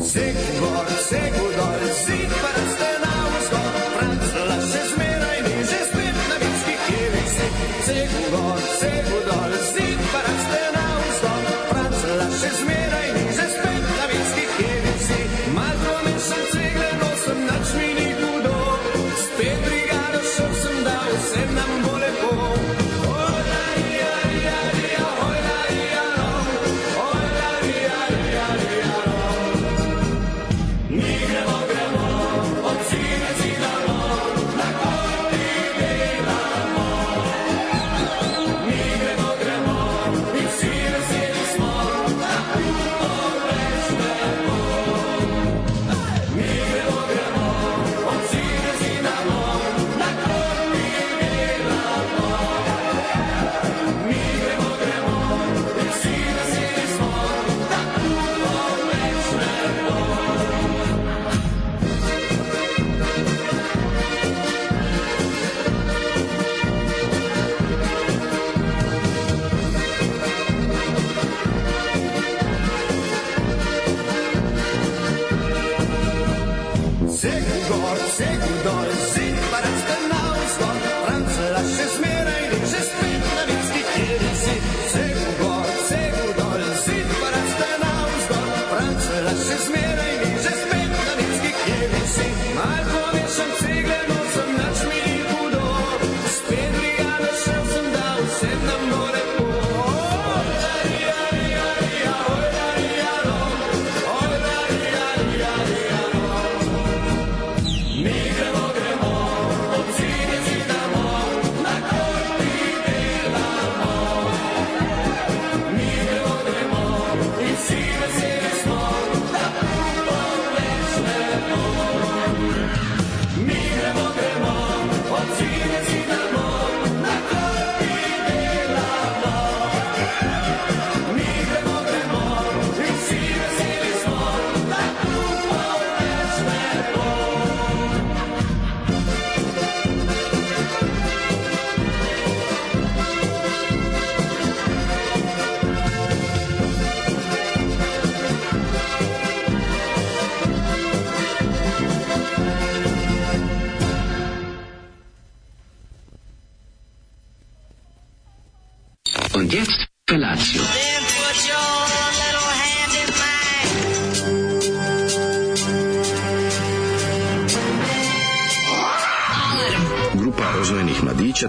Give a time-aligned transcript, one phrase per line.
[0.00, 0.49] Sick.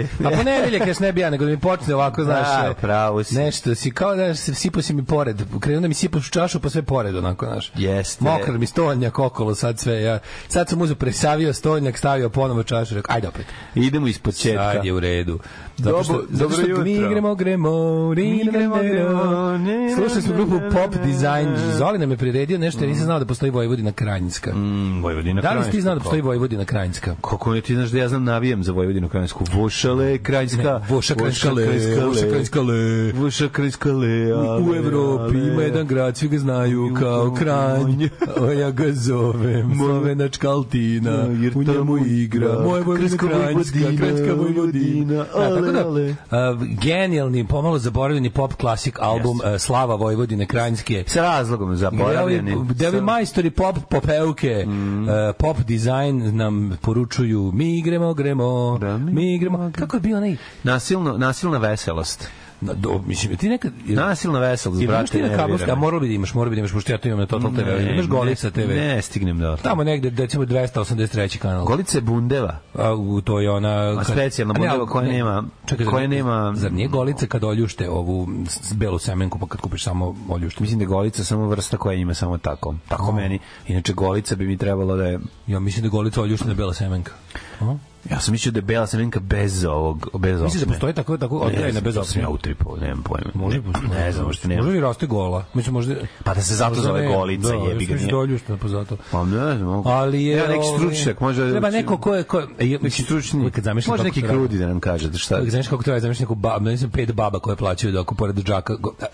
[0.00, 0.26] Je.
[0.26, 3.34] A ponedeljak još ne bi ja, nego da mi počne ovako, znaš, Da, pravo si.
[3.34, 6.60] nešto si, kao da si, sipao si mi pored, krenuo da mi sipaš u čašu,
[6.60, 7.72] pa sve pored, onako, znaš.
[7.74, 8.24] Jeste.
[8.24, 10.18] Mokar mi stolnjak okolo, sad sve, ja,
[10.48, 13.46] sad sam uzeo, presavio stolnjak, stavio ponovo čašu, rekao, ajde opet.
[13.74, 14.72] Idemo iz početka.
[14.72, 15.38] Sad je u redu.
[15.76, 17.06] Zato što, Dobro- zato što dobro mi jutro.
[17.06, 17.70] igramo, gremo,
[18.10, 19.58] Mi igramo, gremo,
[19.96, 21.48] Slušali smo grupu Pop Design.
[21.78, 24.54] Zoli nam je priredio nešto, jer nisam znao da postoji Vojvodina Krajinska.
[24.54, 26.26] Mm, Vojvodina Da li ti znao da postoji kako?
[26.28, 27.16] Vojvodina Krajinska?
[27.20, 29.44] Kako ne ti znaš da ja znam navijam za Vojvodinu Krajinsku.
[29.52, 30.62] Vošale Krajinska.
[30.62, 31.66] Ne, Voša Krajinska le,
[31.98, 33.12] Voša Krajinska le.
[33.12, 34.34] Voša Krajinska le.
[34.60, 38.04] U, Evropi ima jedan grad, svi ga znaju kao Kranj,
[38.40, 45.60] a ja ga zovem, Slovenačka Altina, u njemu igra, moja Vojvodina Krajinska Krajinska, Vojvodina, tako
[45.62, 46.14] da, ale, ale.
[46.30, 51.04] a, genijalni, pomalo zaboravljeni pop klasik album Slava Vojvodine Krajinske.
[51.06, 52.56] Sa razlogom zaboravljeni.
[52.80, 55.08] Sa- majstori pop popeuke, Mm.
[55.08, 59.70] e, pop dizajn nam poručuju mi igremo, gremo, Da, mi igremo.
[59.80, 62.28] Kako je bio onaj Nasilno, nasilna veselost.
[62.62, 63.72] Na, do, mislim, ti nekad...
[63.86, 65.72] Nasilna veselost, brate, ti na nervira kabelska, me.
[65.72, 67.50] a moralo bi da imaš, moralo bi da imaš, pošto ja to imam na Total
[67.52, 67.58] TV.
[67.58, 68.68] Ne, Imaš Golica TV.
[68.68, 69.56] Ne, stignem da.
[69.56, 71.38] Tamo negde, recimo 283.
[71.38, 71.64] kanal.
[71.64, 72.58] Golica je bundeva.
[72.74, 73.68] A, u, to je ona...
[74.00, 77.26] A specijalna bundeva ali- koja ne, nema- Čekaj, zar koja nije- nema- Zar nije Golica
[77.26, 80.62] kad oljušte ovu s- belu semenku, pa kad kupiš samo oljušte?
[80.62, 82.74] Mislim da je golica samo vrsta koja ima samo tako.
[82.88, 83.12] Tako O.
[83.12, 83.38] meni.
[83.68, 87.12] Inače golica bi mi trebalo da je Ja mislim da je Golica oljuštena bela semenka.
[87.60, 87.76] A?
[88.04, 90.74] Ja sam mislio da je bela semenka bez ovog, bez Misliš da opne.
[90.74, 92.22] postoji tako, tako znam, bez opne?
[92.22, 93.30] ja utripao, nemam pojma.
[93.34, 94.62] Može, ne, ne znam, možda nema.
[94.62, 95.44] Možda i raste gola.
[95.54, 95.94] Mislim, možda...
[96.24, 98.10] Pa da se zato možda zove ne, golica, da, jebi ga, Ja nije.
[98.10, 98.96] doljušten pa zato.
[99.10, 99.86] Pa ne znam.
[99.86, 100.38] Ali je...
[100.38, 101.50] Evo neki ovaj, stručnjak, može...
[101.50, 102.22] Treba neko ko je...
[102.22, 105.36] Ko, e, Neki stručni, kad zamišljam može kako neki krudi da nam kaže da šta.
[105.36, 108.00] Uvijek znaš kako to je, zamišljam neku bab, ne znam, pet baba koje plaćaju da
[108.00, 109.06] ako pored džaka, go- da,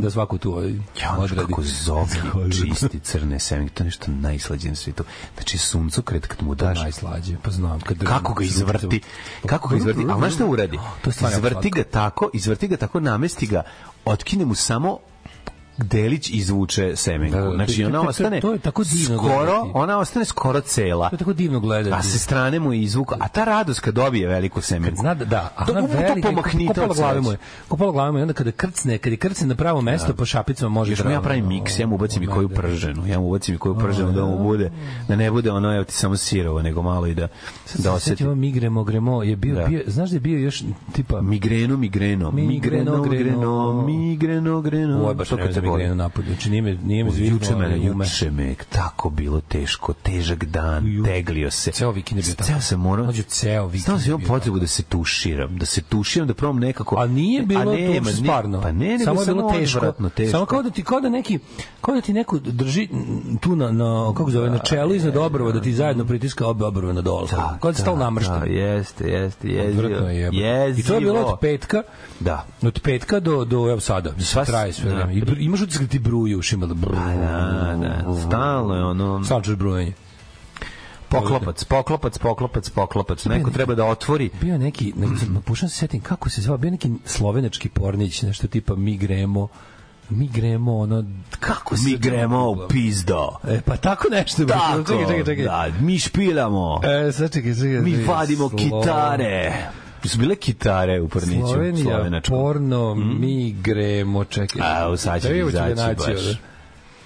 [0.00, 0.82] da svaku tu ovaj, Mm.
[1.02, 1.40] Ja, odradi.
[1.40, 2.08] kako zovi
[2.70, 5.04] čisti crne semenke, to je nešto najslađe na svijetu.
[5.34, 7.80] Znači, suncokret kad mu daš, najslađe, pa znam.
[7.80, 7.96] Kad
[8.34, 9.00] kako ga izvrti,
[9.46, 10.78] kako ga izvrti, a znaš šta uradi?
[11.02, 13.62] To Izvrti ga tako, izvrti ga tako, namesti ga,
[14.04, 14.98] otkine mu samo
[15.78, 17.36] delić izvuče semenku.
[17.36, 19.70] Da, da, znači to- ona ostane to je tako divno skoro, gledati.
[19.74, 21.08] ona ostane skoro cela.
[21.08, 21.94] To je tako divno gledati.
[21.94, 24.96] A se strane mu je izvuka, a ta radost kad dobije veliku semenku.
[24.96, 27.32] Zna da, da, a ona to velika, pomahnite kupala glave mu.
[27.68, 30.68] Kupala glave mu je, onda kada krcne, kada je krcne na pravo mesto, po šapicama
[30.68, 33.54] može Još mu ja pravim miks, ja mu ubacim i koju prženu, ja mu ubacim
[33.54, 34.70] i koju prženu da mu bude,
[35.08, 37.28] da ne bude ono, evo ti samo sirovo, nego malo i da,
[37.74, 37.98] da.
[38.00, 39.64] Setimo migremo, gremo, je bio, Da.
[39.64, 40.62] bio, znaš da je bio još
[40.92, 45.02] tipa Migrenu, migreno, Migreno, migreno, greno, greno.
[45.02, 46.26] migreno, ne migrenu napolju.
[46.26, 47.76] Znači nije me, nije me zviznuo, Juče ume.
[48.04, 51.04] juče me tako bilo teško, težak dan, Ju.
[51.04, 51.72] teglio se.
[51.72, 52.46] Ceo vikend je bio tako.
[52.46, 53.04] Ceo sam morao.
[53.04, 56.58] Mlađo, ceo vikend Stao imao bio potrebu da se tuširam, da se tuširam, da probam
[56.58, 56.96] nekako.
[56.96, 58.60] A nije bilo A uopšte nije- stvarno.
[58.60, 59.92] Pa ne, nego samo je bilo teško.
[60.10, 60.30] teško.
[60.30, 61.38] Samo kao da ti kao da neki
[61.80, 62.88] kao da ti neko drži
[63.40, 66.64] tu na, na kako se zove na čelu iznad obrva da ti zajedno pritiska obe
[66.64, 67.28] obrve na dole.
[67.30, 68.40] Da, kao da stalno da, namršten.
[68.40, 69.88] Da, jeste, jeste, jezivo.
[70.70, 71.82] I to je bilo od petka
[72.20, 72.46] Da.
[72.62, 74.10] od petka do do evo sada.
[74.12, 74.96] Sva- traje sve da.
[74.96, 75.14] vreme.
[75.14, 77.00] I br- imaš utisak da ti bruju ušima da bruju.
[77.00, 79.24] Da, da, stalno je ono...
[79.24, 79.92] Stalno brujanje.
[81.08, 83.24] Poklopac, poklopac, poklopac, poklopac.
[83.24, 84.30] Neko treba da otvori.
[84.40, 84.94] Bio neki,
[85.34, 89.48] pokušao se setim kako se zvao, bio neki slovenački pornić, nešto tipa mi gremo,
[90.10, 91.04] mi gremo, ono,
[91.40, 93.28] kako se Mi gremo u pizdo.
[93.48, 94.44] E, pa tako nešto.
[94.44, 95.44] Tako, čekaj, čekaj, čekaj.
[95.44, 96.80] da, mi špilamo.
[96.84, 97.80] E, sad čekaj, čekaj.
[97.80, 99.70] Mi vadimo kitare.
[100.04, 102.38] Su bile kitare u Porniću, Slovenija, slovenačkom.
[102.38, 104.62] porno, mi gremo, čekaj.
[104.64, 106.06] A, sad će izaći baš.
[106.06, 106.36] ono.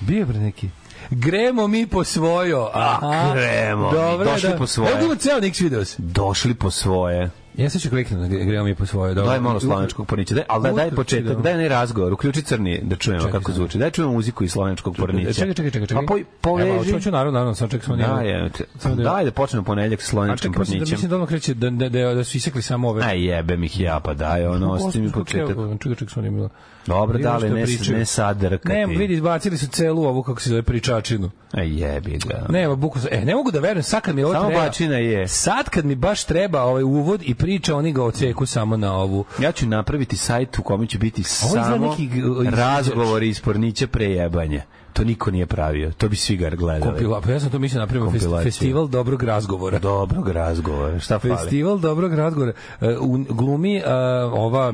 [0.00, 0.68] Bio bre neki.
[1.10, 2.70] Gremo mi po svojo.
[2.74, 4.56] A, gremo Dobro, došli da.
[4.56, 4.90] po svoje.
[4.90, 5.94] Evo ga ima ceo Nix videos.
[5.98, 7.30] Došli po svoje.
[7.58, 9.14] Ja sad ću kliknuti na gremo mi po svojo.
[9.14, 9.30] Dobro.
[9.30, 10.34] Daj malo slovenačkog pornića.
[10.34, 11.42] Daj, ali daj, daj početak, da.
[11.42, 12.12] daj ne razgovor.
[12.12, 13.78] Uključi crni da čujemo Čekaj, kako zvuči.
[13.78, 15.32] Daj čujemo muziku iz slovenačkog pornića.
[15.32, 16.06] Čekaj, čekaj, čekaj, čekaj.
[16.06, 16.70] Pa po, poveži.
[16.70, 18.34] Evo, hoću, naravno, naravno, sam čekaj, smo Da, nije.
[18.34, 20.80] je, Samo da- daj da počnemo ponedjeljak sa A mislim da, pornićem.
[20.80, 23.02] mislim da odmah kreće da, da, da, da su isekli samo ove...
[23.04, 25.48] Aj jebem ih ja, pa daj, ono, ostavi mi početak.
[25.48, 26.48] Čekaj, čekaj, čekaj.
[26.88, 27.98] Dobro, dale, što ne, pričaju.
[27.98, 28.68] ne sad drkati.
[28.68, 31.30] Ne, vidi, izbacili su celu ovu, kako se zove, pričačinu.
[31.52, 32.46] Aj jebi ga.
[32.48, 34.64] Ne, buku, e, ne mogu da verujem, sad kad mi ovo Samo treba...
[34.64, 35.28] bačina je.
[35.28, 39.24] Sad kad mi baš treba ovaj uvod i priča, oni ga oceku samo na ovu.
[39.38, 42.10] Ja ću napraviti sajt u kome će biti Ovo samo neki,
[42.50, 44.62] razgovori iz pornića pre jebanja.
[44.98, 45.92] To niko nije pravio.
[45.92, 46.82] To bi svi ga gledali.
[46.82, 49.78] Kompila, pa ja sam to mislio napravimo fest, festival dobrog razgovora.
[49.78, 50.98] Dobrog razgovora.
[51.00, 51.36] Šta fali?
[51.36, 52.52] Festival dobrog razgovora.
[52.80, 53.82] E, U glumi e,
[54.24, 54.72] ova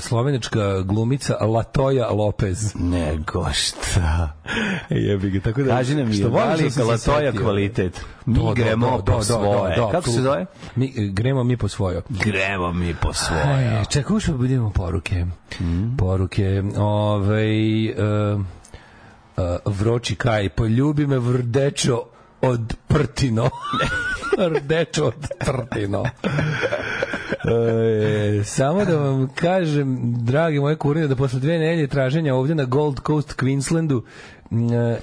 [0.00, 2.74] slovenačka glumica Latoja Lopez.
[2.74, 4.32] Nego šta?
[4.90, 5.68] Jebi ga, tako da...
[5.70, 8.00] Kaži nam što volim da se Latoja kvalitet?
[8.26, 9.76] Mi Da, da, gremo da, da, po da, svoje.
[9.76, 10.46] da, da, Kako se tu- zove?
[10.76, 12.02] Mi, gremo mi po svojo.
[12.24, 13.42] Gremo mi po svoje.
[13.44, 15.26] Aj, čekaj, ušao budemo poruke.
[15.98, 16.62] Poruke.
[16.78, 17.92] Ovaj, e,
[19.36, 22.02] e, vroči kaj, poljubi me vrdečo
[22.40, 23.50] od prtino.
[24.54, 26.04] Rdečo od prtino.
[27.44, 32.64] E, samo da vam kažem, dragi moje kurine, da posle dve nedelje traženja ovde na
[32.64, 34.02] Gold Coast, Queenslandu,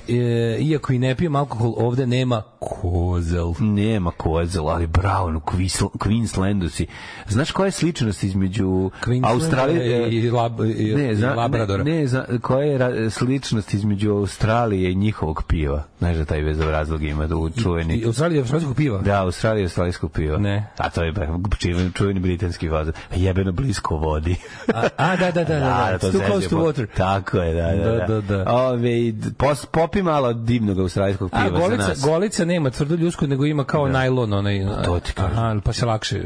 [0.07, 3.53] e, iako i ne pijem alkohol, ovde nema kozel.
[3.59, 6.87] Nema kozel, ali bravo, u Queensl- Queenslandu si.
[7.27, 8.91] Znaš koja je sličnost između
[9.23, 11.83] Australije i, lab, i, ne, i zna, Labradora.
[11.83, 15.83] Ne, ne zna, koja je sličnost između Australije i njihovog piva?
[15.99, 17.95] Znaš da taj vezov razlog ima da čuveni...
[17.95, 19.01] I Australija, australijskog piva.
[19.01, 20.37] Da, Australija je australijskog piva.
[20.37, 20.67] Ne.
[20.77, 21.13] A to je
[21.57, 22.87] čuveni, čuveni britanski voz.
[23.15, 24.35] Jebeno blisko vodi.
[24.73, 25.59] A, a, da, da, da, da,
[25.91, 25.97] da.
[25.97, 26.87] to It's too close zezio to po- water.
[26.97, 28.53] Tako je, da, da, Da, da, da.
[28.53, 32.01] Ove, pos, popi malo divnog australijskog piva A, za golica, nas.
[32.01, 34.33] golica nema tvrdo ljusku, nego ima kao najlon.
[34.33, 35.37] Onaj, To ti kažem.
[35.37, 36.23] Aha, pa se lakše...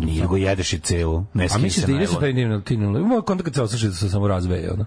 [0.00, 1.24] Nije go jedeš i celu.
[1.34, 2.20] Ne A misliš da ide sa najlon.
[2.20, 2.98] taj divno tinilo?
[2.98, 4.84] Ima kontakt kad se osjeća da se samo razveje, ono.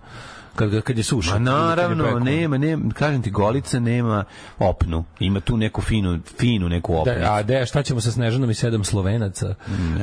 [0.55, 1.33] Kad, kad je suša.
[1.33, 4.23] Ma naravno, nema, nema, kažem ti, golica nema
[4.59, 5.03] opnu.
[5.19, 7.13] Ima tu neku finu, finu neku opnu.
[7.13, 9.55] Da, a de, šta ćemo sa Snežanom i sedam Slovenaca?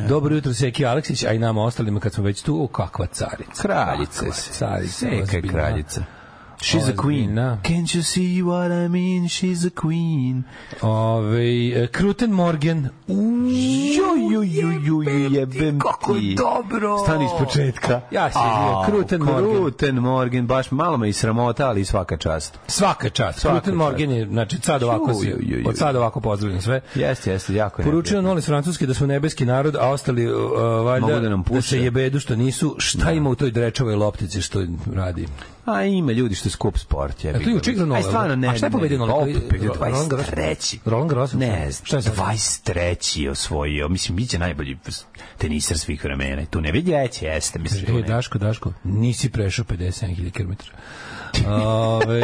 [0.09, 3.63] Dobro jutro, Seki Aleksić, a i nama ostalima kad smo već tu, o, kakva carica.
[3.63, 4.33] Kraljica Kakva.
[4.33, 5.07] Carica.
[5.27, 6.03] Seka kraljica.
[6.61, 7.29] She's a queen.
[7.29, 7.59] Ozbiljna.
[7.63, 9.29] Can't you see what I mean?
[9.29, 10.43] She's a queen.
[10.83, 12.89] Ove, Kruten Morgan.
[13.09, 16.35] Ju, ju, ju, ju, ju, jebem Kako ti.
[16.35, 16.99] dobro.
[16.99, 18.01] Stani iz početka.
[18.11, 19.53] Ja se izvinjam, Kruten Morgan.
[19.55, 22.59] Kruten Morgan, baš malo me i sramota, ali svaka čast.
[22.67, 23.39] Svaka čast.
[23.39, 23.75] Svaka Kruten.
[23.79, 26.81] Morgan je, znači, sad ovako, Ju, ju, ju, od sada ovako pozdravljam sve.
[26.95, 30.41] Jeste, jeste, jako je Poručio iz Francuske da smo nebeski narod, a ostali uh,
[30.85, 31.63] valjda da nam puše.
[31.63, 32.77] se jebedu što nisu.
[32.79, 35.27] Šta ima u toj drečovoj loptici što radi?
[35.69, 37.25] A ima ljudi što je skup sport.
[37.25, 38.49] Je A tu je igrao Nole, Aj, stvarno ne.
[38.49, 39.05] a šta je pobedio?
[39.05, 40.27] Opet pobedio Roland Garros?
[40.29, 40.79] 23.
[40.85, 41.33] Roland Garros?
[41.33, 42.17] Ne, Šta je sad?
[42.17, 43.21] 23.
[43.21, 43.89] je osvojio.
[43.89, 44.79] Mislim, bit će najbolji
[45.39, 46.47] teniser svih vremena.
[46.47, 47.59] Tu ne vidi jeste.
[47.59, 48.03] Mislim, E.
[48.03, 50.53] Daško, Daško, nisi prešao 57.000 km.
[51.47, 52.21] Ove,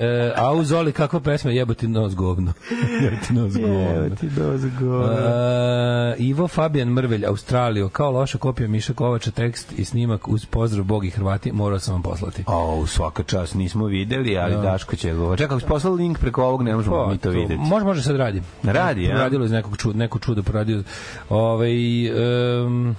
[0.00, 2.52] e, a u Zoli kakva pesma jebati nos govno.
[3.04, 4.16] jebati nos govno.
[4.20, 5.14] ti doza gore.
[5.14, 10.84] E, Ivo Fabijan Mrvelj, Australiju, kao loša kopija Miša Kovača, tekst i snimak uz pozdrav
[10.84, 12.44] Bog i Hrvati, morao sam vam poslati.
[12.46, 15.36] O, svaka čast nismo videli, ali Daško će go.
[15.36, 17.56] Čekaj, ako si poslao link preko ovog, ne možemo mi to videti.
[17.56, 18.42] Može, može sad radi.
[18.62, 19.14] Radi, ja?
[19.14, 20.82] Radilo iz nekog čuda, neko čudo poradio.
[21.28, 22.96] Ovaj um,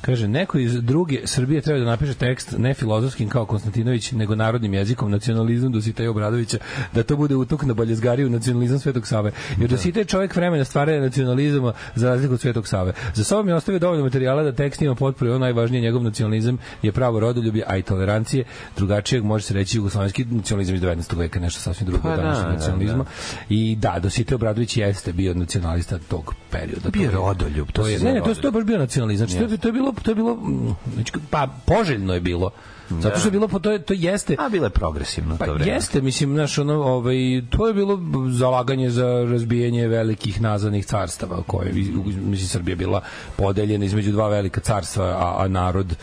[0.00, 4.74] Kaže, neko iz druge Srbije treba da napiše tekst ne filozofskim kao Konstantinović, nego narodnim
[4.74, 6.58] jezikom, nacionalizam Dositeja Obradovića,
[6.94, 9.30] da to bude utok na baljezgariju nacionalizam Svetog Save.
[9.60, 12.92] Jer Dositej je čovjek vremena stvaranja nacionalizama za razliku od Svetog Save.
[13.14, 16.58] Za sobom je ostavio dovoljno materijala da tekst ima potporu i ono najvažnije njegov nacionalizam
[16.82, 18.44] je pravo rodoljublje, a i tolerancije.
[18.76, 21.18] Drugačijeg može se reći jugoslovenski nacionalizam iz 19.
[21.18, 23.04] veka, nešto sasvim drugo Pa od da, današnjeg da, nacionalizma.
[23.48, 26.90] I da, Dositej Obradović jeste bio nacionalista tog perioda.
[26.90, 29.28] Bio rodoljub, to To je, ne, ne, to, je- to je baš bio nacionalizam.
[29.28, 32.50] Znači, to, je, to je bilo, to je bilo, mm, znači, pa poželjno je bilo.
[32.90, 35.72] Zato što je bilo, to, je, to jeste, A bilo je progresivno Pa to vreme.
[35.72, 37.16] jeste, mislim, znaš, ono, ovaj,
[37.50, 38.00] to je bilo
[38.30, 43.00] zalaganje za razbijanje velikih nazadnih carstava, koje, mislim, Srbija bila
[43.36, 45.96] podeljena između dva velika carstva, a, a narod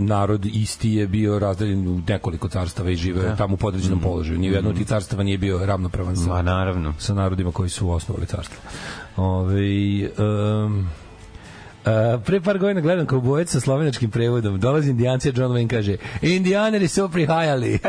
[0.00, 4.38] narod isti je bio razdeljen u nekoliko carstava i žive tamo u podređenom položaju.
[4.38, 6.94] Ni u jednom od tih carstava nije bio ravnopravan sa, Ma, naravno.
[6.98, 8.56] sa narodima koji su osnovali carstvo.
[9.16, 9.60] Ove,
[10.64, 10.88] um,
[11.80, 11.86] Uh,
[12.24, 14.60] pre par godina gledam kao bojec sa slovenačkim prevodom.
[14.60, 17.78] Dolazi indijanci, a John Wayne kaže Indijaneri su prihajali.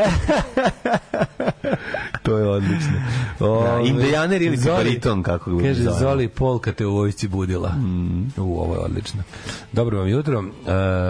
[2.24, 2.91] to je odlično.
[3.39, 6.00] Ove, indijaner ili Zoli- bariton, kako ga Kaže, zovemo.
[6.00, 7.69] Zoli Polka te u vojsci budila.
[7.69, 8.33] Mm.
[8.38, 9.24] U, ovo je odlično.
[9.71, 10.39] Dobro vam jutro.
[10.39, 10.45] Uh,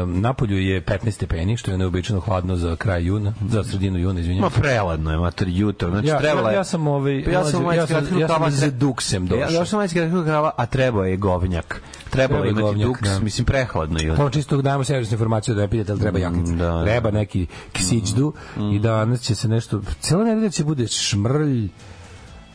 [0.05, 4.41] napolju je 15 stepeni, što je neobično hladno za kraj juna, za sredinu juna, izvinjam.
[4.41, 5.89] Ma preladno je, mater, jutro.
[5.89, 6.57] Znači, Ja, trebala ja, je...
[6.57, 8.77] ja sam ovaj Pa ja sam mlađe, ja sam, majski ja sam kratkog za kava,
[8.77, 9.59] duksem Ja, došao.
[9.59, 11.81] ja sam majski kratkog krava, a trebao je govnjak.
[12.11, 13.19] Trebalo Treba imati duks, da.
[13.19, 14.15] mislim, prehladno je.
[14.15, 16.51] To čisto da dajemo servisnu informaciju da ne pitate, ali treba jakica.
[16.51, 16.83] da.
[16.83, 18.33] Treba neki ksiđdu
[18.73, 19.81] i danas će se nešto...
[19.99, 21.69] Cijela nedelja će bude šmrlj,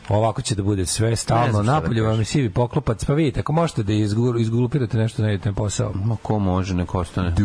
[0.09, 3.53] ovako će da bude sve stalno, da napolje vam je sivi poklopac, pa vidite, ako
[3.53, 5.91] možete da izgu- izgulupirate nešto, ne idete na posao.
[5.95, 7.31] Ma ko može, neko ostane.
[7.31, 7.43] Do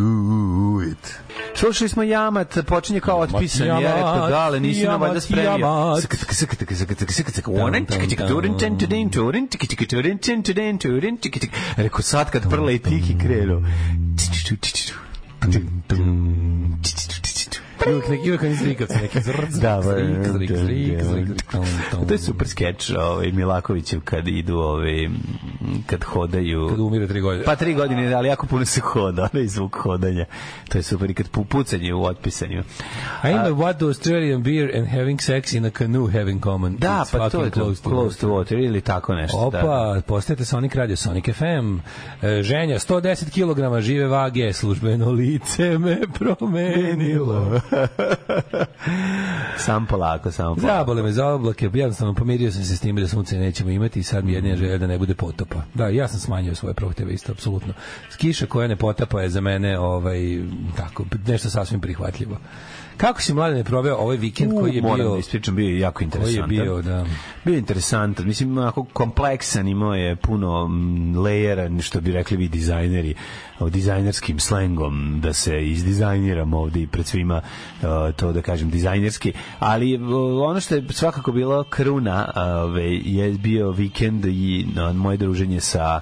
[0.92, 1.20] it.
[1.54, 5.66] Slušali smo Jamat, počinje kao otpisan, ja Jamat, rekao, dale, nisi nam valjda spremio.
[11.76, 13.62] Rekao, sad kad prla i tiki krenu.
[17.86, 21.64] Neki, uvijek oni zrikavci, neki zrk, Da, zrik, zrik, zrik, zrik, tom.
[22.08, 25.08] To je super skeč ovaj, Milakovićev kad idu, ovaj,
[25.86, 26.68] kad hodaju.
[26.68, 27.44] Kad umire tri godine.
[27.44, 30.24] Pa tri godine, ali jako puno se hoda, onaj zvuk hodanja.
[30.68, 32.62] To je super i kad pu- pucanje u otpisanju.
[33.22, 36.76] A ima what do Australian beer and having sex in a canoe have in common?
[36.76, 39.38] Da, It's pa to je close to close to water ili tako nešto.
[39.38, 40.02] Opa, Da.
[40.06, 41.78] postajete Sonic Radio, Sonic FM.
[42.22, 43.30] E, ženja, 110
[43.74, 47.60] kg žive vage, službeno lice me promenilo.
[49.64, 50.74] Sam polako, samo polako.
[50.78, 54.02] Zabole me za oblake, jednostavno pomirio sam se s time da sunce nećemo imati i
[54.02, 55.62] sad mi jedina želja da ne bude potopa.
[55.74, 57.72] Da, ja sam smanjio svoje prohteve isto, apsolutno.
[58.16, 60.20] Kiša koja ne potapa je za mene ovaj,
[60.76, 62.38] tako, nešto sasvim prihvatljivo.
[62.96, 65.12] Kako si mlade ne proveo ovaj vikend koji je Moram bio...
[65.12, 66.48] da ispričam, bio je jako Koji je interesantan.
[66.48, 67.06] bio, da.
[67.44, 72.48] Bio je interesantan, mislim, onako kompleksan, imao je puno mm, lejera, što bi rekli vi
[72.48, 73.14] dizajneri,
[73.68, 77.40] dizajnerskim slengom, da se izdizajniram ovde i pred svima,
[77.82, 80.02] uh, to da kažem, dizajnerski, ali uh,
[80.48, 86.00] ono što je svakako bilo kruna ove, je bio vikend i uh, moje druženje sa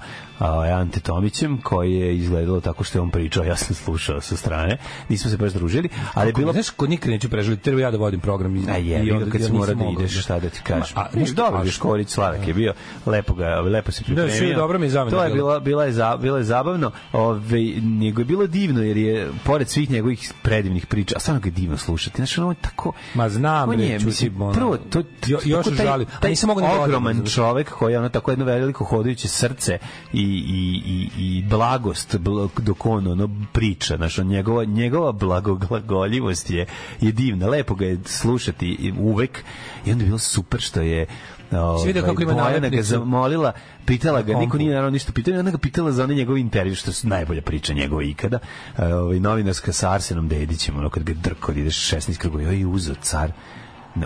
[0.74, 4.76] Ante Tomićem, koji je izgledalo tako što je on pričao, ja sam slušao sa strane,
[5.08, 7.96] nismo se baš družili, ali je bilo Znaš, kod nikad neću preživjeti, treba ja da
[7.96, 8.56] vodim program.
[8.56, 10.92] I, A je, i onda kad ja si mora da ideš, šta da ti kažeš.
[10.96, 12.72] A, ništa, dobro, Viškorić Slavak je bio,
[13.06, 14.34] lepo ga, lepo se pripremio.
[14.34, 15.60] sve je dobro mi je To je bila.
[15.60, 17.50] bila, je, za, bila je zabavno, ove,
[17.83, 21.52] nego je bilo divno, jer je, pored svih njegovih predivnih priča, a stvarno ga je
[21.52, 22.16] divno slušati.
[22.16, 22.92] Znaš, ono je tako...
[23.14, 26.07] Ma znam, on je, čuti, mislim, ono, prvo, to, jo- još tako žalim.
[26.21, 29.78] A nisam ni da ogroman vodim, čovek koji je ono tako jedno veliko hodajuće srce
[30.12, 36.50] i i, i, i blagost bl- dok on ono priča, znaš, on, njegova, njegova blagoglagoljivost
[36.50, 36.66] je,
[37.00, 39.45] je divna, lepo ga je slušati uvek
[39.87, 41.07] i onda je bilo super što je
[41.50, 43.52] Si vidio kako ima Bojana ga zamolila,
[43.87, 46.75] pitala ga, niko nije naravno ništa pitao, i onda ga pitala za onaj njegov intervju,
[46.75, 48.38] što su najbolja priča njegova ikada,
[48.78, 52.95] e, ovaj, novinarska sa Arsenom Dedićem, ono kad ga drko, ideš 16 krugova, joj, uzeo
[53.02, 53.33] car,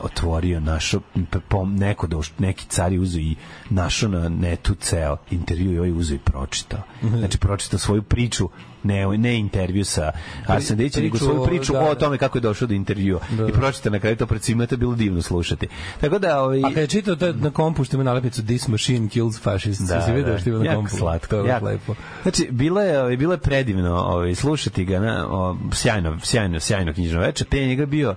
[0.03, 1.00] otvorio, našo,
[1.49, 3.37] pom, neko doš, neki car je uzeo i
[3.71, 6.81] našao na netu ceo intervju i ovaj uzeo i pročitao.
[7.03, 7.19] Mhm.
[7.19, 8.49] Znači, pročitao svoju priču,
[8.83, 10.12] ne, ne intervju sa
[10.47, 12.00] Arsenom Dedićem, nego svoju priču da, o da.
[12.00, 13.21] tome kako je došao do intervjua.
[13.49, 15.69] I pročitao na kraju to pred svima, to je bilo divno slušati.
[16.00, 19.09] Tako da, ovaj, A kad je čitao to na kompu što ima nalepnicu This machine
[19.09, 20.97] kills fascists, da, si vidio što ima na kompu?
[20.97, 21.67] slatko, To je jako.
[21.67, 21.95] lepo.
[22.23, 26.93] Znači, bilo je, ovaj, bilo je predivno ovaj, slušati ga, na, o, sjajno, sjajno, sjajno
[26.93, 27.47] knjižno večer.
[27.47, 28.14] Te njega bio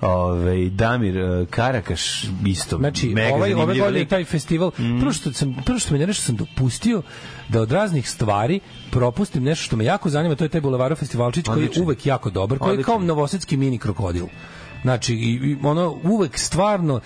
[0.00, 4.98] ovaj, Damir eh, Karakaš, isto Znači, ovaj, ove zanimljiv godine taj festival, Mm.
[5.00, 7.02] prvo što sam prvo što me nervira što sam dopustio
[7.48, 11.44] da od raznih stvari propustim nešto što me jako zanima, to je taj Bulevarov festivalčić
[11.46, 14.26] koji je uvek jako dobar, koji je kao novosadski mini krokodil.
[14.82, 17.00] Znači, i, i ono, uvek stvarno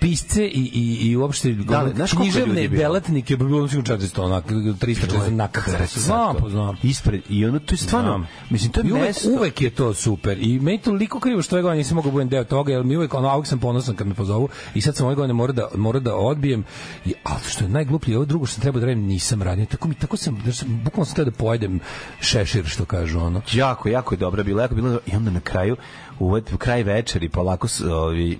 [0.00, 2.82] pisce i, i, i uopšte Da li, znaš književne bilo?
[2.82, 5.78] delatnike bi bilo sigurno 400, onak, 340 nakada.
[5.86, 6.76] Znam, pa znam.
[6.82, 8.26] Ispred, i ono, to je stvarno, Znam.
[8.50, 9.28] mislim, to je I uvek, mesto.
[9.30, 10.38] uvek je to super.
[10.40, 12.84] I meni je toliko krivo što ove godine nisam mogao da budem deo toga, jer
[12.84, 15.52] mi uvek, ono, uvek sam ponosan kad me pozovu i sad sam ove godine mora
[15.52, 16.64] da, mora da odbijem.
[17.04, 19.66] I, ali što je najgluplje, ovo drugo što sam trebao da radim nisam radio.
[19.66, 21.80] Tako mi, tako sam, da sam, bukvalno sam da pojedem
[22.20, 23.42] šešir, što kažu, ono.
[23.52, 25.76] jako, jako je dobra bila, jako je bila i onda na kraju
[26.18, 28.38] uvod kraj večeri polako ovi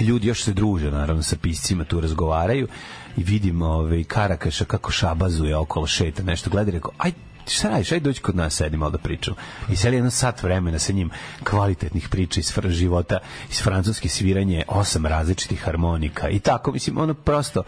[0.00, 2.68] ljudi još se druže naravno sa piscima tu razgovaraju
[3.16, 7.12] i vidim ovaj Karakaša kako šabazuje okolo šeta nešto gleda i rekao aj
[7.46, 9.36] šta radiš, aj dođi kod nas sedi malo da pričamo.
[9.72, 11.10] I seli jedno sat vremena sa njim
[11.44, 13.18] kvalitetnih priča iz života,
[13.50, 17.62] iz francuske sviranje, osam različitih harmonika i tako, mislim, ono prosto,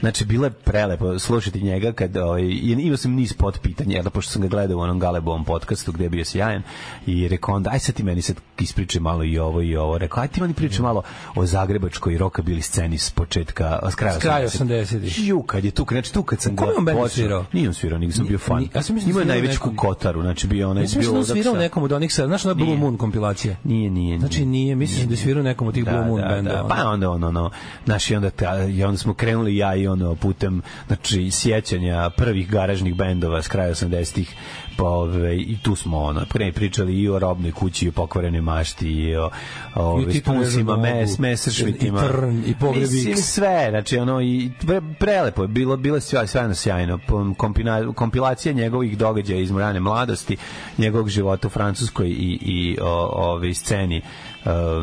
[0.00, 4.10] znači, bilo je prelepo slušati njega kad, ovaj, i imao sam niz pod pitanja, da
[4.10, 6.62] pošto sam ga gledao u onom Galebovom podcastu gde je bio sjajan
[7.06, 9.98] i rekao onda, aj sad ti meni sad ispričaj malo i ovo i ovo.
[9.98, 11.02] Rekao, aj ti meni pričaj malo
[11.34, 14.88] o zagrebačkoj rokabili sceni s početka, s kraja S kraja 80-ih.
[14.88, 15.28] 80-ih.
[15.28, 17.44] Ju, kad je tu, znači tu kad sam on bendu počeo- svirao?
[17.52, 18.68] Nije on svirao, nego sam bio fan.
[18.74, 20.82] Ja sam da Imao je svirao najveću kotaru, znači bio onaj...
[20.82, 22.76] Ja sam mislio da bio on svirao Odak sa- nekom od onih znaš, ona Blue.
[22.76, 23.56] Moon kompilacija.
[23.64, 24.18] Nije, nije.
[24.18, 26.66] Znači nije, mislim da svirao nekom od tih Blue Moon benda.
[26.68, 27.50] Pa onda ono, ono,
[27.84, 28.30] znaš, i onda,
[28.68, 33.74] i onda smo krenuli ja i ono putem, znači, sjećanja prvih garažnih bendova s kraja
[33.74, 34.34] 80-ih,
[34.76, 38.40] pa ove, i tu smo ono, pre pričali i o robnoj kući, i o pokvarenoj
[38.40, 39.30] mašti, i o,
[39.74, 42.04] ove, Nežnom mes, messerschmittima.
[42.04, 43.20] I Trn, i Pogreb Mislim, X.
[43.20, 46.98] sve, znači ono, i pre, prelepo je, bilo, bilo sve, sjajno sjajno,
[47.36, 50.36] kompina, kompilacija njegovih događaja iz rane mladosti,
[50.78, 54.02] njegovog života u Francuskoj i, i o, ove sceni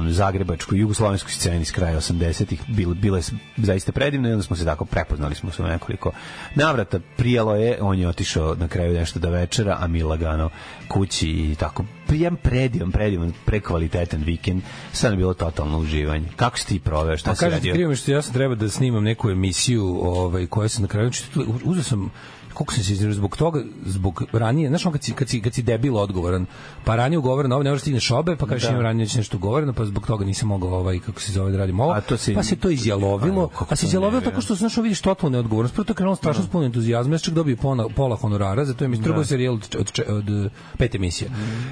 [0.09, 4.55] zagrebačkoj, jugoslovenskoj sceni s kraja 80-ih bilo, bilo je s- zaista predivno i onda smo
[4.55, 6.11] se tako prepoznali smo se nekoliko
[6.55, 6.99] navrata.
[7.17, 10.49] Prijelo je, on je otišao na kraju nešto da večera, a mi lagano
[10.87, 14.61] kući i tako jedan predivan, predivan, prekvalitetan vikend.
[15.03, 16.25] Je bilo totalno uživanje.
[16.35, 17.73] Kako si ti proveo, šta Pa si radio?
[17.73, 21.11] krivo mi što ja sam treba da snimam neku emisiju ovaj, koja se na kraju
[21.11, 22.11] čitala, uzeo sam
[22.53, 25.53] koliko sam se iznervirao zbog toga, zbog ranije, znaš on kad si, kad si, kad
[25.53, 26.45] si debil odgovoran,
[26.85, 28.69] pa ranije ugovoran, ovo ne možeš stigneš obe, pa kažeš Da.
[28.69, 31.79] imam ranije nešto ugovoreno, pa zbog toga nisam mogao ovaj, kako se zove da radim
[31.79, 34.31] ovo, A to si- pa se to izjalovilo, Ajmo, kako pa se izjalovilo nervira.
[34.31, 37.19] tako što znaš vidiš totalnu neodgovornost, prvo to je krenulo strašno s puno entuzijazma, ja
[37.19, 40.49] sam čak dobio pola, pola honorara, zato je mi strugao serijal od, od, od, od
[40.77, 41.29] pet emisija.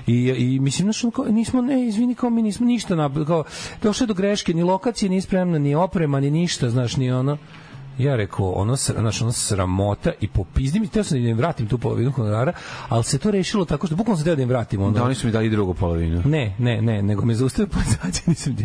[0.07, 3.43] I, I mislim, znaš, kao, nismo, ne, izvini, kao mi nismo ništa, nab, kao,
[3.81, 7.37] došlo je do greške, ni lokacije nije spremna, ni oprema, ni ništa, znaš, ni ono,
[7.99, 11.77] ja rekao, ono, znaš, ono sramota i popizdim i teo sam da im vratim tu
[11.77, 12.53] polovinu honorara,
[12.89, 14.81] ali se to rešilo tako što, bukvalno sam teo da im vratim.
[14.81, 16.21] Ono, Da, oni su mi dali drugu polovinu.
[16.25, 18.55] ne, ne, ne, nego me zaustavio policajac, nisam,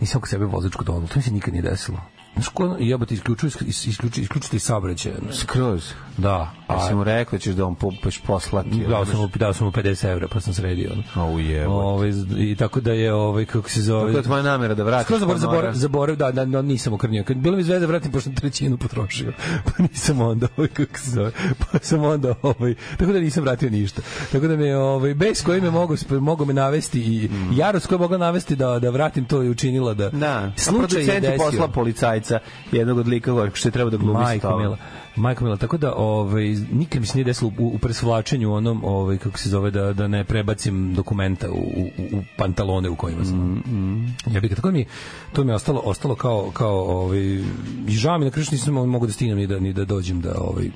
[0.00, 1.98] nisam oko sebe vozačku dozvolu, to mi se nikad nije desilo.
[2.34, 5.14] Znaš, ko, jebate, isključuju, isključuju, isključite iz saobraćaja.
[5.22, 5.36] znaš.
[5.36, 5.92] Skroz.
[6.16, 8.84] Da, A si mu rekao da ćeš da on po, poš poslati.
[8.88, 10.90] dao sam mu dao sam mu 50 evra pa sam sredio.
[10.92, 11.26] ono.
[11.26, 11.68] O, jebote.
[11.68, 14.06] Ovaj i tako da je ovaj kako se zove.
[14.06, 15.74] Kako je tvoja namera da vratiš Skroz zaborav, honorar?
[15.74, 17.24] zaborav, zaborav, da, da, da, nisam okrnio.
[17.24, 19.32] Kad bilo mi zvezda da vratim, pošto sam trećinu potrošio.
[19.66, 23.70] Pa nisam onda, ovaj, kako se zove, pa sam onda, ovaj, tako da nisam vratio
[23.70, 24.02] ništa.
[24.32, 28.00] Tako da me, ovaj, bes koji me mogu, mogu me navesti i jarost koja je
[28.00, 31.44] mogla navesti da, da vratim to je učinila da, Da, slučaj je producent je desio.
[31.44, 32.38] posla policajca,
[32.72, 34.58] jednog od lika koji što je treba da glumi Majko.
[34.58, 34.76] Mila.
[35.16, 39.18] Majko Mila, tako da ovaj nikad mi se nije desilo u, u presvlačenju onom ovaj
[39.18, 43.38] kako se zove da da ne prebacim dokumenta u, u, u pantalone u kojima sam.
[43.38, 44.86] Mm, Ja bih tako mi
[45.32, 47.42] to mi je ostalo ostalo kao kao ovaj
[47.88, 50.34] i žao mi na kraju nisam mogao da stignem ni da ni da dođem da
[50.40, 50.70] ovaj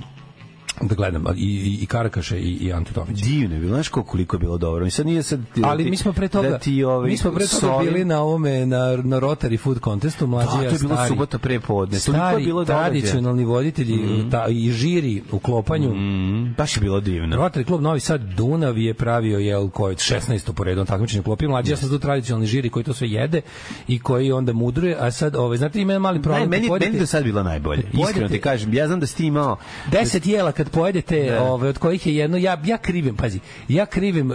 [0.82, 3.24] da gledam i, i, i Karakaša i, i Antu Tomića.
[3.24, 4.86] Divno je bilo, znaš koliko je bilo dobro.
[4.86, 5.40] I sad nije sad...
[5.56, 7.84] da Ali ti- mi smo pre toga, da ti, ovaj, mi smo pre toga solim-
[7.84, 11.38] bili na ovome, na, na Rotary Food Contestu, mlađi Da, to je bilo stari, subota
[11.38, 11.98] pre podne.
[11.98, 13.98] Toliko je stari bilo tradicionalni voditelji
[14.30, 15.90] ta, i žiri u klopanju.
[15.90, 17.36] Mm, baš je bilo divno.
[17.38, 20.52] Rotary klub Novi Sad Dunav je pravio jel koji 16.
[20.52, 23.40] po redu takmičenje klopi mlađi ja sam tu tradicionalni žiri koji to sve jede
[23.88, 26.88] i koji onda mudruje a sad ovaj znate ima mali Ne, problem meni, kad pojedete-
[26.88, 27.82] meni do sad bilo najbolje.
[28.00, 29.56] Iskreno ti kažem, ja znam da si ti imao...
[29.92, 31.42] 10 jela kad pojedete, Da.
[31.42, 34.34] ove, od kojih je jedno, ja, ja krivim, pazi, ja krivim e,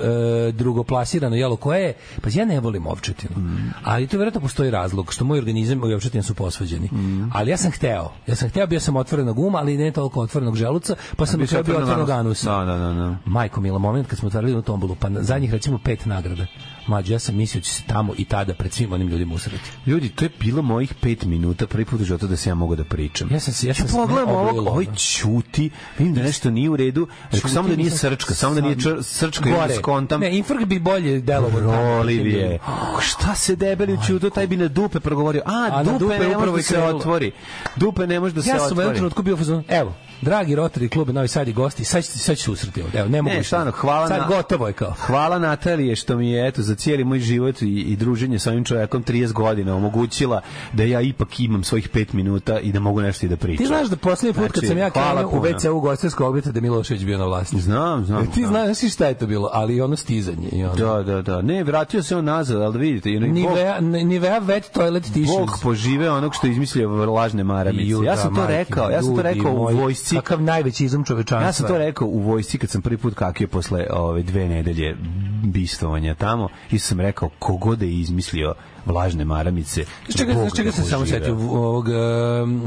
[0.52, 3.74] drugoplasirano jelo koje je, pazi, ja ne volim ovčetinu, Mm.
[3.84, 6.88] ali to vjerojatno postoji razlog, što moj organizam i ovčetina su posvađeni.
[6.88, 7.30] Mm.
[7.34, 10.56] Ali ja sam hteo, ja sam hteo, bio sam otvorenog uma, ali ne toliko otvorenog
[10.56, 12.58] želuca, pa sam bio otvorenog otvorenog anusa.
[12.58, 13.16] Da, da, da, da.
[13.26, 16.46] Majko Mila, moment kad smo otvarali u tombolu, pa na zadnjih recimo pet nagrada.
[16.88, 19.64] Mlađe, ja sam mislio da će se tamo i tada pred svim onim ljudima usrati.
[19.86, 22.76] Ljudi, to je bilo mojih pet minuta prvi put u životu da se ja mogu
[22.76, 23.30] da pričam.
[23.32, 24.96] Ja sam se- ja sam se pogledam ne ovog, ovaj ono.
[24.96, 25.70] ćuti,
[26.00, 28.78] vidim da nešto nije u redu, rekao Čuti, samo da nije srčka, samo da nije
[29.02, 30.22] srčka i skontam.
[30.22, 31.60] Ne, infarkt bi bolje delovao.
[31.60, 31.72] tamo.
[31.72, 32.60] Proliv je.
[33.02, 35.42] Šta se debeli ćutu, taj bi na dupe progovorio.
[35.46, 37.32] A, dupe, dupe ne može da se otvori.
[37.76, 38.96] Dupe ne može da se Ja sam u jednom otvori.
[38.98, 42.44] trenutku bio u fazonu, evo, dragi Rotary klub Novi Sad i gosti, sad, sad ću
[42.44, 43.00] se usreti ovde.
[43.00, 44.94] Evo, ne mogu Ne, stvarno, hvala sad na- gotovo je kao.
[44.98, 48.64] Hvala Natalije što mi je eto za cijeli moj život i, i druženje sa ovim
[48.64, 50.42] čovjekom 30 godina omogućila
[50.74, 53.58] da ja ipak imam svojih 5 minuta i da mogu nešto i da pričam.
[53.58, 55.44] Ti znaš da poslednji put kad Znači, sam ja krenuo u.
[55.44, 57.62] WC u gostinskog objekta da Milošević bio na vlasti.
[57.62, 58.24] Znam, znam.
[58.24, 58.50] E, Ti znam.
[58.66, 60.50] znaš znaš šta je to bilo, ali i ono stizanje.
[60.52, 60.76] I ono.
[60.76, 61.42] Da, da, da.
[61.42, 63.10] Ne, vratio se on nazad, ali da vidite.
[63.10, 65.38] i ono- Bog, Nivea, Nivea wet toilet tissues.
[65.40, 68.06] Bog požive onog što je izmislio lažne maramice.
[68.06, 70.22] Ja sam to rekao, ja sam to rekao u moji, vojsci.
[70.22, 71.46] Kakav najveći izum čovečanstva.
[71.46, 74.96] Ja sam to rekao u vojsci kad sam prvi put kakio posle ove dve nedelje
[75.44, 78.54] bistovanja tamo i sam rekao kogod je izmislio
[78.86, 79.86] vlažne maramice.
[80.10, 81.20] Čega, Bog čega ga sam samo požive.
[81.20, 81.94] setio ovog uh,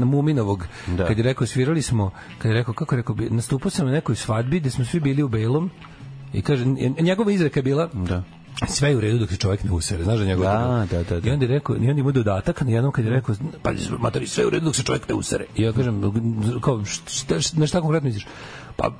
[0.05, 1.05] Muminovog Da.
[1.05, 3.91] kad je rekao svirali smo kad je rekao kako je rekao bi- nastupao sam na
[3.91, 5.69] nekoj svadbi gde smo svi bili u belom
[6.33, 6.65] i kaže
[6.99, 8.23] njegova izreka je bila Da.
[8.67, 11.19] Sve je u redu dok se čovjek ne usere, znaš da njegova Da, da, da,
[11.19, 11.29] da.
[11.29, 14.27] I onda je rekao, i onda ima dodatak na jednom kad je rekao, pa matori,
[14.27, 15.45] sve je u redu dok se čovjek ne usere.
[15.55, 16.01] I ja kažem,
[16.61, 18.27] kao, šta, šta, na šta konkretno misliš?
[18.75, 18.91] Pa,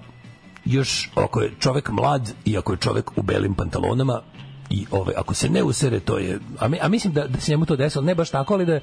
[0.65, 4.21] još ako je čovjek mlad i ako je čovjek u belim pantalonama,
[4.69, 7.51] i ove ako se ne usere to je a, mi, a mislim da da se
[7.51, 8.79] njemu to desilo ne baš tako ali da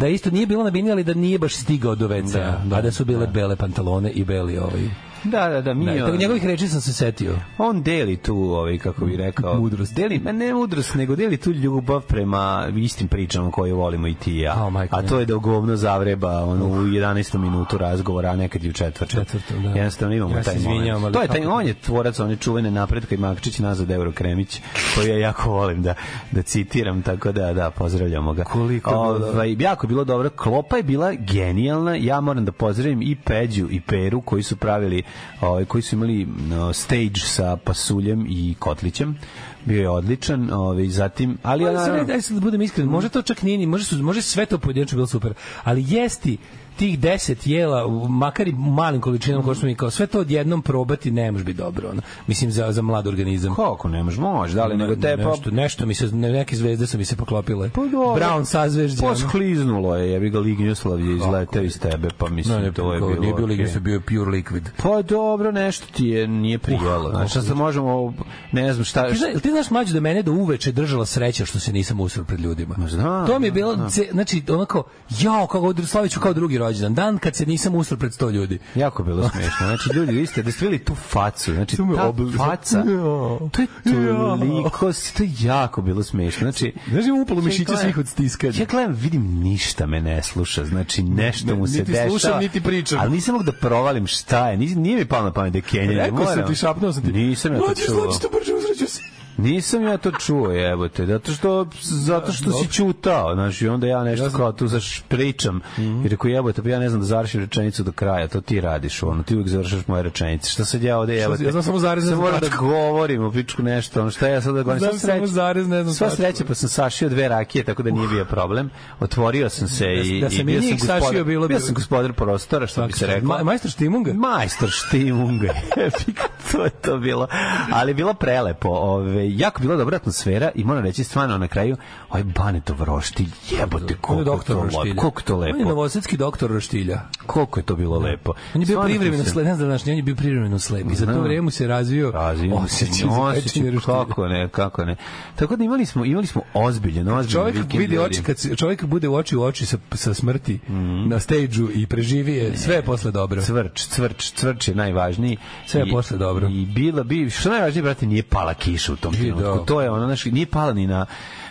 [0.00, 2.76] da isto nije bilo na bini ali da nije baš stigao do WC Da, da,
[2.76, 4.88] a da su bile bele pantalone i beli ovaj
[5.24, 8.78] Da, da, da, mi da, on- njegovih reči sam se setio on deli tu, ovaj,
[8.78, 9.94] kako bi rekao, Mudrost.
[9.94, 14.32] Deli, ma ne mudrost, nego deli tu ljubav prema istim pričama koje volimo i ti
[14.32, 14.54] i ja.
[14.56, 17.38] A, majko a to je da govno zavreba ono, u 11.
[17.38, 19.16] minutu razgovora, a nekad i u četvrtu.
[19.16, 19.68] Četvrtu, da.
[19.68, 21.16] Jednostavno imamo Ja taj izvinjavam, moment.
[21.16, 24.60] ali To je taj, on je tvorac one čuvene napretka i Makčić nazad Euro Kremić,
[24.94, 25.94] koji ja jako volim da,
[26.30, 28.44] da citiram, tako da, da, pozdravljamo ga.
[28.44, 30.30] Koliko ovaj, jako bilo dobro.
[30.30, 31.94] Klopa je bila genijalna.
[31.96, 35.02] Ja moram da pozdravim i Peđu i Peru koji su pravili,
[35.40, 36.28] ovaj koji su imali
[36.72, 39.18] stage sa pasuljem i kotlićem.
[39.64, 43.58] Bio je odličan, ovaj zatim, ali ja naravno- da budem iskren, može to čak nije,
[43.58, 46.38] ni- može, su, može sve to pojedinačno bilo super, ali jesti
[46.76, 50.62] tih 10 jela, makar i malim količinama, kao što smo mi kao sve to odjednom
[50.62, 51.88] probati ne može biti dobro.
[51.90, 52.02] Ono.
[52.26, 53.54] Mislim, za, za mlad organizam.
[53.54, 56.56] Kako ne može, može, da li nego te pa nešto, nešto mi se, ne, neke
[56.56, 57.70] zvezde su mi se poklopile.
[57.70, 58.24] Pa dobro.
[58.24, 59.06] Brown sazvežđe.
[59.06, 59.14] ono.
[59.14, 63.00] poskliznulo je, jebi ga Lignjuslav je izleteo iz tebe, pa mislim, No, ne, to je
[63.00, 63.10] bilo.
[63.10, 63.56] nije bio okej.
[63.56, 64.62] lignju, bio pure liquid.
[64.82, 67.10] Pa dobro, nešto ti je nije prijelo.
[67.10, 68.14] Znači, šta se možemo,
[68.52, 69.08] ne znam šta...
[69.08, 72.24] Ti, znaš, ti znaš mlađe da mene do uveče držala sreća što se nisam usro
[72.24, 72.74] pred ljudima.
[72.88, 73.76] znam, to mi je bilo,
[74.12, 74.84] znači, onako,
[75.20, 76.94] jao, kako Slaviću kao drugi rođendan.
[76.96, 78.58] Dan kad se nisam usro pred 100 ljudi.
[78.74, 79.50] Jako bilo smešno.
[79.58, 81.52] Znači, ljudi, vi ste da ste videli tu facu.
[81.54, 82.82] Znači, ta obli- faca,
[83.52, 84.80] to je toliko,
[85.16, 86.40] to je jako bilo smešno.
[86.42, 88.52] Znači, Znaš, ima upalo mišića gledam- svih od stiskanja.
[88.54, 90.64] Ja gledam, vidim, ništa me ne sluša.
[90.64, 92.08] Znači, nešto mu se Niti dešava.
[92.10, 92.98] slušam, niti pričam.
[93.00, 94.56] Ali nisam mogu da provalim šta je.
[94.56, 95.94] Nije, mi palo na pamet da je Kenjanje.
[95.96, 97.12] Rekao sam ti, šapnuo sam ti.
[97.12, 98.06] Nisam ja to Mlađe, čuo.
[98.12, 99.00] To brže uzreću se.
[99.38, 104.04] Nisam ja to čuo, jebote, zato što zato što si ćutao, znači i onda ja
[104.04, 105.60] nešto kao tu zaš pričam.
[106.04, 109.02] I rekao jebote, pa ja ne znam da završim rečenicu do kraja, to ti radiš,
[109.02, 110.50] ono, ti uvijek završaš moje rečenice.
[110.50, 111.44] Šta sad ja ovde jebote?
[111.44, 114.40] ja znam samo zarez, ne znam moram da govorim u pičku nešto, ono šta ja
[114.40, 114.80] sad da govorim.
[114.80, 117.82] Znam Sva samo sreća- zarez, ne znam Sva sreća, pa sam sašio dve rakije, tako
[117.82, 118.70] da nije bio problem.
[119.00, 121.60] Otvorio sam se i, da sam i bio sam njih sašio, gospodar, bilo bi- bio
[121.60, 123.28] sam gospodar prostora, što bi se reklo.
[123.28, 124.12] Ma, majstor Štimunga?
[124.14, 125.54] Majstor Štimunga.
[126.52, 127.26] to je to bilo.
[127.72, 128.68] Ali bilo prelepo.
[128.68, 131.76] Ove, jako bila dobra atmosfera i moram reći stvarno na kraju,
[132.08, 134.96] ovaj Banetov roštilj, jebote, koliko to doktor lepo, Roštilja.
[134.96, 137.00] koliko to On je lepo, novosadski doktor Roštilja.
[137.26, 138.32] koliko je to bilo lepo.
[138.54, 140.86] On je bio privremeno se- slep, ne znam da znaš, on je bio privremeno slep.
[140.86, 141.24] I za to Znam.
[141.24, 142.12] vreme se razvio
[142.54, 143.94] osjećaj za osjećaj, pečenje roštilja.
[143.96, 144.96] kako ne, kako ne.
[145.36, 148.84] Tako da imali smo, imali smo ozbiljan, ozbiljan Čovjek vikend, vidi oči kad se- čovjek
[148.84, 150.58] bude u oči u oči sa, sa smrti
[151.06, 151.36] na stage
[151.74, 153.42] i preživi je, sve je posle dobro.
[153.42, 155.36] Cvrč, cvrč, cvrč je najvažniji.
[155.66, 156.48] Sve je posle dobro.
[156.48, 159.64] I bila bi, što najvažnije, brate, nije pala kiša u tom Da.
[159.64, 161.06] To je ono, znaš, nije pala ni na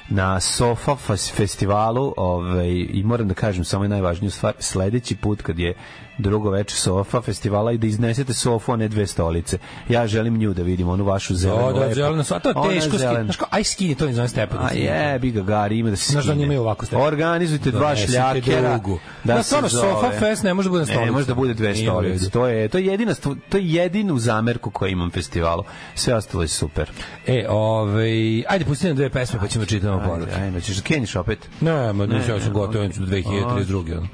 [0.10, 0.95] na Sofa
[1.36, 5.75] festivalu ovaj, i moram da kažem samo najvažniju stvar sledeći put kad je
[6.17, 9.58] drugo veče Sofa festivala i da iznesete Sofu, a ne dve stolice.
[9.89, 11.95] Ja želim nju da vidim, onu vašu zelenu Da, da, lepu.
[11.95, 13.23] zeleno, a to je teško skini.
[13.23, 14.67] Znaš kao, aj skini to iz one stepenice.
[14.67, 16.43] A je, bi ga gari, ima da se Znaš da skine.
[16.43, 17.06] imaju ovako stepen.
[17.06, 18.69] Organizujte dva Donesite šljakera.
[18.69, 18.99] drugu.
[19.23, 19.69] Da, Da, se stvarno.
[19.69, 22.30] Sofa Fest ne može da bude na Ne, može da bude dve stolice.
[22.30, 23.13] To je, to je jedina,
[23.49, 25.63] to je jedinu zamerku koju imam festivalu.
[25.95, 26.91] Sve ostalo je super.
[27.28, 30.32] E, ovaj, ajde pustite nam dve pesme pa ćemo čitamo poruke.
[30.34, 31.39] Ajde, ćeš da kenjiš opet?
[31.62, 33.91] Ne, ma ne, ja sam ne, gotov ja ću do 2032.
[33.93, 34.08] ono.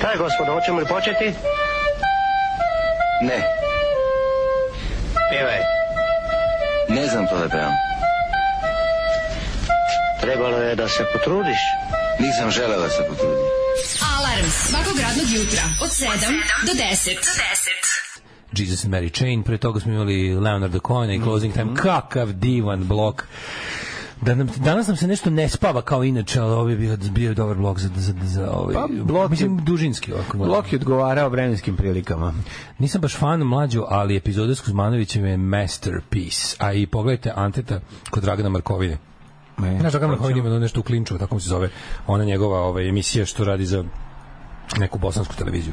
[0.00, 1.24] Šta je, gospodo, hoćemo li početi?
[3.22, 3.40] Ne,
[5.30, 5.60] Pjevaj.
[6.88, 7.72] ne znam to da pevam.
[10.20, 11.58] Trebalo je da se potrudiš.
[12.18, 13.46] Nisam želeo da se potrudim.
[14.16, 16.06] Alarm svakog radnog jutra od 7
[16.66, 17.14] do 10.
[17.14, 17.32] Do
[18.52, 18.58] 10.
[18.58, 22.84] Jesus and Mary Chain, pre toga smo imali Leonarda Cohena i Closing Time, kakav divan
[22.88, 23.26] blok.
[24.22, 27.28] Da nam, danas nam se nešto ne spava kao inače, ali ovo je bio, bio
[27.28, 30.38] je dobar blok za, za, za ovaj, Pa, blok je- mislim, dužinski ovako.
[30.38, 32.34] Blok je odgovarao vremenskim prilikama.
[32.78, 36.56] Nisam baš fan mlađu, ali epizoda s Kuzmanovićem je masterpiece.
[36.58, 37.80] A i pogledajte Anteta
[38.10, 38.98] kod Dragana Markovine.
[39.58, 41.68] Ne, Znaš, Dragan Markovin ima nešto u klinču, tako mu se zove,
[42.06, 43.84] ona njegova ovaj, emisija što radi za
[44.78, 45.72] neku bosansku televiziju.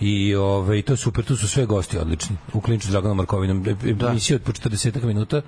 [0.00, 2.36] I ovaj to je super, tu su sve gosti odlični.
[2.52, 5.42] U klinču s Draganom Markovinom, E- emisija od po 40 minuta.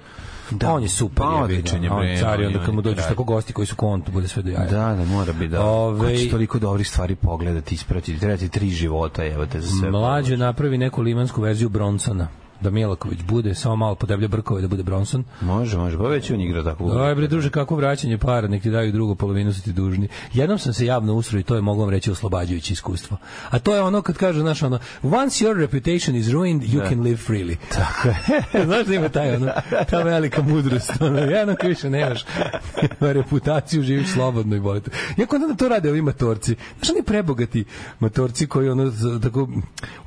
[0.50, 0.72] Da.
[0.72, 2.96] On je super, Pa, odličan je, bre, car onda kad mu kralj.
[2.96, 4.66] tako gosti koji su kontu, bude sve do jaja.
[4.66, 5.62] Da, da, mora bi da.
[5.62, 8.20] Ove- Ko će toliko dobrih stvari pogledati, ispratiti.
[8.20, 9.90] Treba ti tri života, evo te za sve.
[9.90, 12.28] Mlađe napravi neku limansku verziju Bronsona.
[12.60, 15.24] Da Milaković bude, samo malo podeblja brkove da bude Bronson.
[15.40, 15.98] Može, može.
[15.98, 16.98] Pa već on igra tako.
[16.98, 20.08] Aj bre druže kako vraćanje para, nek ti daju drugu polovinu su ti dužni.
[20.32, 23.16] Jednom sam se javno usro i to je mogu vam reći oslobađajuće iskustvo.
[23.50, 27.00] A to je ono kad kaže znaš ono once your reputation is ruined you can
[27.00, 27.56] live freely.
[27.78, 28.16] Tako je.
[28.66, 29.52] znaš da ima taj ono
[29.90, 30.92] ta velika mudrost.
[31.00, 32.24] Ono, jednom kad više nemaš
[33.00, 34.90] reputaciju živiš slobodno i bolite.
[35.18, 36.56] Iako onda to rade ovi matorci.
[36.78, 37.64] Znaš oni prebogati
[38.00, 38.92] matorci koji ono
[39.22, 39.48] tako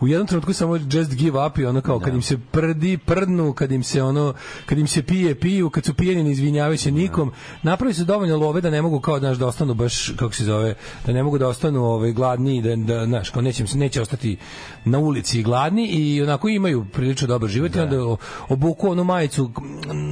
[0.02, 3.54] u jednom trenutku samo just give up i ono kao kad im se prdi, prdnu,
[3.54, 4.34] kad im se ono
[4.66, 7.32] kad im se pije, piju, kad su pijeni ne izvinjavaju se nikom.
[7.64, 10.76] Napravi se dovoljno love da ne mogu kao znaš da ostanu baš kako se zove,
[11.06, 14.02] da ne mogu da ostanu ovaj gladni da da znaš, kao neće im se neće
[14.02, 14.38] ostati
[14.86, 17.98] na ulici gladni i onako imaju prilično dobar život i onda
[18.50, 19.52] obuku onu majicu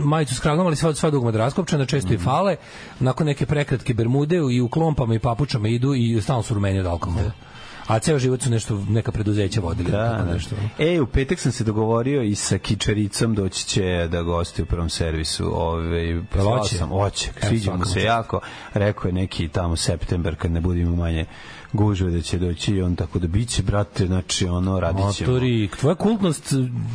[0.05, 2.55] majicu s kragom, ali sva sva dugma raskopčana, često i fale,
[3.01, 6.85] onako neke prekratke bermude i u klompama i papučama idu i stalno su rumeni od
[6.85, 7.46] alkohola.
[7.87, 10.33] A ceo život su nešto neka preduzeća vodili, Da, tako da.
[10.33, 10.55] nešto.
[10.79, 14.89] E, u petak sam se dogovorio i sa Kičaricom doći će da gosti u prvom
[14.89, 15.51] servisu.
[15.55, 16.77] Ove, poslao hoće?
[16.77, 18.39] sam, oće, sviđa mu se jako.
[18.73, 21.25] Rekao je neki tamo september kad ne budemo manje
[21.73, 25.29] gužve da će doći i on tako da biće, brate, znači ono, radit ćemo.
[25.29, 26.53] Motori, tvoja kultnost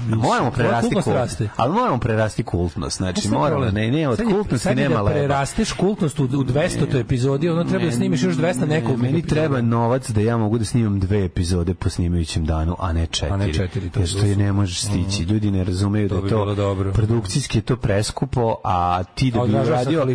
[0.08, 1.48] Moramo tvoja prerasti kultnost kult, raste.
[1.56, 2.96] ali moramo prerasti kultnost.
[2.96, 5.10] Znači, moramo, ne, ne, od Sad kultnosti sad nema da leba.
[5.10, 7.00] prerasteš kultnost u, u 200.
[7.00, 9.02] epizodi, ono treba da snimiš još 200 nekoliko.
[9.02, 9.34] Meni epizoda.
[9.34, 13.32] treba novac da ja mogu da snimam dve epizode po snimajućem danu, a ne četiri.
[13.32, 15.22] A ne četiri, to je što ne možeš stići.
[15.22, 16.92] Ljudi ne razumeju da To je to dobro.
[16.92, 20.06] produkcijski je to preskupo, a ti da bi uradio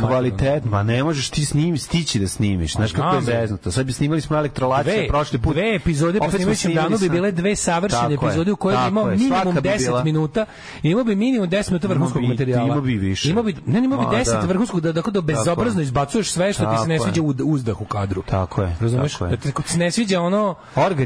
[0.00, 2.72] kvalitet ma ne možeš ti snim, stići da snimiš.
[2.72, 3.70] Znaš kako je zeznuto.
[3.70, 5.54] Sad bi snimali smo elektrolacije Dve, prošli put.
[5.54, 8.56] dve epizode po Opet smo snimajućem snimali danu bi bile dve savršene Tako epizode u
[8.56, 10.46] kojoj bi imao minimum svaka bi 10 bila- minuta.
[10.82, 12.64] Imao bi minimum 10 minuta vrhunskog bi- materijala.
[12.64, 13.30] imao bi više.
[13.30, 14.40] Imao bi, ne, imao bi Ma, 10 da.
[14.40, 15.84] vrhunskog da tako da bezobrazno je.
[15.84, 18.22] izbacuješ sve što ti se ne sviđa u uzdah u kadru.
[18.22, 19.18] Tako je, Razumeš?
[19.20, 20.54] Da ti se ne sviđa ono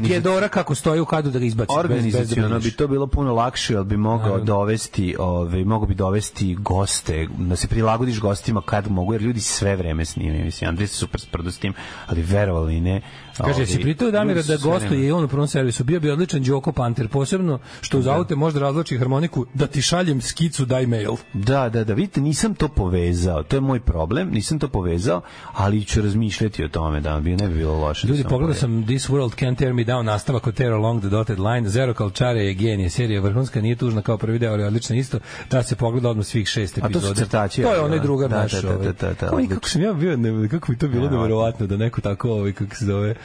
[0.01, 3.75] Tjedora kako stoji u kadru da ga izbaciš da Organizaciono bi to bilo puno lakše,
[3.75, 9.13] ali bi mogao dovesti, ovaj mogao bi dovesti goste, da se prilagodiš gostima kad mogu,
[9.13, 10.45] jer ljudi sve vreme snimaju.
[10.45, 11.73] Mislim, Andrej se super sprdo s tim,
[12.07, 13.01] ali verovali ili ne.
[13.39, 16.71] Kaže, si pritao Damira da gostuje i on u prvom servisu, bio bi odličan Đoko
[16.71, 21.11] Panter, posebno što uz aute možda razloči harmoniku, da ti šaljem skicu, daj mail.
[21.33, 23.43] Da, da, da, vidite, nisam to povezao.
[23.43, 25.21] To je moj problem, nisam to povezao,
[25.53, 28.07] ali ću razmišljati o tome da bi ne bi bilo loše.
[28.07, 30.99] da Ljudi, sam pogledao sam This World Can't Tear Me Down, nastavak od Tear Along
[30.99, 34.63] the Dotted Line, Zero Kalčare je genije, serija vrhunska, nije tužna kao prvi deo, ali
[34.63, 35.19] odlična isto,
[35.51, 37.15] da se pogleda odmah svih šest A to su epizoda.
[37.15, 38.03] crtači, To je onaj da.
[38.03, 38.51] drugar Da, naš.
[38.51, 38.85] da, da, ovaj.
[38.85, 39.55] da, da, da, Oj, odlično.
[39.55, 42.51] kako sam ja bio, ne, kako mi to bilo Ja, neverovatno da neko tako, ovaj,
[42.53, 43.15] kako se zove,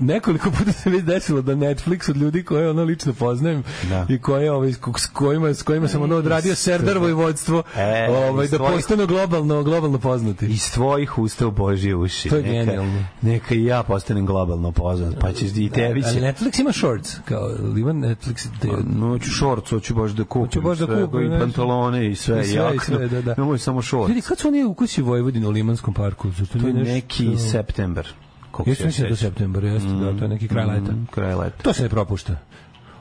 [0.00, 4.06] nekoliko puta se već desilo da Netflix od ljudi koje ono lično poznajem Da.
[4.08, 8.48] i koje ovaj s kojima s kojima sam ono odradio Serdarovo i vodstvo E, ovaj
[8.48, 10.46] da tvojih- postanu globalno globalno poznati.
[10.46, 12.28] Iz tvojih usta u Božje uši.
[12.28, 13.04] To je Neka- genijalno.
[13.22, 16.20] Neka i ja postanem globalno poznat, pa će i tebi Ali će...
[16.20, 20.46] Netflix ima shorts, kao ima Netflix te, No, hoću šorc, hoću baš da kupim.
[20.46, 21.40] Hoću baš da sve, kupim, I nešto.
[21.40, 23.34] pantalone i sve, I sve, i sve, da, da.
[23.38, 24.08] Nemoj samo šorc.
[24.08, 26.30] Vidi, kad su oni ukusi Vojvodinu u Limanskom parku?
[26.30, 28.08] Zato To je nešto- neki september.
[28.52, 29.30] Koliko se mislim da do sećam.
[29.30, 30.92] septembra, jeste, da, to je neki kraj leta.
[30.92, 31.62] Mm, kraj leta.
[31.62, 32.36] To se ne propušta.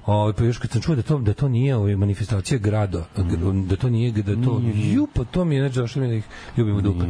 [0.05, 3.05] Ovaj pa još kad sam čuo da to da to nije ovaj manifestacija grada,
[3.67, 6.25] da to nije da to ju pa to mi je znači zašto mi da ih
[6.57, 7.05] ljubim u dupe.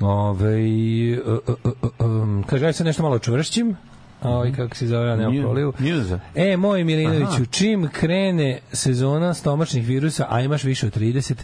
[0.00, 3.76] Ovaj uh, uh, um, kaže aj sad nešto malo čvršćim.
[4.22, 5.72] Ovaj kako se zove, ja nemam prolivu.
[6.34, 11.34] E, moj Milinoviću, čim krene sezona stomačnih virusa, a imaš više od 30,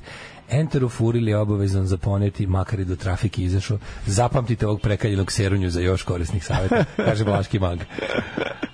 [0.50, 3.78] enterofuril je obavezan za poneti, makar i do trafike izašao.
[4.06, 7.78] Zapamtite ovog prekaljenog serunju za još korisnih savjeta, kaže Blaški mag.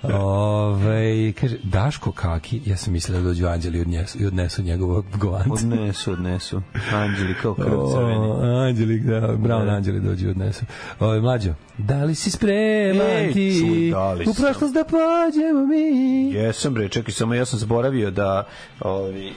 [0.03, 5.03] Ove, kaže, Daško Kaki, ja sam mislila da dođu anđeli i odnesu, i odnesu njegovo
[5.15, 5.49] govance.
[5.51, 6.61] Odnesu, odnesu.
[6.93, 8.57] Anđeli kao krv crveni.
[8.67, 9.71] Anđeli, da, Brown Da.
[9.71, 10.65] Anđeli dođu i odnesu.
[10.99, 16.31] Ove, mlađo, da li si spreman Ej, ti čuj, da u prošlost da pođemo mi?
[16.33, 18.47] Jesam bre, čekaj, samo ja sam zaboravio da
[18.79, 19.33] ovi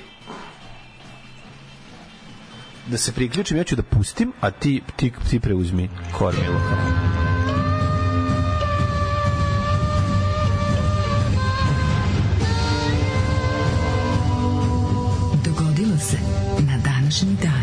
[2.86, 6.60] da se priključim, ja ću da pustim, a ti, ti, ti preuzmi kormilo.
[15.44, 16.18] Dogodilo se
[16.58, 17.53] na današnji dan.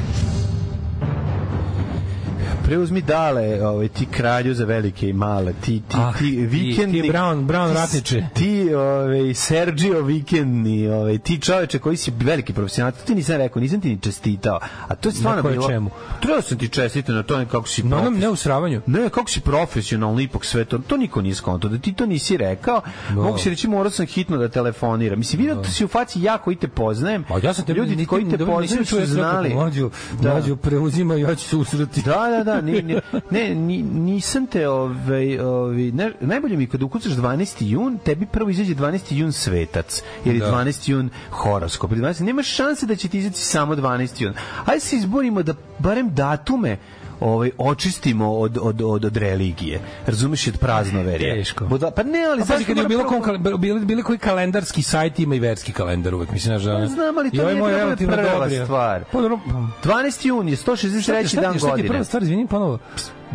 [2.71, 7.01] Preuzmi dale, ovaj, ti kralju za velike i male, ti, ti, Ah, ti ti- vikendni...
[7.01, 8.23] ti Brown- Brown ti- ratniče.
[8.33, 13.59] Ti, ovaj, Sergio vikendni, ovaj, ti čoveče koji si veliki profesionalac, to ti nisam rekao,
[13.61, 15.67] nisam ti ni čestitao, a to je stvarno bilo...
[15.67, 15.89] čemu?
[16.21, 18.81] Trebao sam ti čestitao na tome kako si Na onom neusravanju.
[18.85, 22.37] Ne, kako si profesionalno ipak sve to, to niko nije skonto, da ti to nisi
[22.37, 25.19] rekao, mogu se reći morao sam hitno da telefoniram.
[25.19, 28.29] Mislim, vidio si u faci ja koji te poznajem, Pa ja sam te ljudi koji
[28.29, 29.49] te poznaju su znali.
[29.49, 29.89] Mlađu,
[30.21, 30.29] Da.
[30.29, 32.01] mlađu preuzima ja ću se usrati.
[32.01, 32.99] Da, da, da, ni, ni,
[33.31, 37.65] ne, ni, nisam te, ovaj, ovaj, ne, najbolje mi kada ukucaš 12.
[37.65, 39.13] jun, tebi prvo izađe 12.
[39.13, 40.51] jun svetac, jer je Da.
[40.51, 40.91] 12.
[40.91, 41.91] jun horoskop.
[41.91, 42.21] Ili 12.
[42.21, 44.23] Nema šanse da će ti izaći samo 12.
[44.23, 44.33] jun.
[44.65, 46.77] Ajde se izborimo da barem datume
[47.21, 49.79] ovaj očistimo od od od od religije.
[50.05, 51.35] Razumeš od praznoverja.
[51.35, 51.65] Teško.
[51.65, 53.21] Boda, pa ne, ali pazi, kad je bilo, kom,
[53.59, 56.31] bilo, bilo koji kalendarski sajt ima i verski kalendar uvek.
[56.31, 56.77] Mislim, da...
[56.79, 59.03] Pa znam, ali to ovaj nije moj prva- relativno dobri- stvar.
[59.11, 59.39] Pa, dobro,
[59.83, 60.27] 12.
[60.27, 61.11] jun je 163.
[61.11, 61.87] dan Šta ti je godine.
[61.87, 62.79] prva stvar, izvini, ponovo.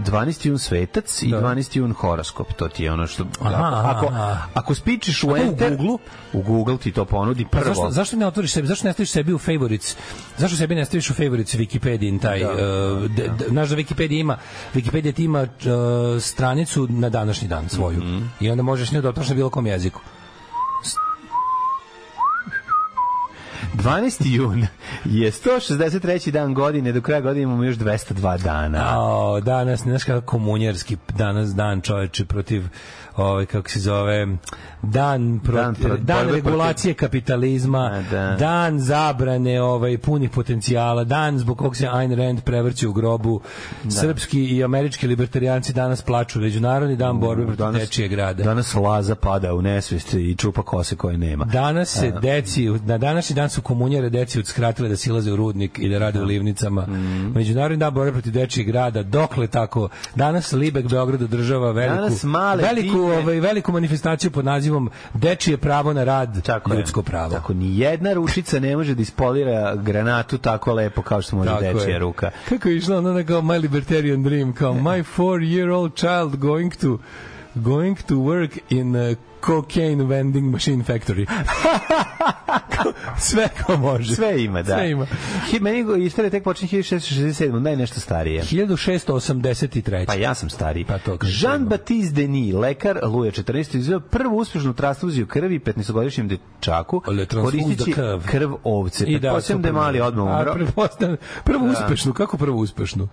[0.04, 0.46] 12.
[0.46, 1.40] jun svetac i Da.
[1.40, 1.76] 12.
[1.76, 2.52] jun horoskop.
[2.52, 3.26] To ti je ono što...
[3.40, 4.42] Aha, ako, aha.
[4.54, 5.70] ako spičiš u Ako u Enter...
[5.70, 5.98] Googlu?
[6.32, 7.74] U Google ti to ponudi Pa prvo.
[7.74, 9.96] zašto, zašto ne otvoriš sebi, zašto ne staviš sebi u favorites?
[10.38, 12.50] Zašto sebi ne staviš u favorites Wikipedijin taj, Da.
[12.50, 14.38] uh, de, de, znaš da Wikipedia ima,
[14.74, 15.48] Wikipedia ti ima uh,
[16.22, 17.98] stranicu na današnji dan svoju.
[17.98, 18.24] Mhm.
[18.40, 20.00] I onda možeš nju da bilo kom jeziku.
[23.74, 24.22] 12.
[24.24, 24.66] jun
[25.04, 26.30] je 163.
[26.30, 28.78] dan godine, do kraja godine imamo još 202 dana.
[28.78, 32.62] A, danas, znaš kako komunjarski danas dan čoveče protiv
[33.16, 34.26] ovaj kako se zove
[34.82, 38.36] dan protiv Dan dan, pro- borbe regulacije kapitalizma A, da.
[38.38, 43.40] dan zabrane ovaj punih potencijala dan zbog kog se Ayn Rand prevrće u grobu
[44.00, 49.54] srpski i američki libertarijanci danas plaču međunarodni dan borbe protiv dečijeg grada Danas Laza pada
[49.54, 51.44] u nesvest i čupa kose koje nema.
[51.44, 55.88] Danas se deci, na današnji dan su komunjare deci udskratile da silaze u rudnik i
[55.88, 56.86] da rade u livnicama.
[56.86, 57.32] Mm.
[57.34, 59.88] Međunarodni dan borbe protiv dečijeg grada, dokle tako?
[60.14, 65.92] Danas Libek Beograd održava veliku, Danas male veliku, ovaj, veliku manifestaciju pod nazivom Dečije pravo
[65.92, 66.78] na rad, Tako je.
[66.78, 67.30] ljudsko pravo.
[67.32, 71.62] Tako, ni jedna ručica ne može da ispolira granatu tako lepo kao što može Tako
[71.62, 71.98] dečija je.
[71.98, 72.30] ruka.
[72.48, 76.74] Kako je išla ona kao My Libertarian Dream, kao my four year old child going
[76.76, 76.98] to
[77.56, 81.26] going to work in a cocaine vending machine factory.
[83.18, 84.14] Sve ko može.
[84.14, 84.74] Sve ima, da.
[84.76, 85.06] Sve ima.
[85.50, 88.42] Hi, meni istorija tek počinje 1667, daj nešto starije.
[88.42, 90.06] 1683.
[90.06, 90.84] Pa ja sam stariji.
[90.84, 91.16] Pa to.
[91.16, 93.76] Jean-Baptiste Denis, lekar Luja 14.
[93.76, 97.02] izveo prvu uspešnu transfuziju krvi 15-godišnjem dečaku,
[97.76, 98.20] de krv.
[98.26, 99.04] krv ovce.
[99.04, 100.66] I da, da je mali odmah A, umro.
[101.44, 101.72] prvo Da.
[101.72, 103.08] uspešnu, kako prvo uspešnu?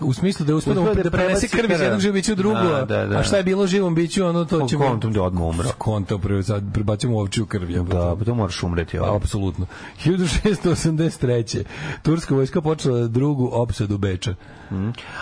[0.00, 2.58] U smislu da je uspeo da, da da prenese krv iz jednog bića u drugo,
[2.58, 3.18] Da, da, da.
[3.18, 4.84] a šta je bilo živom biću, ono to ćemo...
[4.84, 6.42] kontom da odmah umro.
[6.42, 7.70] Sad prebacimo u ovčiju krv.
[7.70, 7.96] jebote.
[7.96, 8.98] Da, pa to moraš umreti.
[8.98, 9.16] Pa, ovaj.
[9.16, 9.66] apsolutno.
[10.04, 11.64] 1683.
[12.02, 14.34] Turska vojska počela drugu opsadu Beča.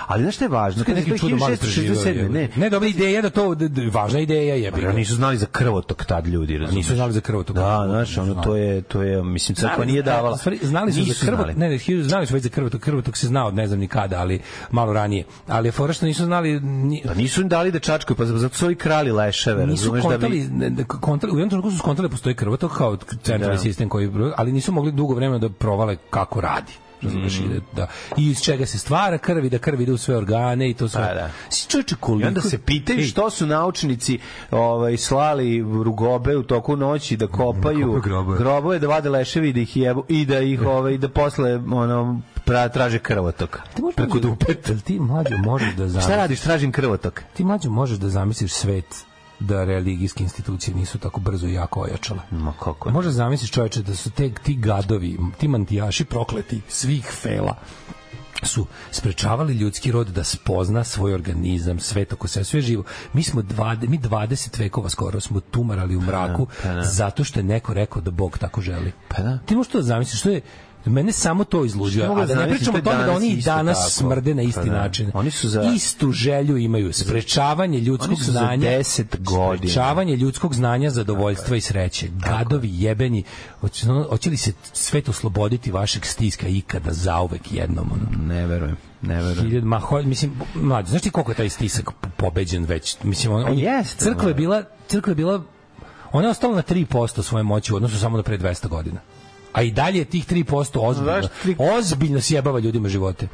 [0.07, 0.85] Ali znaš šta je važno?
[0.85, 1.95] Kad neki čudo mali preživio.
[1.95, 2.49] 1667, ne.
[2.57, 4.71] ne, dobra ideja da to, da, da, važna ideja je.
[4.71, 6.87] Pa nisu znali za krvotok tad ljudi, razumiješ?
[6.87, 7.57] Nisu znali za krvotok.
[7.57, 10.39] Da, znaš, ono, to je, to je, mislim, crkva nije davala.
[10.63, 13.55] Znali su za krvotok, ne, ne, znali su već za krvotok, krvotok se znao od
[13.55, 15.25] ne znam ni kada, ali malo ranije.
[15.49, 18.55] Ali je fora što nisu znali ni, Pa nisu im dali da čačkaju, pa zato
[18.55, 20.85] su i krali leševe, nisu razumeš da bi...
[21.01, 23.63] kontali, u jednom trenutku su skontali da postoji krvotok kao centralni Da.
[23.63, 26.73] sistem koji, ali nisu mogli dugo vremena da provale kako radi
[27.03, 27.49] razumeš Mm.
[27.49, 30.71] da, da i iz čega se stvara krv i da krv ide u sve organe
[30.71, 31.09] i to sve.
[31.09, 31.31] Pa da.
[31.49, 32.29] Si čovječe I koliko...
[32.29, 34.19] onda se pitaju Ej, što su naučnici
[34.51, 37.53] ovaj, slali rugobe u toku noći da kopaju
[37.87, 38.39] kopaju grobove.
[38.39, 42.21] grobove, da vade leševi i da ih jebu i da ih ovaj, da posle ono,
[42.45, 43.59] pra, traže krvotok.
[43.75, 44.75] ti možeš Preko da- dupeta.
[44.77, 46.41] ti mlađo možeš da Šta zamisliš radiš?
[46.41, 47.23] Tražim krvotok.
[47.35, 49.05] ti mlađo možeš da zamisliš svet
[49.41, 52.21] da religijske institucije nisu tako brzo i jako ojačale.
[52.31, 52.91] Ma kako?
[52.91, 57.57] Može zamisliš čoveče da su te, ti gadovi, ti mantijaši prokleti svih fela
[58.43, 62.85] su sprečavali ljudski rod da spozna svoj organizam, svet oko sebe, sve živo.
[63.13, 66.83] Mi smo 20, mi 20 vekova skoro smo tumarali u mraku pa da.
[66.83, 68.93] zato što je neko rekao da Bog tako želi.
[69.09, 69.39] Pa da.
[69.39, 70.41] Ti možeš to da zamisliš, što je
[70.87, 72.07] Mene samo to izluđuje.
[72.07, 73.91] A da ne pričamo o tome da oni i danas tako.
[73.91, 74.73] smrde na isti Pa da.
[74.73, 75.11] način.
[75.15, 78.69] Oni su za- Istu želju imaju, sprečavanje ljudskog Oni su za znanja.
[78.69, 79.57] 10 godina.
[79.59, 82.09] Sprečavanje ljudskog znanja, zadovoljstva i sreće.
[82.11, 83.25] Gadovi jebeni.
[83.61, 83.87] Hoće,
[84.27, 87.91] li se svet osloboditi vašeg stiska ikada zauvek jednom?
[87.93, 88.25] Ono?
[88.27, 88.77] Ne verujem.
[89.03, 89.39] Ne verujem.
[89.41, 92.97] Hiljad, ma, ho, mislim, mlađe, znaš ti koliko je taj stisak po- pobeđen već?
[93.03, 95.43] Mislim, on, on, jeste, crkva je bila, crkva je bila,
[96.13, 99.01] ona je ostala na 3% svoje moći u odnosu samo na pre 200 godina.
[99.55, 100.45] A i dalje je tih 3%
[100.75, 101.13] ozbiljno.
[101.13, 103.29] Znaš ti- Ozbiljno sjebava ljudima živote.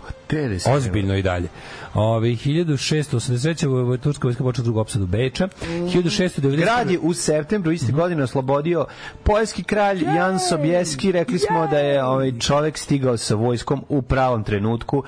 [0.68, 1.48] Ozbiljno i dalje.
[1.94, 3.66] Ove, 1683.
[3.66, 5.48] v- v- Turska vojska počela drugu opsadu Beča.
[5.88, 6.56] 1690.
[6.56, 8.86] Grad je u septembru iste godine oslobodio
[9.22, 11.12] poljski kralj Jan Sobieski.
[11.12, 15.02] Rekli smo da je ovaj čovek stigao sa vojskom u pravom trenutku,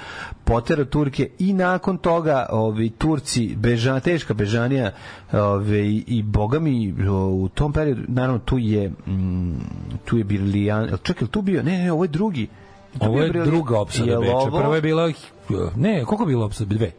[0.44, 4.92] poterao Turke i nakon toga ovi Turci bežana teška bežanija
[5.34, 9.52] ove, i boga mi u tom periodu naravno tu je mm,
[10.04, 12.48] tu je Birlijan čekaj tu bio ne ne ovo je drugi
[12.92, 14.32] Tu Ovo je Brillijan- druga opsada Beča.
[14.32, 15.12] ovo- Prva je bila...
[15.76, 16.74] Ne, koliko je bila opsada?
[16.74, 16.90] Dve.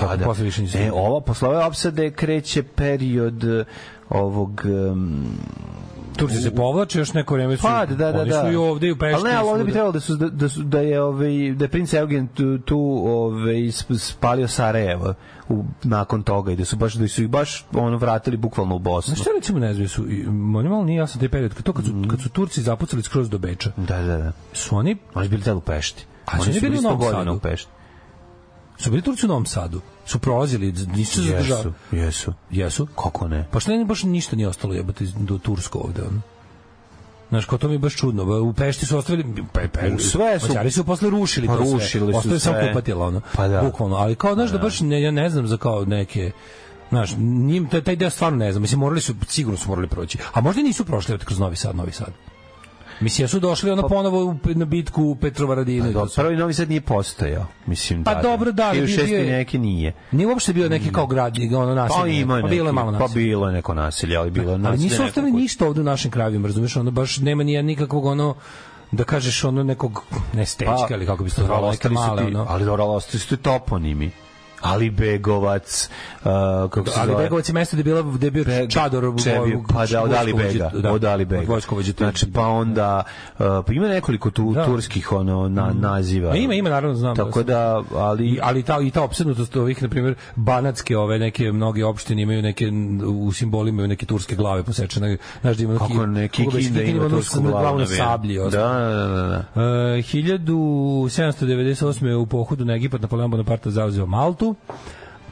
[0.00, 0.24] Pa da.
[0.24, 0.78] Posle više nisu.
[0.78, 3.64] E, ova posle ove opsade kreće period eh,
[4.10, 5.24] ovog um,
[6.16, 7.62] Turci se povlače još neko vreme su.
[7.62, 8.20] Pa, da, da, da.
[8.20, 9.14] Oni su i ovde i u Pešti.
[9.14, 11.64] Ali ne, ali ovde bi trebalo da su da, da, su, da je ovaj da
[11.64, 15.14] je princ Eugen tu, tu ovaj sp- spalio Sarajevo
[15.48, 18.78] u, nakon toga i da su baš da su ih baš ono vratili bukvalno u
[18.78, 19.08] Bosnu.
[19.08, 20.02] Znaš šta recimo ne znam, su,
[20.56, 23.30] oni malo nije jasan taj period, kad, to kad su, kad su Turci zapucali skroz
[23.30, 24.32] do Beča, Da, da, da.
[24.52, 26.04] su oni, Oni su bili tada u Pešti.
[26.26, 27.32] A su Oni oni bili u Novom Sadu?
[27.32, 27.70] u Pešti.
[28.78, 31.72] Su bili Turci u Novom Sadu, su prolazili, nisu se zadržali.
[31.92, 32.86] Jesu, jesu.
[32.86, 33.48] Kako ne?
[33.50, 36.20] Pa što ne, baš ništa nije ostalo jebati do Tursko ovde, ono.
[37.28, 38.40] Znaš, kao to mi je baš čudno.
[38.40, 39.44] U Pešti su ostavili...
[39.52, 41.72] Pe, pe, U sve su- Mađari su posle rušili Pa to sve.
[41.74, 42.68] rušili su Ostavili samo sve.
[42.68, 43.20] kupatila, ono.
[43.34, 43.62] Pa da.
[43.62, 43.96] Bukvalno.
[43.96, 46.30] Ali kao, znaš, da baš, ne, ja ne znam za kao neke...
[46.88, 48.62] Znaš, njim, taj, taj deo stvarno ne znam.
[48.62, 50.18] Mislim, morali su, sigurno su morali proći.
[50.32, 52.12] A možda nisu prošli kroz Novi Sad, Novi Sad.
[53.00, 55.84] Mislim, jesu došli ono ponovo u, na bitku u Petrovaradinu.
[55.84, 56.24] Pa Do, sve.
[56.24, 57.46] prvi Novi Sad nije postojao.
[57.66, 59.92] Mislim, Pa da, dobro, da, ali 1600 bio je- neki nije.
[60.10, 62.00] Nije uopšte bio neki kao grad, ono naselje.
[62.00, 63.08] Pa ima pa bilo je malo naselje.
[63.08, 65.80] Pa bilo je neko naselje, ali bilo je Ali naselje nisu neko ostavili ništa ovde
[65.80, 68.34] u našim krajevima, razumiješ, ono baš nema ni nikakvog ono
[68.92, 71.94] da kažeš ono nekog ne stečka ili kako bi se to zvalo, neke Pa, su
[71.94, 72.46] male ti, ono.
[72.48, 74.10] ali dobro, ali ostali su ti toponimi.
[74.60, 76.24] Ali Begovac, uh,
[76.70, 77.24] kako se Ali zove?
[77.24, 80.70] Begovac je mesto gde bila gde bio Be- Čador Čebi, pa da, od Ali Bega,
[80.72, 81.52] vojskovođa, od Ali Bega.
[81.52, 83.02] od Znači, pa onda,
[83.32, 84.64] uh, pa ima nekoliko tu Da.
[84.64, 86.30] turskih ono, na, naziva.
[86.30, 87.16] Ma ima, ima, naravno, znam.
[87.16, 88.26] Tako da, ali...
[88.26, 92.42] I, ali ta i ta opsednutost ovih na primjer banatske ove neke mnoge opštine imaju
[92.42, 92.70] neke
[93.06, 96.56] u simbolima imaju neke turske glave posečene znaš da ima neki kako ne, koga već
[96.56, 98.74] Kikinda Kikinda ima tursku glavu na sablji Da, ostalo.
[98.74, 99.38] da, da, da.
[99.54, 99.62] Uh,
[101.02, 102.14] 1798.
[102.14, 104.45] u pohodu na Egipat Napoleon Bonaparte zauzeo Maltu,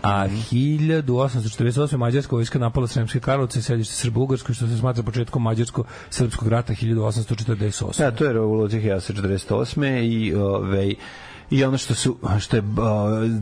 [0.02, 1.96] a 1848.
[1.96, 7.98] mađarska vojska napala Sremske Karlovce, sedište Srba Ugarskoj, što se smatra početkom mađarsko-srpskog rata 1848.
[7.98, 10.02] Da, to je revolucija 1948.
[10.02, 10.94] i ovaj
[11.50, 12.66] i ono što su što je uh,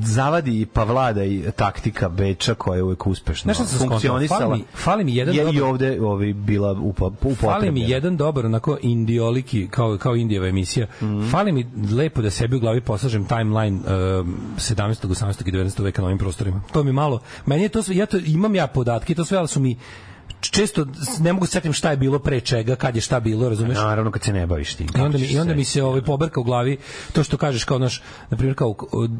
[0.01, 3.89] zavadi pa vlada i taktika Beča koja je uvek uspešno skontao?
[3.89, 4.41] funkcionisala.
[4.41, 7.53] Fali mi- fali mi jedan je dobar- i ovde ovaj bila upo, upotrebljena.
[7.53, 10.87] Fali mi jedan dobar onako indioliki kao kao Indijeva emisija.
[11.31, 13.85] Fali mi lepo da sebi u glavi poslažem timeline um,
[14.57, 15.07] 17.
[15.07, 15.49] 18.
[15.49, 15.83] i 19.
[15.83, 16.61] veka na ovim prostorima.
[16.73, 17.21] To mi malo.
[17.47, 19.77] Meni je to sve, ja to imam ja podatke, i to sve ali su mi
[20.43, 20.87] često
[21.21, 23.77] ne mogu se setim šta je bilo pre čega, kad je šta bilo, razumeš?
[23.77, 24.89] Naravno kad se ne baviš tim.
[24.89, 26.77] I onda mi i onda mi se- se ovaj pobrka u glavi
[27.13, 29.11] to što kažeš kao naš na primjer kao od-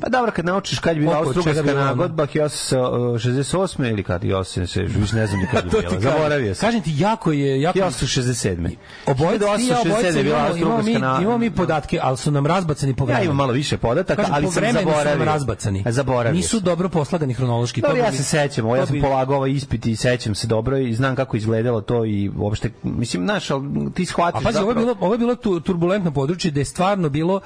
[0.00, 3.84] Pa dobro, kad naučiš kad je bila Austrougarska nagodba 1868.
[3.84, 4.86] ili kad 88.
[4.94, 6.00] Više ne znam ni kad je bila.
[6.02, 6.66] Zaboravio sam.
[6.68, 8.76] Kažem ti jako je jako 1867.
[9.06, 12.30] Obojica, ti i ja 1867 obojica je bila Austrougarska na- imamo mi podatke, ali su
[12.30, 13.24] nam razbacani po Ja vremenu.
[13.24, 15.24] imam malo više podataka, Kažem, ali po sam zaboravio.
[15.24, 15.84] razbacani.
[15.86, 17.80] Zaboravio Nisu dobro poslagani hronološki.
[17.80, 20.94] Dobro, ja se sećam, ja sam polagao ovaj ispit i sećam se dobro dobro i
[20.94, 24.74] znam kako izgledalo to i uopšte, mislim, znaš, ali ti A shvatiš pazi, ovo je
[24.74, 27.40] zapravo- bilo, ovo je bilo tu, turbulentno područje gde je stvarno bilo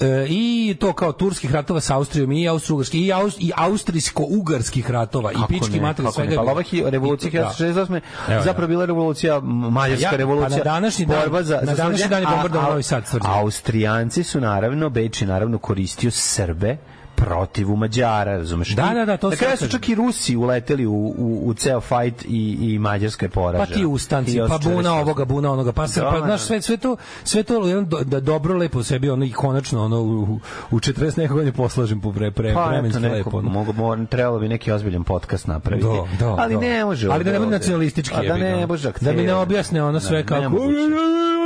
[0.00, 0.44] e, i
[0.74, 5.46] to kao turskih ratova sa Austrijom i austrougarskih i, aus, i austrijsko-ugarskih ratova i Kako
[5.48, 6.32] pički ne, materije kako ne, svega.
[6.32, 7.48] je Pa ova revolucija I to- da.
[7.66, 8.00] 1968.
[8.28, 10.48] Evo, zapravo bila revolucija, mađarska Ja- revolucija.
[10.50, 13.04] pa na današnji dan- borba za, na današnji dan je a- bombardovao a- Novi Sad.
[13.22, 16.76] Austrijanci su naravno, Beč je naravno koristio Srbe
[17.24, 18.68] protiv u Mađara, razumeš?
[18.68, 22.24] Da, da, da, to kraju su čak i Rusi uleteli u, u, u ceo fajt
[22.24, 23.76] i, i Mađarska je Pa poražena.
[23.76, 26.24] ti ustanci, pa buna ovoga, buna onoga, pa se, Da, pa, da.
[26.26, 29.32] znaš, sve, sve to, sve to jedan do, da dobro lepo u sebi, ono i
[29.32, 33.38] konačno, ono, u, u 40 nekog godine poslažem po pre, pre, Pa vremenski neko, lepo.
[33.38, 33.50] ono.
[33.50, 35.86] mogu, mogu, trebalo bi neki ozbiljan podcast napraviti.
[35.86, 36.60] Da, da, ali da.
[36.60, 37.08] ne može.
[37.10, 38.14] Ali da ne bude nacionalistički.
[38.16, 40.56] A da ne može Da mi ne objasne ono sve Ne, kako...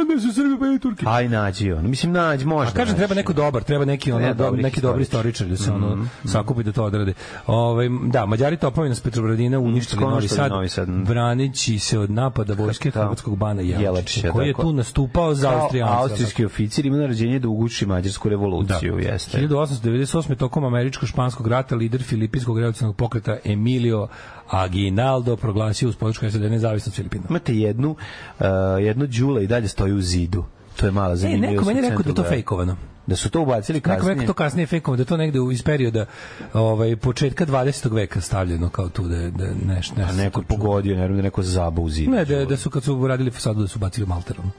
[0.01, 1.05] Onda su Srbi pa i Turki.
[1.09, 1.91] Aj nađi on.
[1.91, 2.71] Mislim nađi može.
[2.71, 6.63] A kažem treba neko dobar, treba neki ono neki dobri istoričar da se ono sakupi
[6.63, 7.13] da to odrade.
[7.47, 10.89] Ovaj da, Mađari topovina s Petrogradina uništili Skoro Novi Sad, Novi Sad.
[10.89, 13.01] branići se od napada vojske Da.
[13.01, 14.63] hrvatskog bana Jelačića, koji je tako.
[14.63, 15.95] tu nastupao za Kao Austrijance.
[15.97, 19.39] Austrijski oficir ima naređenje da uguši mađarsku revoluciju, jeste.
[19.49, 20.35] 1898.
[20.37, 24.09] tokom američko-španskog rata lider filipinskog revolucionarnog pokreta Emilio
[24.49, 27.25] Aguinaldo proglasio uz podršku SAD nezavisnost Filipina.
[27.31, 28.47] Imate jednu, uh,
[28.81, 30.45] jednu đula i dalje stoji u zidu.
[30.79, 31.53] To je mala E, zanimljivost.
[31.57, 32.77] neko meni rekao da je to fejkovano.
[33.07, 34.11] Da su to ubacili Neko kasnije.
[34.11, 36.07] rekao to kasnije fejkovano, da to negde iz perioda
[36.55, 37.93] ovaj, početka 20.
[37.93, 41.83] veka stavljeno kao tu da da je neš, A neko pogodio, ne da neko zaba
[41.83, 42.11] u zidu.
[42.11, 44.51] Ne, da, da su kad su radili fasadu da su bacili malterom.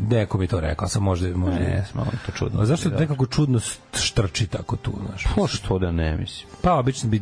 [0.00, 1.28] Neko mi to rekao, sam možda...
[1.28, 2.60] možda Ne, malo to čudno.
[2.60, 2.98] A zašto Da.
[2.98, 3.60] nekako čudno
[3.94, 5.24] štrči tako tu, znaš?
[5.36, 6.48] Pa što da ne, mislim.
[6.62, 7.20] Pa obično bi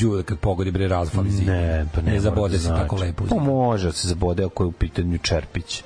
[0.00, 1.46] đuve kad pogodi bre razfali zid.
[1.46, 2.82] Ne, pa ne, ne mora zabode da se znači.
[2.82, 3.24] tako lepo.
[3.26, 5.82] Pa može da se zabode ako je u pitanju Čerpić.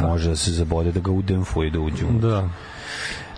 [0.00, 2.04] Može da se zabode da ga udemfuje da uđe.
[2.20, 2.48] Da.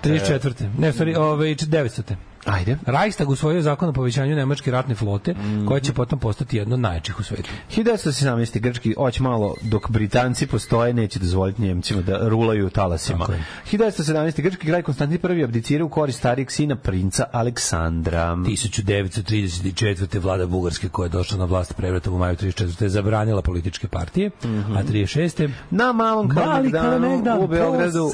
[0.03, 0.79] 34.
[0.79, 2.15] Ne, stvari, ovaj 900.
[2.47, 2.77] Ajde.
[2.87, 5.67] Reichstag usvojio zakon o povećanju nemačke ratne flote, Mhm.
[5.67, 7.51] koja će potom postati jedna od najjačih u svetu.
[7.71, 8.59] 1917.
[8.61, 13.19] grčki, hoće malo, dok Britanci postoje, neće dozvoliti Njemcima da rulaju talasima.
[13.19, 13.45] Tako je.
[13.71, 14.43] 1917.
[14.43, 18.37] grčki kralj Konstantin I abdicirao u korist starijeg sina princa Aleksandra.
[18.37, 20.21] 1934.
[20.21, 22.83] vlada Bugarske koja je došla na vlast prevratom u maju 34.
[22.83, 24.31] je zabranila političke partije,
[24.77, 25.49] a 36.
[25.71, 28.11] Na malom Kalemegdanu Kalemegdan, u Beogradu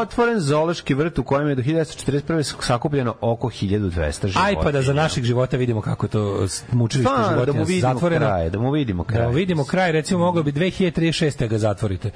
[0.00, 2.62] otvoren zoološki vrt u kojem je do 1941.
[2.62, 3.90] sakupljeno oko 1200
[4.22, 4.44] životinja.
[4.44, 7.64] Aj pa da za naših života vidimo kako je to mučilište Pa, da životinja mu
[7.64, 8.26] vidimo zatvoreno.
[8.26, 9.20] kraj, da mu vidimo kraj.
[9.20, 11.48] Da vidimo kraj, recimo moglo bi 2036.
[11.48, 12.10] ga zatvorite.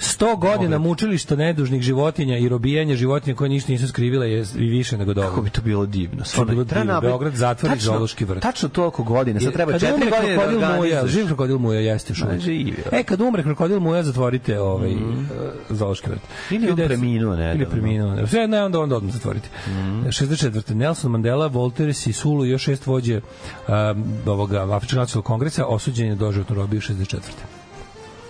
[0.00, 4.98] 100 godina mučilišta nedužnih životinja i robijanja životinja koje ništa nisu skrivile je i više
[4.98, 5.30] nego dobro.
[5.30, 6.24] Kako bi to bilo divno.
[6.24, 7.00] Stvarno, bilo divno.
[7.00, 8.42] Beograd zatvori tačno- zoološki vrt.
[8.42, 9.40] Tačno toliko godina.
[9.40, 11.10] Sad treba Kad četiri umre godine da organizuješ.
[11.12, 12.14] živ krokodil Muja jeste
[12.46, 12.74] je.
[12.92, 15.28] E, kad umre krokodil Muja, zatvorite ovaj mm
[15.70, 16.20] zoološki vrt.
[16.50, 17.54] Ili on 1900 preminuo nedavno.
[17.54, 18.26] Ili preminuo.
[18.26, 19.48] Sve ne, onda, onda odmah zatvorite.
[19.68, 20.02] Mhm.
[20.02, 20.74] 64.
[20.82, 26.56] Nelson Mandela, Volter Sisulu i još šest vođe um, ovoga Afričkog kongresa osuđen je doživotno
[26.56, 27.61] robiju 64.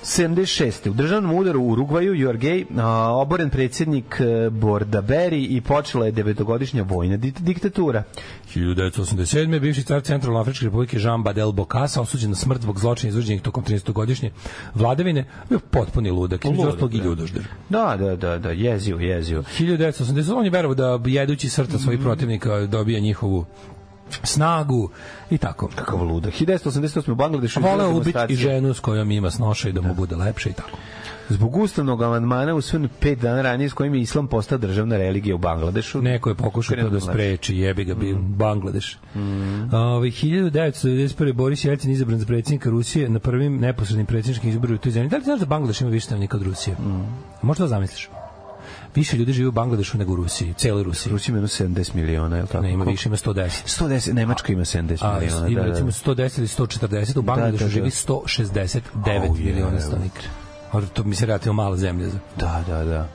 [0.03, 0.89] 76.
[0.89, 6.83] U državnom udaru u Urugvaju, gay, a, oboren predsjednik e, Bordaberi i počela je devetogodišnja
[6.83, 8.03] vojna di- diktatura.
[8.55, 9.61] 1987.
[9.61, 13.65] bivši car Centralno Afričke republike Jean Badel Bokassa osuđen na smrt zbog zločina izvrđenih tokom
[13.65, 14.31] 13-godišnje
[14.75, 17.05] vladavine, bio potpuni ludak, između ostalog i da.
[17.05, 17.43] ljudožder.
[17.69, 19.43] Da, da, da, da, jezio, jezio.
[19.59, 20.35] 1980.
[20.35, 22.09] On je verovao da jedući srca svojih Mhm.
[22.09, 23.45] protivnika dobija njihovu
[24.23, 24.91] snagu
[25.31, 25.69] i tako.
[25.75, 26.35] Kakav ludak.
[26.35, 27.13] 1988.
[27.13, 30.51] u Bangladešu Voleo ubiti i ženu s kojom ima snoša i da mu bude lepše
[30.51, 30.79] i tako.
[31.29, 35.39] Zbog ustavnog amandmana usvojen pet dana ranije s kojim je islam postao državna religija u
[35.39, 36.03] Bangladešu.
[36.03, 38.99] Neko je pokušao to da spreči, jebi ga, bi Bangladeš.
[39.15, 39.75] Mm.
[39.75, 41.33] Ove, 1991.
[41.33, 45.11] Boris Jelcin izabran za predsjednika Rusije na prvim neposrednim predsjedničkim izborima u toj zemlji.
[45.11, 46.77] Da li znaš da Bangladeš ima više stanovnika od Rusije?
[46.77, 47.07] Mm.
[47.43, 48.09] Možda to zamisliš?
[48.95, 51.13] Više ljudi živi u Bangladešu nego u Rusiji, cijeloj Rusiji.
[51.13, 51.49] Rusija ima jedno
[51.83, 52.63] 70 miliona, je li tako?
[52.65, 53.49] Ne, ima više, ima 110.
[53.85, 55.49] 110, Nemačka ima 70 A, miliona.
[55.49, 56.13] ima Da, da, recimo da.
[56.13, 57.71] 110 ili 140, u Bangladešu da, da.
[57.71, 60.21] živi 169 Au, miliona stanovnika.
[60.73, 62.09] Ali to mi se relativno mala zemlja.
[62.37, 63.09] Da, da, da.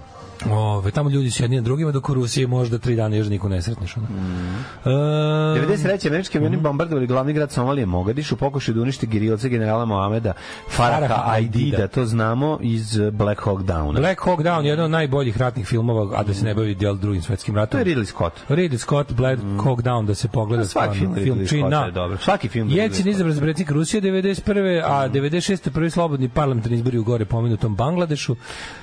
[0.45, 3.49] Ove, tamo ljudi su jedni na drugima, dok u Rusiji možda tri dana još niko
[3.49, 3.97] ne sretneš.
[3.97, 4.07] Ono.
[4.07, 4.65] Mm.
[4.85, 6.07] E, 93.
[6.07, 10.33] američki avioni bombardovali glavni grad Somalije Mogadišu, pokušaju da unište gerilce generala Mohameda
[10.69, 13.99] Faraha Aidida, to znamo iz Black Hawk Downa.
[13.99, 17.21] Black Hawk Down, jedan od najboljih ratnih filmova, a da se ne bavi djel drugim
[17.21, 17.79] svetskim To ratom.
[17.79, 18.33] je Ridley Scott.
[18.49, 20.63] Ridley Scott, Black Hawk Down, da se pogleda.
[20.63, 20.67] Mm.
[20.67, 21.43] Svaki film stvarno.
[21.43, 22.17] Ridley na- je dobar.
[22.17, 23.09] Svaki film Ridley Jelcin Scotta.
[23.09, 24.81] izabran za predsjednik Rusije 91.
[24.81, 24.83] Mm.
[24.85, 25.69] a 96.
[25.69, 28.35] prvi slobodni parlamentarni izbori u gore pomenutom Bangladešu.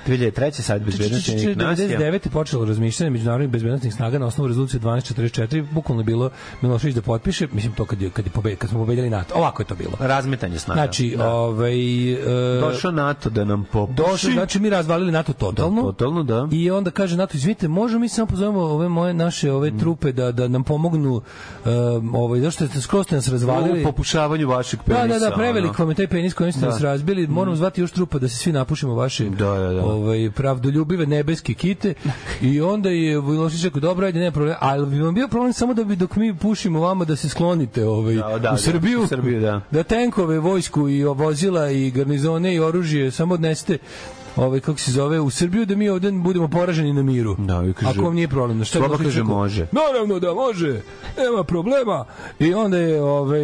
[0.07, 0.51] 2003.
[0.61, 1.99] sajt bezbednosti Ujedinjenih nacija.
[2.01, 2.25] 99.
[2.25, 6.29] je počelo razmišljanje međunarodnih bezbednostnih snaga na osnovu rezolucije 1244, bukvalno je bilo
[6.61, 9.33] Milošević da potpiše, mislim to kad je kad je pobe, kad smo pobedili NATO.
[9.35, 9.91] Ovako je to bilo.
[9.99, 10.81] Razmetanje snaga.
[10.81, 11.29] Znači, da.
[11.29, 12.17] ovaj e,
[12.61, 13.95] došao NATO da nam popuši.
[13.97, 15.75] došli, znači mi razvalili NATO totalno.
[15.75, 16.47] Da, totalno, da.
[16.51, 19.79] I onda kaže NATO, izvinite, možemo mi samo pozovemo ove moje naše ove Mm.
[19.79, 21.21] trupe da da nam pomognu
[21.65, 23.81] um, ovaj zašto ste skroz ste nas razvalili.
[23.81, 25.19] U popušavanju vašeg Da, penisa.
[25.19, 25.79] da, da, prevelik ono.
[25.79, 26.67] vam je taj penis kojim ste Da.
[26.67, 27.27] nas razbili.
[27.27, 29.85] Moramo zvati još trupa da se svi napušimo vaše Da, da, da.
[29.85, 31.05] ovaj pravdoljubive
[31.35, 31.93] nebeske kite.
[32.41, 35.73] I onda je Milošić rekao dobro, ajde, nema problema, ali bi vam bio problem samo
[35.73, 39.03] da bi dok mi pušimo vama da se sklonite ovaj Da, da, u Srbiju.
[39.03, 39.61] u Srbiju, da.
[39.71, 43.77] da tenkove, vojsku i vozila i garnizone i oružje samo odnesete
[44.37, 47.35] ovaj kako se zove u Srbiju da mi ovde budemo poraženi na miru.
[47.37, 49.67] Da, i kaže- Ako vam nije problem, da šta Sloba Milošević kaže, može.
[49.73, 50.81] Naravno da može.
[51.19, 52.05] Nema problema.
[52.39, 53.41] I onda je ovaj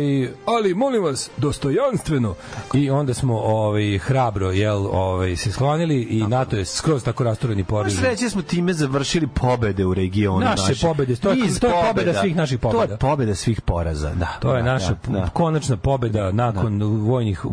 [0.48, 2.34] ali molim vas dostojanstveno.
[2.74, 7.64] I onda smo ovaj hrabro jel ovaj se sklonili i NATO je skroz tako rastureni
[7.64, 8.04] poražen.
[8.04, 10.40] reći da smo time završili pobede u regionu.
[10.40, 12.94] Naše pobede, to je- to je pobeda svih naših To pobeda.
[12.94, 14.38] je pobeda svih poraza, da.
[14.42, 15.30] To je da, naša da, da.
[15.30, 17.46] konačna pobeda nakon vojnih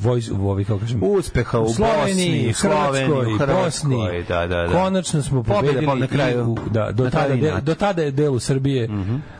[0.00, 3.96] vojs ovih kako kažem Uspeha u Sloveniji, Bosni, Hrvatskoj, Sloveniji, u Hrvatskoj, Bosni.
[4.22, 4.72] da, da, da.
[4.74, 6.56] Konačno smo pobedili na kraju.
[6.66, 8.88] i da, do Na tada del, do tada je delu Srbije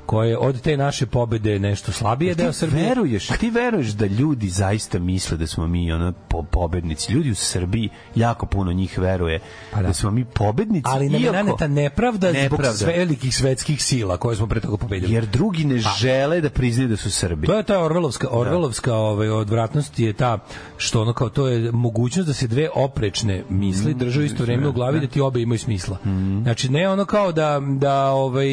[0.06, 2.84] koje od te naše pobede nešto slabije deo Srbije.
[2.84, 7.12] veruješ, ti veruješ da ljudi zaista misle da smo mi ono po, pobednici.
[7.12, 9.40] Ljudi u Srbiji jako puno njih veruje
[9.72, 9.86] Pa da.
[9.86, 9.92] da.
[9.94, 10.86] smo mi pobednici.
[10.86, 12.72] Ali nam je naneta nepravda, zbog Nepravda.
[12.72, 15.12] sve velikih svetskih sila koje smo pre toga pobedili.
[15.12, 17.46] Jer drugi ne žele da priznaju da su Srbi.
[17.46, 20.38] To je ta Orvelovska, Orvelovska ovaj, odvratnost je ta
[20.76, 24.68] što ono kao to je mogućnost da se dve oprečne misli drže u isto vreme
[24.68, 25.98] u glavi da ti obe imaju smisla.
[26.42, 28.48] Znači ne ono kao da da ovaj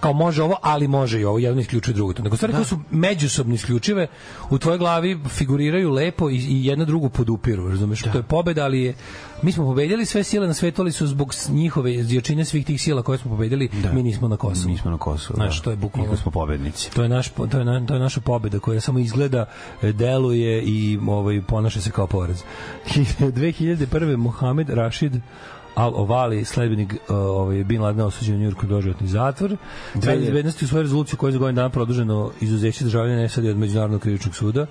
[0.00, 2.12] kao može ovo, ali može i ovo, jedno isključuje drugo.
[2.12, 2.22] to.
[2.22, 4.06] Nego stvari koje su međusobno isključive,
[4.50, 8.02] u tvojoj glavi figuriraju lepo i, i jedna drugu podupiru, razumeš?
[8.02, 8.94] To je pobeda, ali je,
[9.42, 13.02] mi smo pobedili sve sile na svetu, ali su zbog njihove jačine svih tih sila
[13.02, 14.70] koje smo pobedili, mi nismo na Kosovu.
[14.70, 15.36] Mi smo na Kosovu.
[15.36, 15.62] Znaš, da.
[15.62, 16.90] to je bukvalno- Iako smo pobednici.
[16.90, 19.44] To je naš to je na, to je naša pobeda koja samo izgleda,
[19.82, 22.42] e, deluje i ovaj ponaša se kao poraz.
[23.20, 24.16] 2001.
[24.16, 25.20] Mohamed Rashid
[25.76, 29.56] Al Ovali, sledbenik uh, ovaj Bin Ladena osuđen u Njurku doživotni zatvor.
[30.02, 33.56] Sve bezbednosti u svojoj rezoluciji koja je za godinu dana produženo izuzeće državljana SAD od
[33.56, 34.66] Međunarodnog krivičnog suda.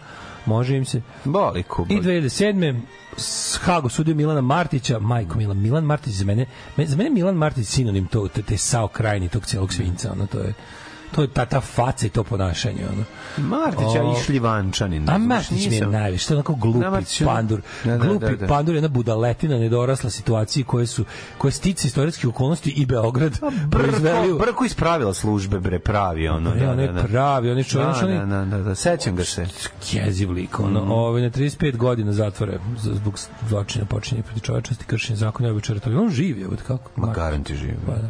[0.45, 1.01] Može im se.
[1.25, 1.93] Boli kuba.
[1.93, 2.79] I 2007.
[3.17, 6.45] s Hago sudio Milana Martića, majko Milan, Milan Martić za mene,
[6.77, 10.25] me- za mene Milan Martić sinonim to, te, te sao krajni tog celog svinca, ono,
[10.27, 10.53] to je
[11.15, 13.03] to je ta, ta faca i to ponašanje, ono.
[13.39, 15.09] Martić, O- išli vančanin.
[15.09, 17.61] A Martić mi je najviše, to je onako glupi Da, Martić je- pandur.
[17.85, 18.47] Da, da, glupi da, da.
[18.47, 21.05] pandur, jedna budaletina nedorasla situaciji koje su
[21.37, 23.39] koje stice istorijskih okolnosti i Beograd
[23.71, 26.51] proizveli u- Brko, Brko ispravila službe, bre, pravi, ono.
[26.51, 29.47] Bre, on je pravi, on je čovjek, Da, da, da, da, da, sećam ga se.
[29.91, 30.91] jeziv lik, ono, Mhm.
[30.91, 35.79] ovaj, na 35 godina zatvore zbog zločina počinje protiv čovečnosti, kršenja zakona i običara.
[35.95, 36.91] On živi, evo kako.
[36.95, 37.77] Ma garanti živi.
[37.85, 38.09] Pa da.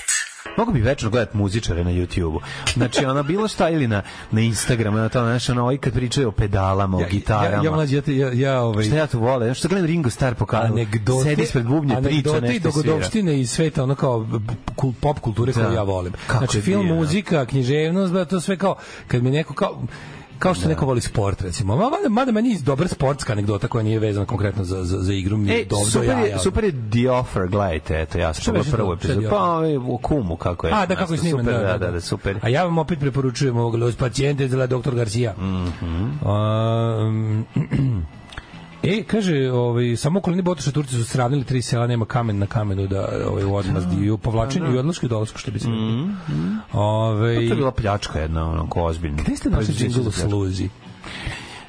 [0.57, 2.39] Mogu bi večno gledat muzičare na YouTubeu.
[2.73, 6.27] Znači, ona bilo šta ili na, na Instagramu, na to, znaš, ono, ovaj kad pričaju
[6.27, 7.63] o pedalama, o gitarama.
[7.63, 9.53] Ja, ja, mlađi, ja, te- ja, ja, ovaj, Šta ja to vole?
[9.53, 12.85] Što gledam Ringo Starr po kanalu, anegdote, sedi ispred bubnja, priča anegdote i nešto svira.
[12.87, 14.27] dogodovštine iz sveta, ono kao
[15.01, 15.73] pop kulture koju Da.
[15.73, 16.13] ja volim.
[16.27, 16.93] Kako znači, je film, da.
[16.93, 18.75] muzika, književnost, ba, to sve kao,
[19.07, 19.81] kad mi neko kao,
[20.41, 21.75] kao što neko voli sport recimo.
[21.75, 25.13] Ma, mada, mada meni je dobra sportska anegdota koja nije vezana konkretno za, za, za
[25.13, 26.25] igru mi E, dobro super, jaja.
[26.25, 29.27] je, super je The Offer, gledajte, eto, ja sam pogledao prvu epizodu.
[29.29, 30.73] Pa, ovaj, o kumu, kako je.
[30.73, 32.39] A, da, kako je sniman, super, da, da, da, da, super.
[32.41, 34.95] A ja vam opet preporučujem ovog Los Pacientes de la Dr.
[34.95, 35.33] Garcia.
[35.37, 36.27] Mhm.
[36.27, 37.45] Um,
[38.83, 42.87] E, kaže, ovaj, samo okolini Botoša Turci su sravnili tri sela, nema kamen na kamenu
[42.87, 45.83] da ovaj, u odmazdi i u povlačenju i odlasku i dolasku, što bi se rekli.
[46.73, 47.43] Ovaj, Mhm.
[47.43, 49.17] Pa to je bila pljačka jedna, onako ozbiljna.
[49.23, 50.69] Gde ste našli džingl u sluzi?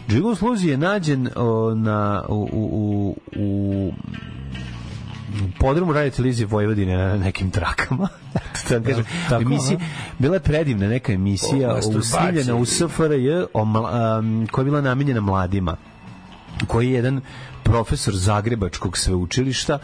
[0.08, 3.92] Džingl Sluzi je nađen o, na, u, u, u,
[5.44, 8.08] u podrumu radio televizije Vojvodine na nekim trakama.
[8.70, 9.04] vam kažem.
[9.28, 9.78] tako, emisija,
[10.18, 14.80] bila je predivna neka emisija O u snimljena u SFRJ o, um, koja je bila
[14.80, 15.76] namenjena mladima
[16.66, 17.20] koji je jedan
[17.62, 19.78] profesor Zagrebačkog sveučilišta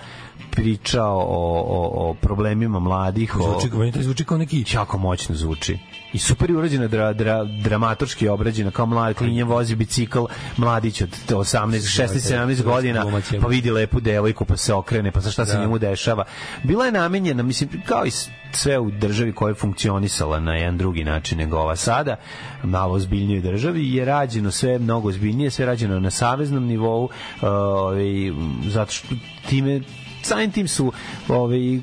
[0.51, 5.79] pričao o, o, o problemima mladih, o, Zvuči, to zvuči kao neki jako moćno zvuči.
[6.12, 10.18] I super je urađena, dra, dra, dramaturški obrađena, kao mlad klinje vozi bicikl,
[10.56, 15.30] mladić od 18, 16, 17 godina, pa vidi lepu devojku, pa se okrene, pa sa
[15.30, 15.61] šta se Da.
[15.61, 16.24] njemu dešava.
[16.62, 18.11] Bila je namenjena, mislim, kao i
[18.52, 22.16] sve u državi koja je funkcionisala na jedan drugi način nego ova sada,
[22.62, 27.09] malo ozbiljnijoj državi, je rađeno sve mnogo ozbiljnije, sve rađeno na saveznom nivou,
[27.42, 28.06] ovaj,
[28.68, 29.09] zato što
[29.48, 29.80] time
[30.22, 30.92] samim tim su
[31.28, 31.80] ovaj,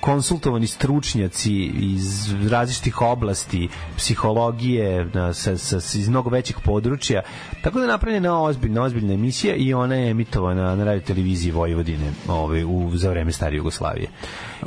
[0.00, 7.22] konsultovani stručnjaci iz različitih oblasti psihologije na, sa, sa, iz mnogo većih područja.
[7.62, 12.12] Tako da je napravljena ozbiljna ozbiljna emisija i ona je emitovana na radio televiziji Vojvodine
[12.28, 14.08] ovaj, u, za vreme stare Jugoslavije.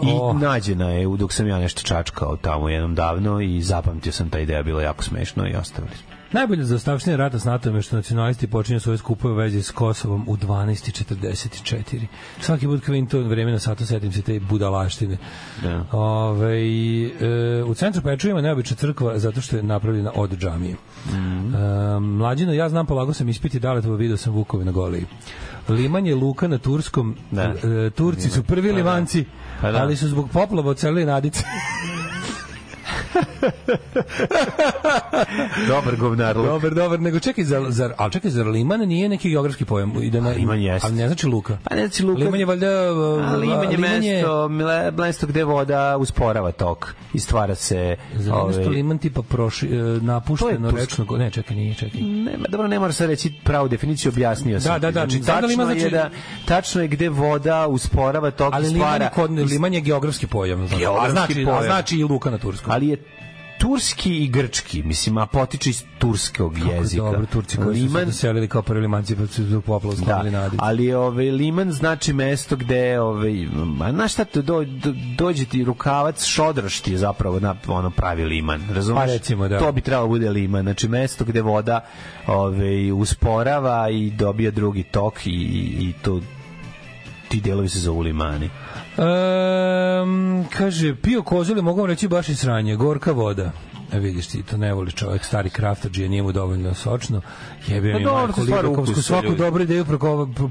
[0.03, 0.39] I Oh.
[0.41, 4.63] nađena je dok sam ja nešto čačkao tamo jednom davno i zapamtio sam ta ideja
[4.63, 8.47] bila jako smešno i ostavili smo Najbolje za ostavštine rata s NATO je što nacionalisti
[8.47, 12.05] počinju svoje skupove u vezi s Kosovom u 12.44.
[12.39, 15.17] Svaki put kad vidim to vreme na satu, setim se te budalaštine.
[15.63, 15.86] Da.
[15.91, 20.75] Ove, e, u centru Peču ima neobična crkva zato što je napravljena od džamije.
[21.05, 21.55] Mhm.
[21.55, 25.05] E, mlađino, ja znam, polagao sam ispiti Daletova, video sam Vukove na goliji.
[25.69, 27.15] Liman je luka na Turskom.
[27.32, 27.43] Da.
[27.43, 28.77] E, Turci su prvi Pa da.
[28.77, 29.25] limanci,
[29.61, 29.82] Pa da.
[29.82, 31.43] ali su zbog poplava ocelili nadice.
[35.68, 39.66] dobar govnarluk Dobar, dobar, nego čekaj, zar, zar, ali čekaj, zar Liman nije neki geografski
[39.66, 39.94] pojam?
[40.02, 40.88] Ide na, Liman jeste.
[40.88, 41.58] Ali ne znači luka.
[41.64, 42.20] Pa ne znači luka.
[42.20, 42.68] Liman je valjda...
[42.68, 42.89] A
[43.36, 47.96] Liman je Liman je- mesto, mile- mesto gde voda usporava tok i stvara se...
[48.16, 49.72] Zar nešto ovaj, Liman tipa proši, e,
[50.02, 51.06] napušteno je rečno...
[51.12, 52.02] Ne, čekaj, nije, čekaj.
[52.02, 54.72] Ne, ma dobro, ne mora se reći pravu definiciju, objasnio sam.
[54.72, 56.10] Da, da, da, Znači, da tačno, Liman je znači- da,
[56.46, 59.06] tačno je gde voda usporava tok Ali i Liman stvara...
[59.06, 60.60] je, kod, Liman je geografski pojam.
[60.60, 61.64] Znači, a, Geografski znači, a pojam.
[61.64, 62.72] znači i luka na turskom.
[62.82, 62.97] Ali je
[63.61, 67.03] turski i grčki, mislim, a potiče iz turskog Kako jezika.
[67.03, 69.63] Dobro, Turci koji su se Liman, doselili kao prvi limanci pa su zbog
[70.05, 70.57] da, nadice.
[70.59, 73.47] ali ovaj liman znači mesto gde ovaj
[73.82, 78.25] a znaš šta do, do, dođe ti rukavac šodraš ti je zapravo na ono pravi
[78.25, 79.59] liman razumeš Pa recimo, da.
[79.59, 81.86] to bi trebalo bude liman znači mesto gde voda
[82.27, 86.21] ovaj usporava i dobija drugi tok i, i, i to
[87.29, 88.49] ti delovi se zovu limani
[89.02, 93.52] Um, kaže, pio kozuli, mogu vam reći baš i sranje, gorka voda.
[93.93, 97.22] E vidiš ti, to ne voli čovjek, stari kraftađije, nije mu dovoljno sočno.
[97.68, 99.38] Jebe Pa mi dobro, majko, to Libakovsku, svaku ljudi.
[99.38, 99.86] dobru ideju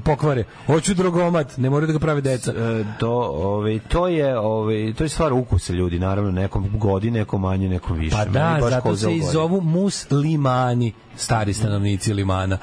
[0.05, 0.43] pokvare.
[0.65, 2.51] Hoću drogomat, ne moraju da ga prave deca.
[2.51, 7.41] E, do ovaj to je ovaj to je stvar ukusa ljudi naravno nekom godi nekom
[7.41, 12.57] manje nekom više Pa da, baš zato se i zovu muslimani, stari stanovnici limana.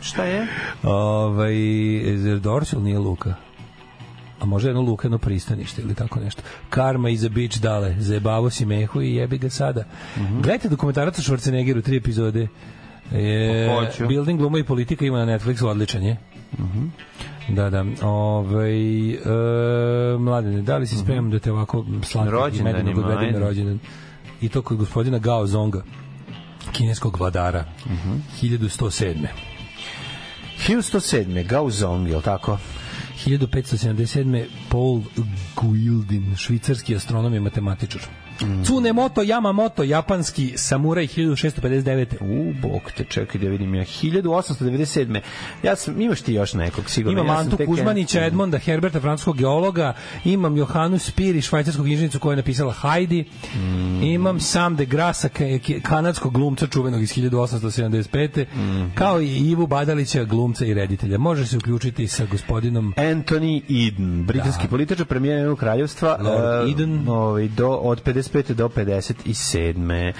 [0.00, 0.46] šta je
[0.82, 1.54] ovaj,
[2.40, 3.34] Dorčel nije luka?
[4.44, 6.42] A može jedno luka, jedno pristanište ili tako nešto.
[6.70, 7.94] Karma is a bitch, dale.
[7.98, 9.84] Zajebavo si mehu i jebi ga sada.
[10.16, 10.34] Mhm.
[10.34, 12.48] Gledajte dokumentarac o Schwarzeneggeru, tri epizode.
[13.12, 14.06] E, Hoću.
[14.06, 16.16] Building gluma i politika ima na Netflixu, odličan je.
[16.58, 16.86] Mhm.
[17.48, 17.84] Da, da.
[18.02, 19.16] Ovaj e,
[20.18, 23.38] mladene, da li si spreman da te ovako slatkog i Rođendan medenog ima, odvedem na
[23.38, 23.78] rođendan?
[24.40, 25.82] I to kod gospodina Gao Zonga,
[26.72, 28.12] kineskog vladara, Mhm.
[28.42, 29.26] 1107.
[30.58, 31.42] 1107.
[31.44, 32.58] Gao Zong, je li tako?
[33.24, 34.46] 1577.
[34.70, 35.02] Paul
[35.56, 38.02] Guildin, švicarski astronom i matematičar.
[38.42, 38.62] Mm.
[38.62, 42.06] Tsunemoto Yamamoto, japanski samuraj 1659.
[42.20, 43.84] U, bok te, čekaj da vidim ja.
[43.84, 45.20] 1897.
[45.62, 47.12] Ja sam, imaš ti još nekog, sigurno.
[47.14, 52.36] Imam ja Antu Kuzmanića, Edmonda Herberta, francuskog geologa, imam Johanu Spiri, švajcarskog inženjicu koja je
[52.36, 53.24] napisala Heidi,
[53.56, 54.02] Mm.
[54.02, 58.46] imam Sam de Grasa, ka- ka- kanadskog glumca čuvenog iz 1875.
[58.46, 58.90] Mm.
[58.94, 61.18] kao i Ivu Badalića, glumca i reditelja.
[61.18, 67.08] Može se uključiti sa gospodinom Anthony Eden, britanski političar premijer kraljevstva Lord e, Eden.
[67.08, 68.54] ovaj, do, od 55.
[68.54, 70.12] do 57.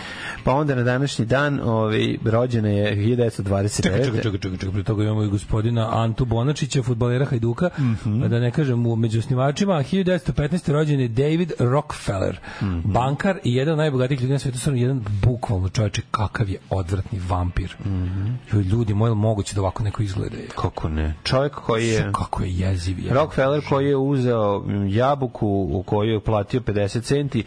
[0.44, 3.82] Pa onda na današnji dan ovaj, rođena je 1929.
[3.82, 8.20] Čekaj, čekaj, čekaj, čekaj, čekaj, pre toga imamo i gospodina Antu Bonačića, futbolera Hajduka, Mhm.
[8.20, 10.34] da ne kažem u među osnivačima, 1915.
[10.68, 12.80] rođen je David Rockefeller, Mhm.
[12.84, 17.20] bankar i jedan od najbogatijih ljudi na svetu, stvarno jedan bukvalno čovječe, kakav je odvratni
[17.28, 17.76] vampir.
[18.52, 20.36] Joj, ljudi, moje moguće da ovako neko izgleda?
[20.36, 20.46] Je.
[20.48, 21.14] Kako ne?
[21.24, 22.10] Čovjek koji je...
[22.12, 22.98] Kako je jeziv.
[22.98, 23.14] Je.
[23.14, 27.44] Rockefeller koji je uzeo jabuku u koju je platio 50 centi,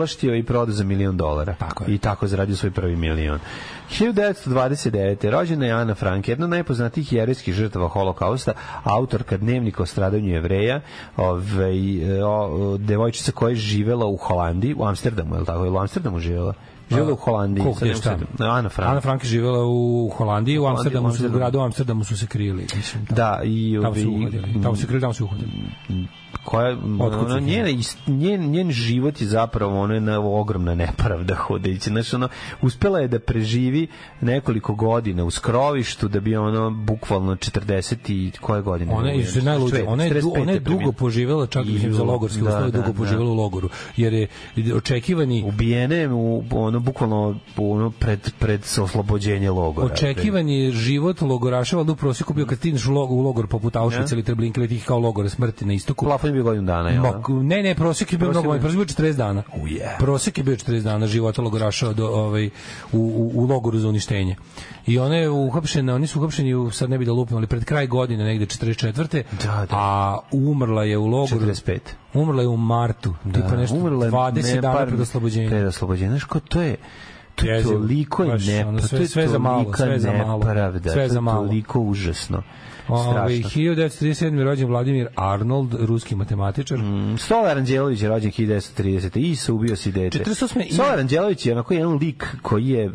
[0.00, 1.54] ulaštio i prodao za milion dolara.
[1.54, 1.94] Tako je.
[1.94, 3.38] I tako zaradio svoj prvi milion.
[3.90, 5.30] 1929.
[5.30, 8.52] rođena je Ana Frank, jedna od najpoznatijih jerijskih žrtava holokausta,
[8.84, 10.80] autorka dnevnika o stradanju jevreja,
[11.16, 11.76] ovaj,
[12.24, 15.64] o, devojčica koja je živela u Holandiji, u Amsterdamu, je li tako?
[15.64, 16.54] Je u Amsterdamu živela?
[16.90, 17.64] Živela u Holandiji.
[17.64, 18.18] Koliko je šta?
[18.38, 18.90] Ana Frank.
[18.90, 21.38] Ana Frank je živela u Holandiji, u Amsterdamu, u su, u Amsterdamu.
[21.38, 23.06] gradu Amsterdamu su se krili, mislim.
[23.06, 24.62] Tamo, Da, i tamo su uhodili.
[24.62, 25.50] Tamo su krili, tamo su uhodili.
[26.44, 31.90] Koja ona, ih njen, njen, njen život je zapravo ono jedna ogromna nepravda hodajući.
[31.90, 32.28] Znači, ono,
[32.62, 33.86] uspela je da preživi
[34.20, 38.94] nekoliko godina u skrovištu da bi ono bukvalno 40 i koje godine?
[38.94, 42.02] Ona je što je najluđe, ona je, ona je dugo poživela, čak I mislim za
[42.02, 42.98] logorske da, uslove, da, dugo da.
[42.98, 44.28] poživela u logoru, jer je
[44.74, 49.86] očekivani ubijene u ono bukvalno ono pred pred oslobođenje logora.
[49.86, 54.12] Očekivani život logoraša, valjda u prosjeku bio kad stigneš u logor, u logor poput Auschwitz
[54.12, 54.16] Ja.
[54.16, 56.06] ili Treblinka ili tih kao logora smrti na istoku.
[56.20, 57.02] Plafon je bio godinu dana, jel?
[57.02, 57.10] da?
[57.28, 59.42] Ma, ne, ne, prosjek je bio mnogo je manji, bio- prosjek je bio 40 dana.
[59.52, 59.98] Oh, yeah.
[59.98, 62.50] Prosjek je bio 40 dana života logoraša do, ovaj, u,
[62.92, 64.36] u, u logoru za uništenje.
[64.86, 67.64] I ona je uhapšena, oni su uhapšeni, u, sad ne bi da lupim, ali pred
[67.64, 69.22] kraj godine, negde 44.
[69.34, 69.66] Da, da.
[69.70, 71.40] A umrla je u logoru.
[71.40, 71.78] 45.
[72.14, 75.50] Umrla je u martu, da, tipa nešto umrla je 20 ne dana pred oslobođenjem.
[75.50, 76.10] Pred oslobođenjem.
[76.10, 76.76] Znaš ko to je?
[77.34, 80.38] To je toliko Baš, ne, ono, pa sve- je sve za malo, sve za malo.
[80.38, 81.46] nepravda, Sve za je malo.
[81.46, 82.42] toliko užasno.
[82.90, 83.02] Ove,
[83.34, 83.50] Strašno.
[83.52, 84.10] 1937.
[84.34, 86.78] je rođen Vladimir Arnold, ruski matematičar.
[86.78, 89.20] Mm, Stolar Anđelović je rođen 1930.
[89.20, 90.18] I se ubio si dete.
[90.18, 90.56] 48.
[90.56, 92.90] ima- Stolar Anđelović je onako jedan lik koji je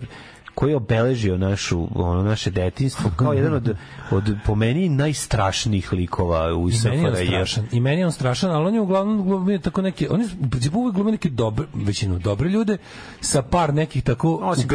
[0.55, 3.75] koji je obeležio našu ono naše detinjstvo kao jedan od
[4.11, 7.25] od po meni najstrašnijih likova u I on SFRJ.
[7.27, 7.67] strašan.
[7.71, 10.49] I meni je on strašan, ali on je uglavnom glumio tako neke, on je u
[10.49, 12.77] principu uvek glumio neke dobre, većinu dobre ljude
[13.21, 14.67] sa par nekih tako Osim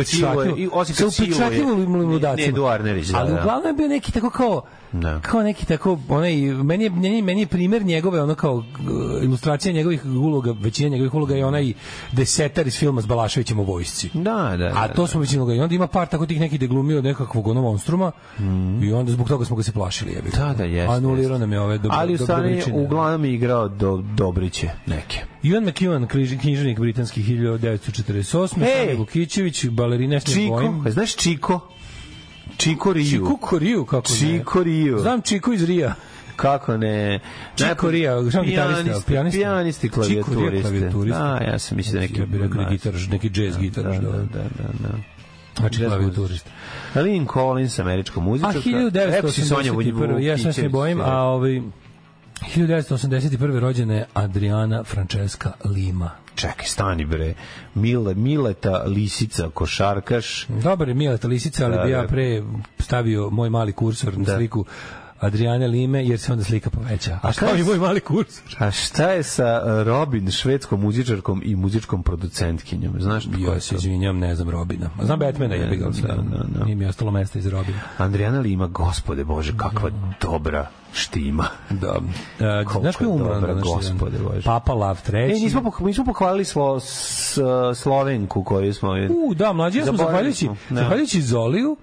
[0.56, 2.36] i- osim upečatljivim ludacima.
[2.36, 3.34] Ne, Edu Arnerić, da, Ali da.
[3.34, 4.62] uglavnom je bio neki tako kao
[4.92, 5.20] Da.
[5.20, 8.64] kao neki tako onaj meni je meni, meni je primer njegove ono kao
[9.22, 11.72] ilustracija njegovih uloga većina njegovih uloga je onaj
[12.12, 14.72] desetar iz filma s Balaševićem u vojsci Da, da.
[14.76, 15.06] A da, to da.
[15.06, 15.54] smo većinu ga.
[15.54, 18.12] I onda ima par tako tih nekih gde je glumio nekakvog ono monstruma
[18.82, 20.12] i onda zbog toga smo ga se plašili.
[20.12, 20.30] Jebi.
[20.30, 22.76] Da, da, jeste, Anulirao nam je ove dobro, Ali u stvari veličine.
[22.76, 25.18] uglavnom je igrao do, Dobriće neke.
[25.42, 28.62] Ivan McEwan, književnik britanski 1948.
[28.62, 28.86] Ej!
[28.86, 30.84] Sanja Vukićević, balerina Čiko, bojim.
[30.88, 31.60] znaš Čiko?
[32.56, 33.10] Čiko Riju.
[33.10, 34.18] Čiko Koriju, kako ne?
[34.18, 34.98] Čiko Riju.
[34.98, 35.94] Znam Čiko iz Rija.
[36.36, 37.20] Kako ne?
[37.56, 39.38] Čiko Rija, znam gitarista, pijanista.
[39.38, 40.22] Pijanisti, Čiko Rija,
[40.62, 41.38] klavijaturista.
[41.38, 42.20] Da, ja sam mislio da neki...
[42.20, 42.62] Ja bih rekao
[43.10, 43.84] neki jazz gitar.
[43.84, 44.68] Da, da, da, da.
[44.80, 45.19] da.
[45.60, 46.50] Znači klavijaturista.
[46.94, 48.60] Lynn Collins, američka A muzičarka.
[48.60, 48.90] Sonja
[49.72, 50.18] 1981.
[50.18, 51.60] Ja se ne bojim, a ovaj
[52.48, 53.58] 1981.
[53.58, 56.10] rođena je Adriana Francesca Lima.
[56.34, 57.34] Čekaj, stani bre.
[57.74, 60.46] Mile, Mileta Lisica, košarkaš.
[60.48, 62.06] Dobar je Mileta Lisica, ali Da, bi ja da.
[62.08, 62.42] pre
[62.78, 64.36] stavio moj mali kursor na Da.
[64.36, 64.64] sliku
[65.20, 67.18] Adriane Lime, jer se onda slika poveća.
[67.22, 68.56] A šta je moj mali kursor.
[68.58, 72.94] A šta je sa uh, Robin, švedskom muzičarkom i muzičkom producentkinjom?
[73.00, 74.90] Znaš Ja se izvinjam, ne znam Robina.
[74.98, 76.14] A Znam Batmana, je ga da,
[76.48, 76.64] da.
[76.64, 77.78] Nije mi ostalo mesta iz Robina.
[77.98, 79.90] Andrijana Lima, gospode Bože, kakva
[80.20, 81.46] dobra štima.
[81.70, 81.92] Da.
[81.92, 82.02] Uh,
[82.38, 84.42] Koliko znaš ko je umro na gospode Bože.
[84.44, 85.22] Papa Lav III.
[85.22, 87.38] E, nismo, nismo pohvalili slo, s,
[87.74, 88.90] Slovenku koju smo...
[88.90, 90.52] U, da, mlađi, ja smo zahvaljujući, da.
[90.52, 90.76] Mhm.
[90.76, 91.76] zahvaljujući Zoliju,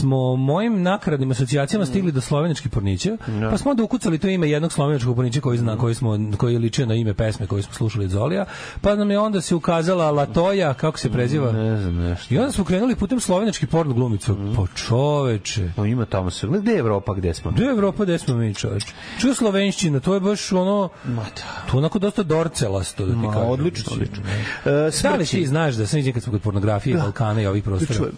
[0.00, 3.16] smo mojim nakaradnim asocijacijama stigli do slovenačkih pornića,
[3.50, 6.58] pa smo onda ukucali to ime jednog slovenačkog pornića koji, zna, koji, smo, koji je
[6.58, 8.44] ličio na ime pesme koju smo slušali od Zolija,
[8.80, 12.34] pa nam je onda se ukazala Latoja, kako se preziva, Ne znam nešto.
[12.34, 14.32] i onda smo krenuli putem slovenački porno glumicu.
[14.32, 14.54] Mhm.
[14.56, 16.46] Pa čoveče, No, ima tamo se...
[16.46, 17.50] Gde je Evropa, gde smo?
[17.50, 18.86] Gde je Evropa, gde smo mi, čoveče?
[19.20, 20.88] Čuo slovenščina, to je baš ono...
[21.04, 21.70] Ma da.
[21.70, 23.48] To onako dosta dorcelasto, da ti Ma, kažem.
[23.48, 24.22] odlično, odlično.
[24.64, 27.64] E, Da li ti znaš da sam vidio kad smo kod pornografije, Balkana i ovih
[27.64, 27.98] prostora?
[27.98, 28.12] čujem.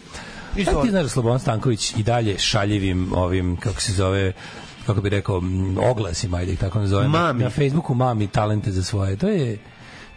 [0.67, 4.33] Da ti znaš da Slobodan Stanković i dalje šaljivim ovim, kako se zove,
[4.87, 5.43] kako bi rekao,
[5.81, 7.45] oglasima, ajde tako nazovem, Mami.
[7.45, 9.17] na Facebooku mami talente za svoje.
[9.17, 9.59] To je,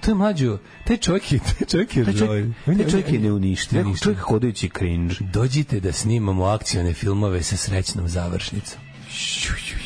[0.01, 0.57] to je mlađo,
[0.87, 3.83] taj čovjek je, taj čovjek je, Taj čovjek, taj čovjek je neuništiv.
[4.03, 5.15] Čovjek hodajući cringe.
[5.21, 8.79] Dođite da snimamo akcione filmove sa srećnom završnicom.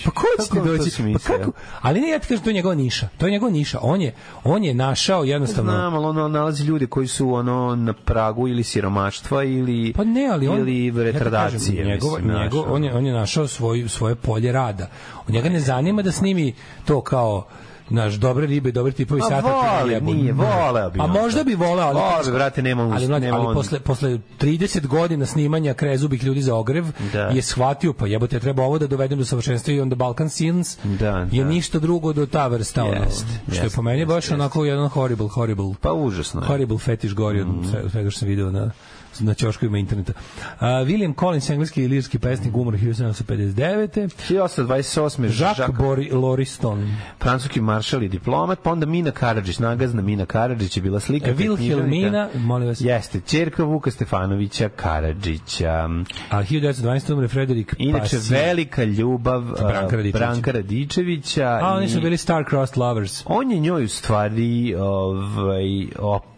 [0.05, 0.91] Pa ko će ti on doći?
[1.13, 1.51] Pa kako?
[1.81, 3.07] Ali ne, ja ti kažem, to je njegova niša.
[3.17, 3.79] To je njegova niša.
[3.81, 4.13] On je,
[4.43, 5.71] on je našao jednostavno...
[5.71, 10.29] Znam, ali ono nalazi ljude koji su ono na pragu ili siromaštva ili Pa ne,
[10.31, 11.59] ali on ili ja ti retardacije.
[11.59, 14.89] kažem, njegov, mislim, njegov, on je on je našao svoj svoje polje rada.
[15.27, 16.53] On njega ne zanima da snimi
[16.85, 17.47] to kao
[17.89, 19.41] naš dobre ribe, dobri tipovi sata.
[19.41, 23.37] vole, nije, voleo bi A možda bi voleo, ali Voleo bi, brate, nema ali, nema
[23.37, 24.09] ali posle posle
[24.39, 27.19] 30 godina snimanja krezubih ljudi za ogrev Da.
[27.21, 31.27] je shvatio pa jebote treba ovo da dovedem do savršenstva i onda Balkan Scenes Da,
[31.31, 31.49] je da.
[31.49, 34.33] ništa drugo do ta vrsta ono, Jeste, što je jeste, po meni jeste, baš jeste.
[34.35, 36.47] onako jedan horrible horrible Pa užasno je.
[36.47, 38.71] horrible fetish gori od sve- svega što sam video na
[39.19, 40.13] na ćoškovima interneta.
[40.15, 44.09] Uh, William Collins, engleski i lirski pesnik, umro 1759.
[44.29, 45.23] 1828.
[45.23, 46.95] Jacques Jacques Bori Loriston.
[47.19, 51.31] francuski mar, maršal i diplomat, pa onda Mina Karadžić, nagazna Mina Karadžić je bila slika.
[51.31, 52.81] Vilhelmina, molim vas.
[52.81, 55.89] Jeste, čerka Vuka Stefanovića Karadžića.
[56.29, 57.13] A 1912.
[57.13, 58.33] umre Frederik Inače, Pasi.
[58.33, 60.17] velika ljubav Branka Radičevića.
[60.17, 61.59] Branka Radičevića.
[61.61, 63.23] A oni su bili star-crossed lovers.
[63.25, 65.63] On je njoj u stvari ovaj,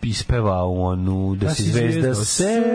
[0.03, 2.70] ispevao onu da, Da si zvezda sele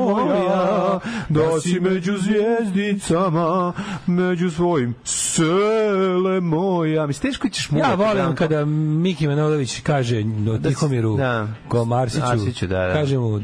[0.00, 0.98] moja,
[1.28, 3.72] da si među zvijezdicama,
[4.06, 7.06] među svojim sele moja.
[7.06, 11.48] Mislim, teško ćeš mu Ja volim kada Miki Manojlović kaže do Da si- Tihomiru da.
[11.68, 12.92] ko Marsiću, Arsiću, da, da.
[12.92, 13.40] kaže mu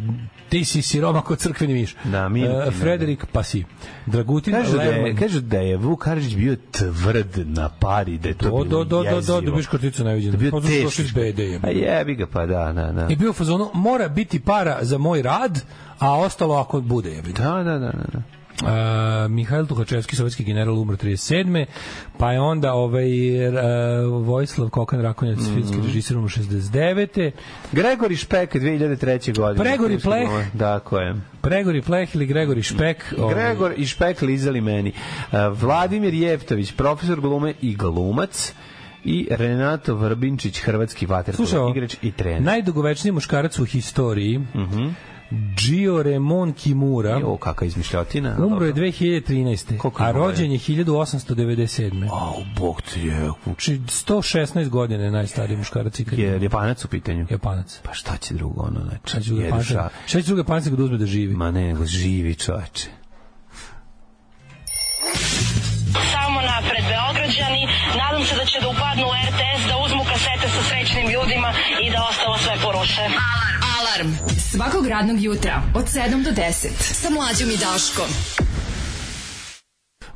[0.49, 1.97] ti si siroma kod crkveni miš.
[2.05, 3.65] Da, mi- E, Frederik Pasi.
[4.07, 8.35] Dragutin Kažu da, je, kažu da je Vuk Karadžić bio tvrd na pari, da je
[8.35, 9.41] to Do, bilo do, do, do, do, jezivo.
[9.41, 10.33] dobiš karticu neviđenu.
[10.33, 10.85] Da je bio Pa teško.
[10.85, 11.39] došli iz BD.
[11.41, 11.61] je.
[11.63, 13.07] A jebi ga, pa da, da, da.
[13.09, 15.61] I bio u fazonu, mora biti para za moj rad,
[15.99, 17.11] a ostalo ako bude.
[17.11, 17.23] Je.
[17.23, 18.05] Da, da, da, da.
[18.13, 18.23] da.
[18.63, 18.69] Uh,
[19.31, 21.65] Mihajl Tuhačevski, sovjetski general, umro 37.
[22.19, 23.09] Pa je onda ovaj,
[23.49, 23.55] uh,
[24.27, 25.51] Vojislav Kokan Rakonjac, mm Mhm.
[25.51, 25.55] -hmm.
[25.55, 27.31] filmski režisir, umro 69.
[27.73, 29.37] Gregori Špek 2003.
[29.37, 29.65] godine.
[29.65, 30.29] Pregori Pleh.
[30.59, 31.15] Tako je.
[31.41, 33.15] Pregori Pleh ili Gregori Špek.
[33.19, 34.93] ovaj, Gregor i Špek lizali meni.
[35.33, 38.55] Uh, Vladimir Jeftović, profesor glume i glumac
[39.05, 42.43] i Renato Vrbinčić, hrvatski vaterpolo igrač i trener.
[42.43, 44.59] najdugovečniji muškarac u historiji, Mhm.
[44.65, 44.93] -hmm.
[45.59, 48.37] Gio Remon Kimura, Jo, kakva izmišljotina.
[48.39, 49.79] umro je 2013.
[49.79, 52.09] Koliko a rođen je 1897.
[52.11, 53.31] Au, bog ti je.
[53.45, 56.19] Znači 116 godina je najstariji muškarac ikad.
[56.19, 57.27] Je Japanac u pitanju?
[57.31, 57.81] Japanac.
[57.83, 58.99] Pa šta će drugo, ono, znači?
[59.05, 59.89] Šta će druga panca?
[60.07, 61.35] Šta će druga panca kad uzme da živi?
[61.35, 62.89] Ma ne, nego živi čoveče.
[66.13, 67.63] Samo napred Beograđani,
[67.99, 71.51] nadam se da će da upadnu u RTS, da uzmu kasete sa srećnim ljudima
[71.85, 73.05] i da ostalo sve poruše.
[73.79, 74.11] Alarm
[74.53, 78.11] svakog radnog jutra od 7 do 10 sa mlađom i Daškom.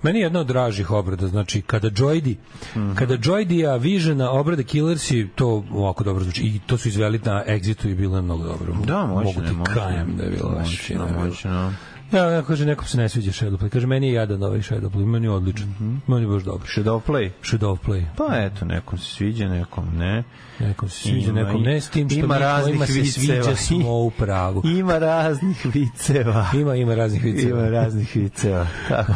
[0.02, 2.36] Meni je jedna od dražih obrada, znači kada Joydi,
[2.74, 2.94] mm -hmm.
[2.96, 6.42] kada Joydija Visiona obrada Killersi, to ovako dobro zvuči.
[6.42, 8.72] I to su izveli na Exitu i bilo je mnogo dobro.
[8.84, 11.24] Da, moćno Mogu je, ti kajem da je bilo baš Moćno, bilo.
[11.24, 11.72] moćno.
[12.12, 13.68] Ja, ja kaže, nekom se ne sviđa Shadowplay.
[13.68, 15.68] Kaže, meni je jadan ovaj Shadowplay, meni je odličan.
[15.68, 16.12] Mm -hmm.
[16.12, 16.66] Meni je baš dobro.
[16.66, 17.30] Shadow Play?
[17.42, 18.04] Shadowplay.
[18.16, 20.24] Pa eto, nekom se sviđa, nekom ne.
[20.60, 23.56] Nekom se sviđa, Ima nekom ne, s tim što ima mi raznih kojima se sviđa
[23.56, 24.62] smo u pravu.
[24.78, 26.46] Ima raznih viceva.
[26.54, 27.60] Ima, ima raznih viceva.
[27.60, 28.66] Ima raznih viceva.
[28.88, 29.12] Kako?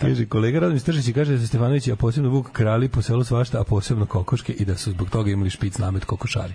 [0.00, 3.60] kaže, kolega Radomir Stržić kaže da su Stefanović, a posebno Vuk krali po selu svašta,
[3.60, 6.54] a posebno kokoške i da su zbog toga imali špic namet kokošari.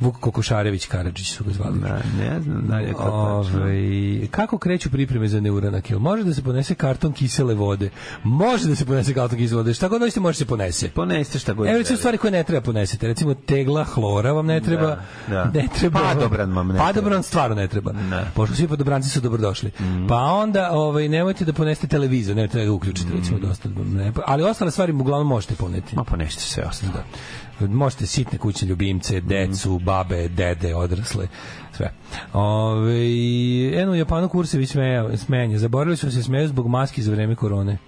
[0.00, 1.78] Vuk Kokošarević Karadžić su ga zvali.
[1.78, 2.98] Na, ne znam da je to.
[3.02, 5.90] Ove, kako kreću pripreme za neuranak?
[5.90, 7.90] Jel može da se ponese karton kisele vode?
[8.22, 9.74] Može da se ponese karton kisele vode.
[9.74, 10.88] Šta god hoćete može se ponese.
[10.88, 11.66] Poneste šta god.
[11.66, 13.06] Evo recimo stvari koje ne treba ponesete.
[13.06, 14.86] Recimo tegla hlora vam ne treba.
[14.86, 15.44] Da, da.
[15.44, 16.00] Ne treba.
[16.00, 16.86] Padobran vam ne treba.
[16.86, 17.92] Padobran stvarno ne treba.
[17.92, 18.24] Ne.
[18.34, 19.70] Pošto svi padobranci su dobrodošli.
[20.08, 23.68] Pa onda ovaj nemojte da ponesete televizor, ne treba ga uključiti recimo dosta.
[23.68, 25.96] Ne, ali ostale stvari uglavnom možete poneti.
[25.96, 26.92] Ma poneste sve ostalo.
[26.92, 27.04] Da.
[27.60, 31.28] Možete sitne kućne ljubimce, decu, babe, dede, odrasle,
[31.72, 31.92] sve.
[32.32, 32.98] Ove,
[33.82, 35.58] eno u Japanu kursevi smeja, smejanje.
[35.58, 37.78] Zaboravili su se smeju zbog maski za vreme korone.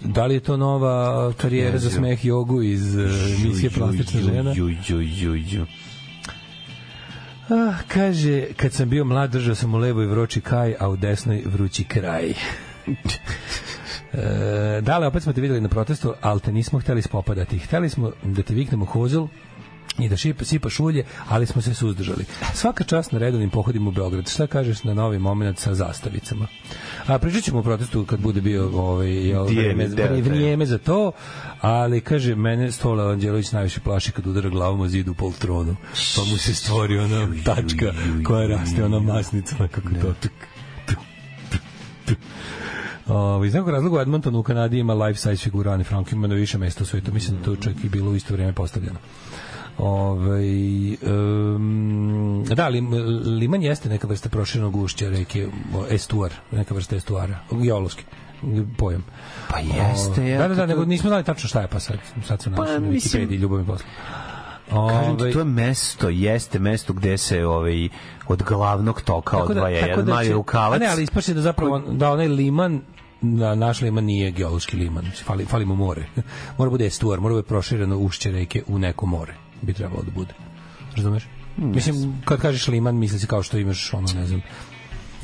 [0.00, 3.02] Da li je to nova karijera za smeh jogu iz uh,
[3.44, 4.52] emisije Plastična žena?
[4.56, 5.66] Ju, ju, ju, ju.
[7.48, 11.42] Ah, kaže, kad sam bio mlad, držao sam u levoj vroči kaj, a u desnoj
[11.46, 12.34] vrući kraj.
[14.14, 17.58] E, dale, opet smo te videli na protestu, ali te nismo hteli spopadati.
[17.58, 19.28] Hteli smo da te viknemo hozul
[19.98, 22.24] i da šipa, sipa šulje, ali smo se suzdržali.
[22.54, 24.28] Svaka čast na redovnim pohodima u Beograd.
[24.28, 26.46] Šta kažeš na novi moment sa zastavicama?
[27.06, 29.86] A pričat ćemo o protestu kad bude bio ovaj, Dijeli, vrijeme,
[30.22, 31.12] vrijeme za to,
[31.60, 35.76] ali kaže, mene Stola Anđelović najviše plaši kad udara glavom o zidu u poltronu,
[36.16, 37.92] pa mu se stvori ona tačka
[38.26, 40.32] koja raste, ona masnica, kako to tuk,
[40.86, 40.98] tuk,
[41.50, 41.60] tuk,
[42.06, 42.18] tuk.
[43.06, 46.26] Ovo, iz nekog razloga u Edmontonu u Kanadi ima life size figura Ani Frank, ima
[46.26, 48.98] na više mesta u svetu, mislim da to čak i bilo u isto vrijeme postavljeno.
[49.78, 50.40] Ove,
[51.02, 52.88] um, da, lim,
[53.38, 55.48] liman jeste neka vrsta proširenog ušća reke,
[55.90, 58.04] estuar, neka vrsta estuara, geološki
[58.76, 59.04] pojam.
[59.50, 61.96] Pa jeste, O, ja, Da, da, da, nego nismo znali tačno šta je, pa sad,
[62.26, 63.86] sad su našli Pa, na mislim- Wikipediji, ljubav mi posla.
[64.70, 67.88] Kažem ti, Ovaj, to je mesto, jeste mesto gde se ovaj,
[68.28, 70.80] od glavnog toka odvaja jedan mali će- rukavac.
[70.80, 72.80] Ne, ali ispaše da zapravo da onaj liman
[73.24, 76.06] na naš liman nije geološki liman, fali, fali mu more.
[76.58, 80.34] mora bude estuar, mora bude prošireno ušće reke u neko more, bi trebalo da bude.
[80.96, 81.26] Razumeš?
[81.56, 84.42] Mislim, kad kažeš liman, misli se kao što imaš, ono, ne znam,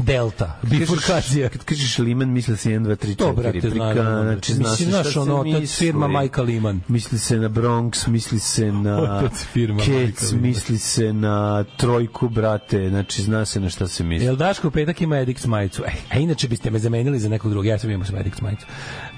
[0.05, 1.48] delta, bifurkacija.
[1.48, 3.16] Kad kažeš Liman, misli se 1, 2, 3, 4.
[3.16, 4.84] To, brate, naravno, znači, brate.
[4.84, 5.86] znaš ono, otac misli.
[5.86, 6.80] firma Majka Liman.
[6.88, 10.42] Misli se na Bronx, misli se na Kec, Liman.
[10.42, 14.26] misli se na Trojku, brate, znači zna se na šta se misli.
[14.26, 15.82] Jel Daško u petak ima Edix majicu?
[15.86, 17.66] E, a inače biste me zamenili za nekog drugog.
[17.66, 18.66] Ja sam imao sam Edix majicu.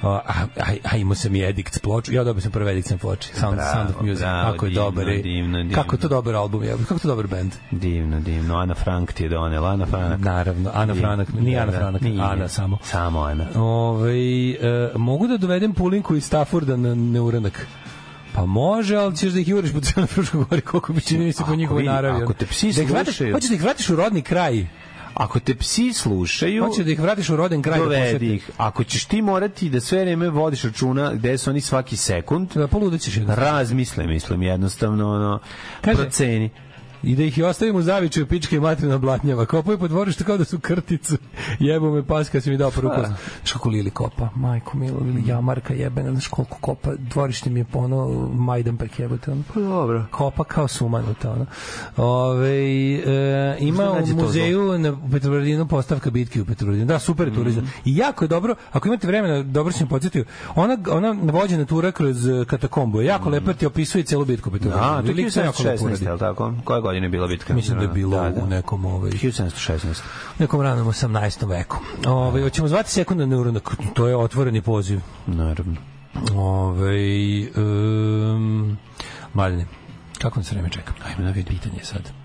[0.03, 0.47] A, a,
[0.93, 2.13] a imao sam i Edix ploču.
[2.13, 3.29] Ja dobio sam prve Edix ploče.
[3.35, 4.19] Sound, Bravo, Sound of Music.
[4.21, 5.09] bravo, Kako je divno, dobar.
[5.09, 5.23] e.
[5.23, 5.75] divno, divno.
[5.75, 6.63] Kako je to dobar album.
[6.65, 6.77] Je.
[6.79, 7.53] Kako je to dobar band.
[7.71, 8.57] Divno, divno.
[8.57, 9.69] Ana Frank ti je donela.
[9.71, 10.25] Ana Frank.
[10.25, 10.71] Naravno.
[10.73, 11.29] Ana Franak.
[11.31, 12.03] Nije Ana Da, da, Franak.
[12.03, 12.23] nije.
[12.23, 12.79] Ana samo.
[12.83, 13.47] Samo Ana.
[13.57, 14.13] Ove,
[14.51, 14.57] e,
[14.97, 17.67] mogu da dovedem Pulinku iz Stafforda na neuranak?
[18.35, 21.33] Pa može, ali ćeš da ih juriš po cijelom Fruškoj gori, koliko bi čini mi
[21.33, 22.23] se po njihovoj naravi.
[22.23, 24.67] ako te psi da slušaju- hoćeš da ih vratiš u rodni kraj.
[25.15, 27.79] Ako te psi slušaju, Hoćeš da ih vratiš u roden kraj.
[27.79, 28.51] dovedi ih.
[28.57, 32.67] Ako ćeš ti morati da sve vreme vodiš računa gde su oni svaki sekund, Da,
[32.67, 33.51] poludećeš jednostavno.
[33.51, 35.39] razmisle, mislim, jednostavno, ono,
[35.81, 36.51] Kaže- proceni.
[37.03, 39.47] I da ih i ostavimo u zavičaju pičke i materina blatnjava.
[39.47, 41.17] Kopaju po dvorištu kao da su krticu.
[41.61, 42.71] Jebo me pas kad si mi dao.
[42.71, 43.05] Ha.
[43.39, 44.29] Znaš kako Lili kopa?
[44.35, 46.11] Majko Milo, ili jamarka jebena.
[46.11, 46.91] Znaš koliko kopa?
[46.99, 49.31] Dvorište mi je po ono Majdanperk jebote.
[49.33, 49.43] Ono.
[49.55, 50.05] Pa dobro.
[50.11, 51.33] Kopa kao sumanuta.
[51.33, 51.47] Ono.
[51.97, 52.49] Ove,
[52.95, 56.87] e, ima u muzeju na Petrovaradinu postavka bitke u Petrovaradinu.
[56.87, 57.71] Da, super je turizam.
[57.85, 60.25] I jako je dobro, ako imate vremena, dobro sam podsjetio,
[60.55, 64.59] ona, ona vođena tura kroz e, katakombu jako lepa, ti opisuje celu bitku u Da,
[64.59, 65.03] Petrovaradinu.
[65.15, 66.05] to je Lik to jako lepo 1716, uradi.
[66.05, 66.53] je li tako?
[66.65, 67.55] Koje godine je bila bitka?
[67.55, 70.01] Mislim da je bilo u nekom ovaj 1716.
[70.39, 71.49] nekom ranom 18.
[71.49, 71.79] veku.
[72.07, 73.77] Ovaj hoćemo zvati sekunda neuronak.
[73.95, 75.01] To je otvoreni poziv.
[75.27, 75.77] Naravno.
[76.35, 78.79] Ovaj um,
[79.35, 79.67] Mladine,
[80.19, 80.93] kako se vreme čeka?
[81.05, 81.55] Ajme da vidim.
[81.55, 82.22] Pitanje je sad.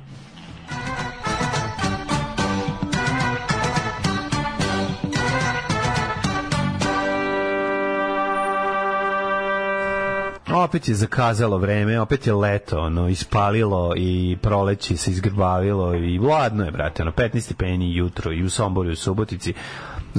[10.53, 16.65] Opet je zakazalo vreme, opet je leto, ono, ispalilo i proleći se izgrbavilo i vladno
[16.65, 19.53] je, brate, ono, 15 stepeni jutro i u Somboru i u Subotici.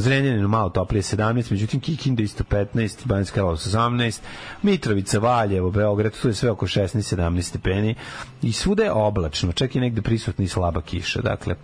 [0.01, 4.21] Zrenjaninu malo toplije 17, međutim Kikinda isto 15, Banjska Karlovac 18,
[4.63, 7.95] Mitrovica, Valjevo, Beograd, tu je sve oko 16-17 stepeni
[8.43, 11.21] i svuda je oblačno, čak i negde prisutna i slaba kiša.
[11.21, 11.55] Dakle,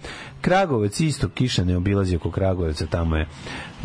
[0.41, 3.27] Kragovac isto kiša ne obilazi oko Kragujevca, tamo je e,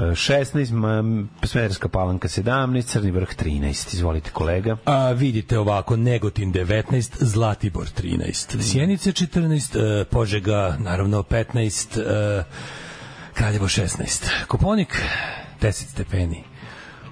[0.01, 1.03] 16, ma,
[1.47, 3.93] Smederska palanka 17, Crni vrh 13.
[3.93, 4.77] Izvolite kolega.
[4.85, 12.43] A vidite ovako, Negotin 19, Zlatibor 13, Sjenica 14, e, Požega naravno 15, e,
[13.39, 15.03] Kraljevo 16, Koponik
[15.61, 16.43] 10 stepeni,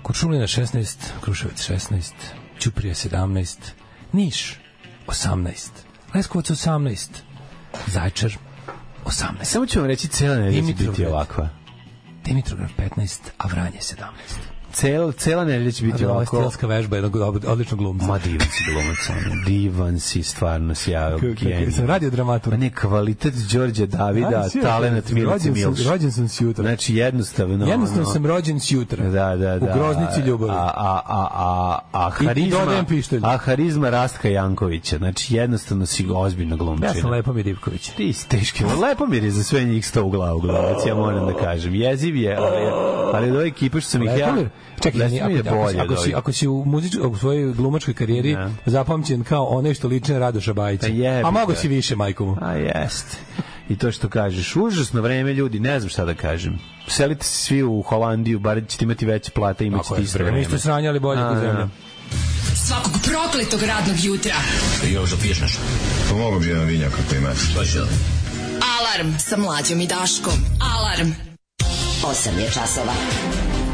[0.04, 2.12] Kuršumlina 16, Kruševac 16,
[2.60, 3.58] Ćuprija 17,
[4.12, 4.56] Niš
[5.08, 5.70] 18,
[6.14, 7.08] Leskovac 18,
[7.88, 8.38] Zajčar
[9.06, 11.12] 18, Samo ću vam reći, cela nedelja će biti Dimitrovgrad.
[11.12, 11.50] ovakva.
[12.26, 14.47] Dimitrov 15, a Vranje 17.
[14.78, 16.38] Cel, cela nedelja će biti Ovo je ovako.
[16.38, 18.06] stilska vežba jednog od- odličnog glumca.
[18.06, 18.98] Ma divan si glumac,
[19.46, 21.72] divan si, stvarno si, ja, genij.
[21.72, 22.54] Sam radio dramaturg.
[22.54, 25.86] Pa ne, kvalitet Đorđe Davida, A, talenat Milice Milš.
[25.86, 26.64] Rođen sam sjutra.
[26.64, 27.66] Znači, jednostavno...
[27.66, 29.04] Jednostavno ono, sam rođen sjutra.
[29.04, 29.66] Da, da, da.
[29.66, 30.52] U groznici ljubavi.
[30.52, 32.86] A, a, a, a, a I- i harizma,
[33.24, 34.98] a harizma Rastka Jankovića.
[34.98, 36.88] Znači, jednostavno si ozbiljna glumčina.
[36.88, 37.90] Ja sam Lepomir Ivković.
[37.90, 38.64] Ti si teški.
[38.82, 41.76] Lepomir je za sve njih sto u glavu glumac, ja moram da kažem.
[41.76, 42.62] Jeziv je, ali,
[43.14, 44.36] ali od ove ekipe što sam ih ja...
[44.80, 47.54] Čekaj, Lepomir ako, je ako, bolje ako, od si, ako si u, muzič, u svojoj
[47.54, 48.52] glumačkoj karijeri Da.
[48.66, 50.88] zapamćen kao onaj što liči na Radoša Bajića.
[51.22, 52.38] Pa A mogo si više, majko mu.
[52.42, 53.18] A jeste.
[53.70, 56.60] I to što kažeš, užasno vreme ljudi, ne znam šta da kažem.
[56.88, 60.42] Selite se svi u Holandiju, bar ćete imati veće plate, imat ćete isto vreme vreme.
[60.42, 61.42] isto sranje, ali bolje kod da.
[61.42, 61.68] zemlje.
[62.56, 64.36] Svakog prokletog radnog jutra.
[64.94, 65.62] Još da piješ nešto?
[66.10, 67.30] Pomogu bi jedan vinjak ako ima.
[67.36, 67.82] Šta
[68.80, 70.34] Alarm sa mlađom i Daškom.
[70.60, 71.10] Alarm.
[72.04, 72.94] 8 je časova.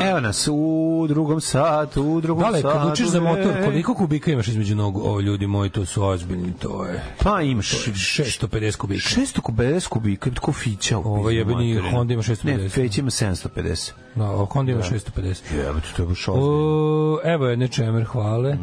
[0.00, 2.78] Evo nas u drugom satu, u drugom Dale, satu.
[2.78, 5.00] kad učiš za motor, koliko kubika imaš između nogu?
[5.04, 7.04] O, ljudi moji, to su ozbiljni, to je...
[7.22, 9.08] Pa imaš 650 kubika.
[9.08, 10.98] 650 kubika, tako fića.
[10.98, 12.62] Ovo jebeni Honda ima 650.
[12.62, 13.92] Ne, Feć ima 750.
[14.14, 15.56] Da, a Honda ima 650.
[15.56, 17.18] Jebate, to je baš ozbiljno.
[17.24, 18.56] Evo je nečemer, hvale.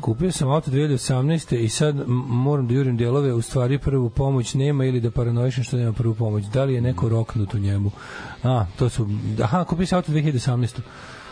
[0.00, 1.56] Kupio sam auto 2018.
[1.56, 1.96] i sad
[2.28, 6.14] moram da jurim delove, u stvari prvu pomoć nema ili da paranoišem što nema prvu
[6.14, 6.44] pomoć.
[6.44, 7.90] Da li je neko roknut u njemu?
[8.42, 9.08] A, to su...
[9.42, 10.63] Aha, kupio sam auto 2018.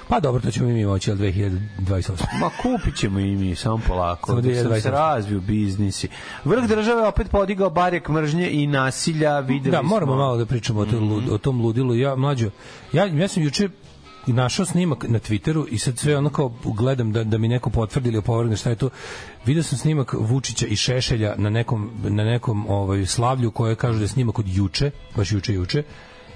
[0.09, 1.33] Pa dobro, to ćemo i mi moći, ali
[1.79, 2.13] 2028.
[2.41, 4.27] Ma kupit ćemo i mi, samo polako.
[4.27, 4.81] Samo Dok sam 2028.
[4.81, 6.09] se razviju biznisi.
[6.45, 10.17] Vrh države opet podigao barjak mržnje i nasilja, videli Da, moramo smo.
[10.17, 11.95] malo da pričamo o, tom, lud, o tom ludilu.
[11.95, 12.51] Ja, mlađo,
[12.93, 13.69] ja, ja sam juče
[14.27, 18.09] našao snimak na Twitteru i sad sve ono kao gledam da, da mi neko potvrdi
[18.09, 18.91] ili opovrgne šta je to.
[19.47, 24.05] Video sam snimak Vučića i Šešelja na nekom, na nekom ovaj, slavlju koje kažu da
[24.05, 25.83] je snimak od juče, baš juče juče,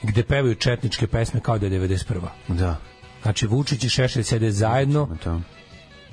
[0.03, 2.21] gde pevaju četničke pesme kao da je 91.
[2.49, 2.77] Da.
[3.23, 5.09] Znači Vučić i Šešelj sede zajedno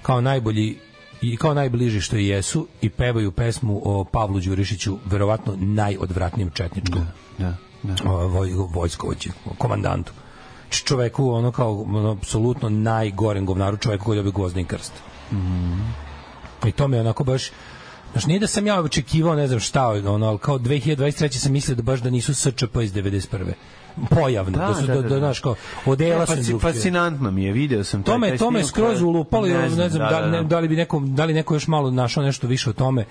[0.02, 0.78] kao najbolji
[1.22, 7.06] i kao najbliži što i jesu i pevaju pesmu o Pavlu Đurišiću, verovatno najodvratnijem četničkom
[7.38, 7.96] Da, da.
[8.06, 10.14] o, voj, vojskovođi, komandantu.
[10.70, 14.94] Čoveku ono kao ono, apsolutno najgorem govnaru čoveku koji je dobio krst.
[16.66, 17.52] I to me onako baš
[18.14, 21.38] Znaš, nije da sam ja očekivao, ne znam šta, ono, ali kao 2023.
[21.38, 23.54] sam mislio da baš da nisu SČP iz 91.
[24.10, 25.20] Pojavno, da, Da, su, da, da, da, da, da.
[25.20, 25.56] znaš, kao,
[25.86, 26.60] odela fasci- drugčije.
[26.60, 29.70] fascinantno mi je, video sam To me, taj to me snimak, skroz ulupalo, ne, ne
[29.70, 30.44] znam, da, da, da.
[30.44, 33.06] da li bi neko, da li neko još malo našao nešto više o tome.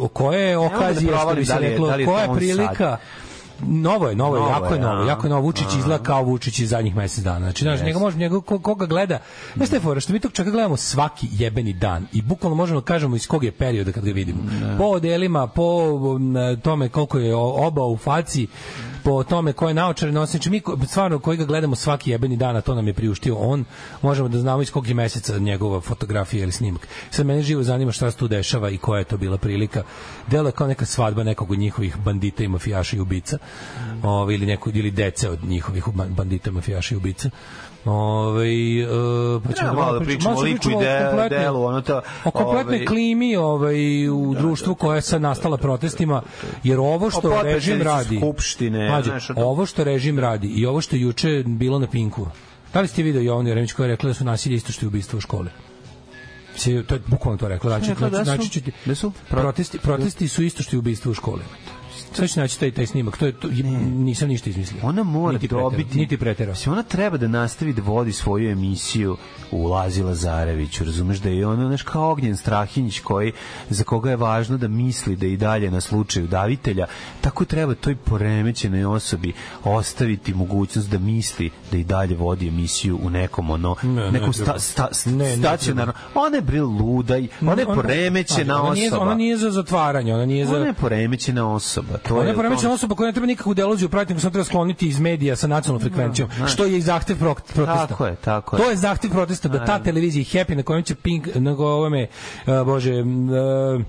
[0.00, 2.96] O koje je da okazije, što bi se da reklo, da koja je prilika,
[3.62, 5.42] Novo je, novo je, Novo jako je je, novo, jako je novo.
[5.42, 5.78] Vučić A.
[5.78, 7.38] izgleda kao Vučić iz zadnjih mesec dana.
[7.40, 7.86] Znači, znaš, Jeste.
[7.86, 9.18] njega može, njega, ko- koga gleda,
[9.56, 12.84] znaš te fora, što mi tog čovjeka gledamo svaki jebeni dan i bukvalno možemo da
[12.84, 14.38] kažemo iz kog je perioda kad ga vidimo.
[14.78, 15.98] Po odelima, po
[16.62, 18.46] tome koliko je oba u faci,
[19.04, 20.30] po tome koje naočare nosi.
[20.30, 23.36] Znači, mi ko- stvarno koji ga gledamo svaki jebeni dan, a to nam je priuštio
[23.36, 23.64] on,
[24.02, 26.88] možemo da znamo iz kog je meseca njegova fotografija ili snimak.
[27.10, 29.82] Sad mene živo zanima šta se tu dešava i koja je to bila prilika.
[30.26, 33.38] Delo je kao neka svadba nekog od njihovih bandita i mafijaša i ubica.
[34.02, 37.30] Ovaj ili neko ili dece od njihovih ban- bandita, mafijaša i ubica.
[37.84, 38.86] Ovaj e,
[39.44, 42.74] pa ćemo Treba malo da pričamo- o liku i de- delu, ono to, O kompletnoj
[42.74, 46.22] ovaj- klimi ovaj, u društvu koja je sad nastala protestima,
[46.62, 50.96] jer ovo što režim radi, Skupštine, Mlađe, znaš, ovo što režim radi i ovo što
[50.96, 52.26] je juče bilo na Pinku,
[52.72, 54.88] da li ste video Jovanu Jeremić koja je rekla da su nasilje isto što i
[54.88, 55.48] ubistvo u školi?
[56.56, 57.70] Se, to je bukvalno to rekla.
[57.70, 59.12] Znači, da znači, znači, ću ti- da su?
[59.28, 61.42] protesti, protesti su isto što i ubistvo u školi.
[62.12, 63.16] Sad ću naći taj, taj snimak.
[63.16, 63.48] To je, to,
[63.96, 64.80] nisam ništa izmislio.
[64.84, 65.98] Ona mora Niti dobiti...
[65.98, 66.52] Niti preterao.
[66.52, 69.16] Mislim, ona treba da nastavi da vodi svoju emisiju
[69.50, 73.32] u Lazi Lazareviću, razumeš da je ona, znaš, kao Ognjen Strahinjić koji,
[73.68, 76.86] za koga je važno da misli da i dalje na slučaju davitelja,
[77.20, 79.32] tako treba toj poremećenoj osobi
[79.64, 84.32] ostaviti mogućnost da misli da i dalje vodi emisiju u nekom ono, Ne, ne nekom
[84.32, 84.58] treba.
[84.58, 85.92] sta, sta, Ne, ne stacionarno.
[86.14, 89.02] Ona je bre luda i ona je Ona- poremećena ona nije, osoba.
[89.02, 90.56] ona nije za zatvaranje, ona nije za...
[90.56, 91.99] Ona je poremećena osoba.
[92.02, 94.30] To Ona je je poremećena to- osoba koja ne treba nikakvu deloziju pratiti, nego samo
[94.30, 97.86] treba skloniti iz medija sa nacionalnom frekvencijom, što je i zahtev pro- protesta.
[97.86, 98.62] Tako je, tako je.
[98.62, 102.06] To je zahtev protesta da ta televizija Happy na kojoj će Pink, nego ovome,
[102.46, 103.82] uh, bože, uh,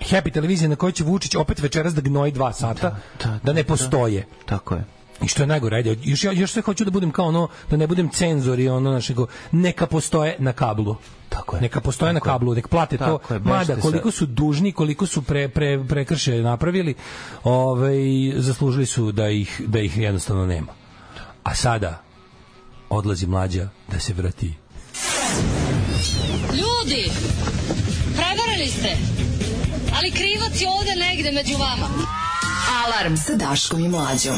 [0.00, 3.52] Happy televizija na kojoj će Vučić opet večeras da gnoji dva sata, da, da, da,
[3.52, 3.66] ne da.
[3.68, 4.26] postoje.
[4.46, 4.84] Tako je.
[5.22, 7.76] I što je najgore, ajde, još, ja- još sve hoću da budem kao ono, da
[7.76, 10.96] ne budem cenzor i ono našego, neka postoje na kablu.
[11.28, 11.62] Tako je.
[11.62, 13.04] Neka postoje na kablu, nek plate to.
[13.18, 16.94] Tako je, Mada, koliko su dužni, koliko su pre, pre, prekrše napravili,
[17.44, 17.94] ovaj,
[18.36, 20.72] zaslužili su da ih, da ih jednostavno nema.
[21.42, 22.02] A sada
[22.90, 24.54] odlazi mlađa da se vrati.
[26.52, 27.10] Ljudi,
[28.06, 28.96] prevarili ste.
[29.94, 31.88] Ali krivac je ovde negde među vama.
[32.84, 34.34] Alarm sa Daškom i Mlađom.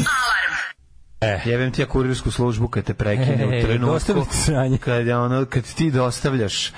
[1.21, 1.41] E.
[1.45, 3.95] Jebem ti ja kurirsku službu kad te prekine E, u trenutku
[4.81, 6.73] kad ono kad ti dostavljaš E,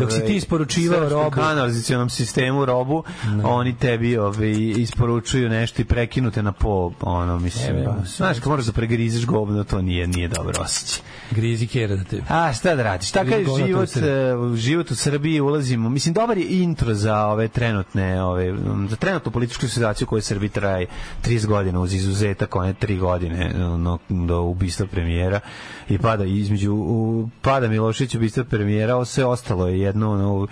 [0.00, 1.30] dok si ti isporučivao robu.
[1.30, 3.04] kanalizacionom sistemu robu
[3.44, 8.04] oni tebi ovaj isporučuju nešto i prekinute na po ono mislim Evo, ba.
[8.06, 12.22] znaš kad moraš da pregrizeš govno to nije nije dobro osjećaj Grizi kjera da te...
[12.28, 13.10] A šta da radiš?
[13.10, 15.88] Takav je život, e, u život u Srbiji ulazimo.
[15.88, 18.54] Mislim dobar je intro za ove trenutne, ove
[18.88, 20.86] za trenutnu političku situaciju koja u Srbiji traje
[21.24, 25.40] 30 godina uz izuzetak one 3 godine no, do ubistva premijera
[25.88, 30.46] i pada između u, pada Milošević ubistva premijera, ovo sve ostalo je jedno ono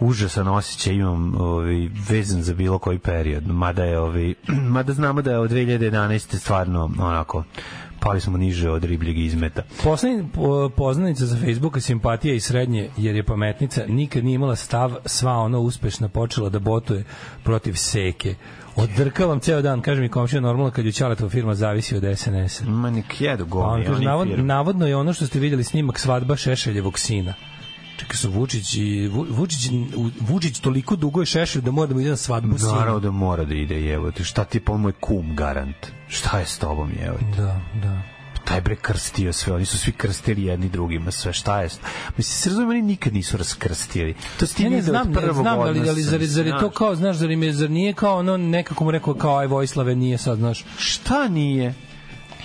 [0.00, 4.34] užasan osjećaj imam ovaj vezan za bilo koji period mada je ovaj
[4.74, 7.44] mada znamo da je od 2011 stvarno onako
[8.02, 13.16] pali smo niže od ribljeg izmeta Poslednji po- poznanica za Facebooka simpatija i srednje, jer
[13.16, 17.04] je pametnica, nikad nije imala stav, sva ona uspešna počela da botuje
[17.44, 18.34] protiv seke.
[18.76, 22.64] Odrkavam ceo dan, kaže mi komšija, normalno kad Ćaletova firma zavisi od SNS-a.
[22.70, 24.44] Ma nek jedu A on govni, kaže, navod, firme.
[24.44, 27.34] navodno je ono što ste vidjeli snimak svadba Šešeljevog sina.
[28.02, 29.70] Čekaj su Vučić i Vu- Vučić,
[30.20, 32.98] Vučić toliko dugo je Šešelj da mora da mu ide na svadbu Naravno sina.
[33.00, 34.24] da mora da ide, jevo ti.
[34.24, 35.76] Šta ti pa moj kum garant?
[36.08, 37.24] Šta je s tobom, jevo ti?
[37.36, 38.02] Da, da.
[38.44, 41.68] Taj bre krstio sve, oni su svi krstili jedni drugima, sve šta je?
[42.08, 44.14] Mislim, se razumijem, oni nikad nisu raskrstili.
[44.38, 46.58] To si ti Ne, ne, znam, od ne, prvog znam, ali, ali zar, zar je
[46.60, 49.46] to kao, znaš, zar, im je, zar nije kao ono, nekako mu rekao kao, aj
[49.46, 50.64] Vojislave, nije sad, znaš.
[50.78, 51.74] Šta nije?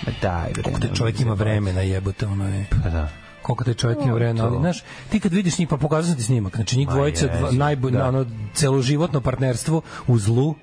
[0.06, 0.62] Ma daj, bre.
[0.62, 2.66] Taj nemoj čovjek ima vremena, jebote, ono je.
[2.82, 3.08] Pa da.
[3.48, 6.22] Koliko taj čovjek ima vremena, ali znaš, ti kad vidiš njih, pa pokazao sam ti
[6.22, 8.08] snimak, znači njih dvojica, dva, jezivo, najbolje, da.
[8.08, 10.54] ono, celoživotno partnerstvo u zlu,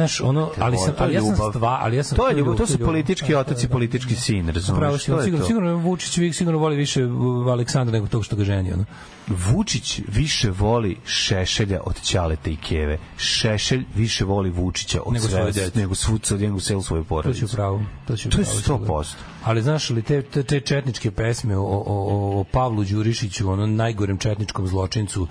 [0.00, 2.56] Znaš, ono, ali sam, to ali ja sam stva, ali ja sam To je ljubav,
[2.56, 5.04] to su politički otac i politički sin, Pravo razumiješ?
[5.04, 5.46] To je sigurno, to.
[5.46, 7.02] sigurno Vučić vi- sigurno voli više
[7.48, 8.84] Aleksandra nego tog što ga ženi, ono.
[9.28, 12.98] Vučić više voli Šešelja od Ćaleta i Keve.
[13.16, 15.70] Šešelj više voli Vučića od Nego sve, dece.
[15.74, 17.46] nego svuca, nego celu svoju To porodicu.
[17.46, 17.82] će pravo.
[18.06, 18.62] To će To je pravo, 100%.
[18.62, 19.04] sigurno.
[19.44, 23.66] Ali znaš li te, te, te četničke pesme o, o, o, o Pavlu Đurišiću, ono
[23.66, 25.26] najgorem četničkom zločincu,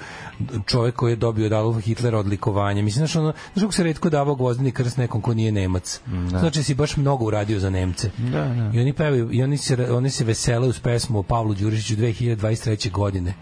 [0.66, 2.82] čovek koji je dobio od Adolfa Hitlera odlikovanje.
[2.82, 6.02] Mislim, znaš, ono, znaš kako se redko davao gvozdeni krst nekom ko nije Nemac.
[6.30, 8.10] Znači si baš mnogo uradio za Nemce.
[8.18, 8.72] Da, da.
[8.74, 12.92] I oni pevaju, i oni se, oni se vesele uz pesmu o Pavlu Đurišiću 2023.
[12.92, 13.34] godine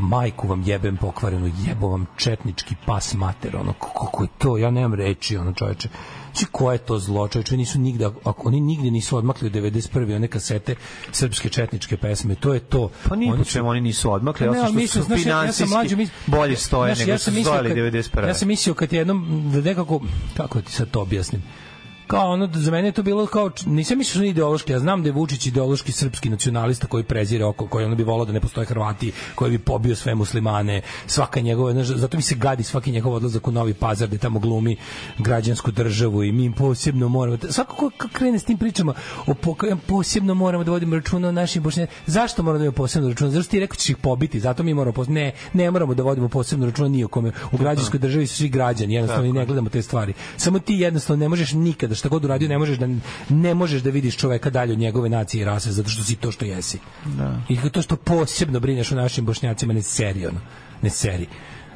[0.00, 4.94] majku vam jebem pokvarenu, jebo vam četnički pas mater, ono, kako je to, ja nemam
[4.94, 5.88] reči, ono čoveče.
[6.24, 10.16] Znači, ko je to zlo, čoveče, nisu nigde, ako oni nigde nisu odmakli od 91.
[10.16, 10.74] one kasete
[11.12, 12.90] srpske četničke pesme, to je to.
[13.08, 15.44] Pa ni po Oni čemu oni nisu odmakli, Pa ne, osim što su znaš, ja-
[15.44, 18.28] ja mlađi, mis- bolje stoje Znaš, nego sam su stojali kad- 91.
[18.28, 20.00] Ja sam mislio kad jednom, da nekako,
[20.36, 21.42] kako ti sad to objasnim,
[22.10, 25.08] kao ono, za mene je to bilo kao, nisam mislio da ideološki, ja znam da
[25.08, 28.66] je Vučić ideološki srpski nacionalista koji prezire oko, koji ono bi volao da ne postoje
[28.66, 33.14] Hrvati, koji bi pobio sve muslimane, svaka njegova, znaš, zato mi se gadi svaki njegov
[33.14, 34.76] odlazak u Novi Pazar, da tamo glumi
[35.18, 38.94] građansku državu i mi im posebno moramo, svako ko krene s tim pričama,
[39.26, 39.54] o po,
[39.86, 43.50] posebno moramo da vodimo računa o našim bošnjacima, zašto moramo da vodimo posebno računa, zašto
[43.50, 46.28] ti rekao da ćeš ih pobiti, zato mi moramo posebno, ne, ne moramo da vodimo
[46.28, 49.68] posebno računa ni o kome, u građanskoj državi su svi građani, jednostavno i ne gledamo
[49.68, 52.88] te stvari, samo ti jednostavno ne možeš nikada, šta god uradio, ne možeš da,
[53.28, 56.32] ne možeš da vidiš čoveka dalje od njegove nacije i rase, zato što si to
[56.32, 56.78] što jesi.
[57.04, 57.36] Da.
[57.48, 60.40] I to što posebno brineš o našim bošnjacima, ne seri, ono,
[60.82, 61.26] ne seri.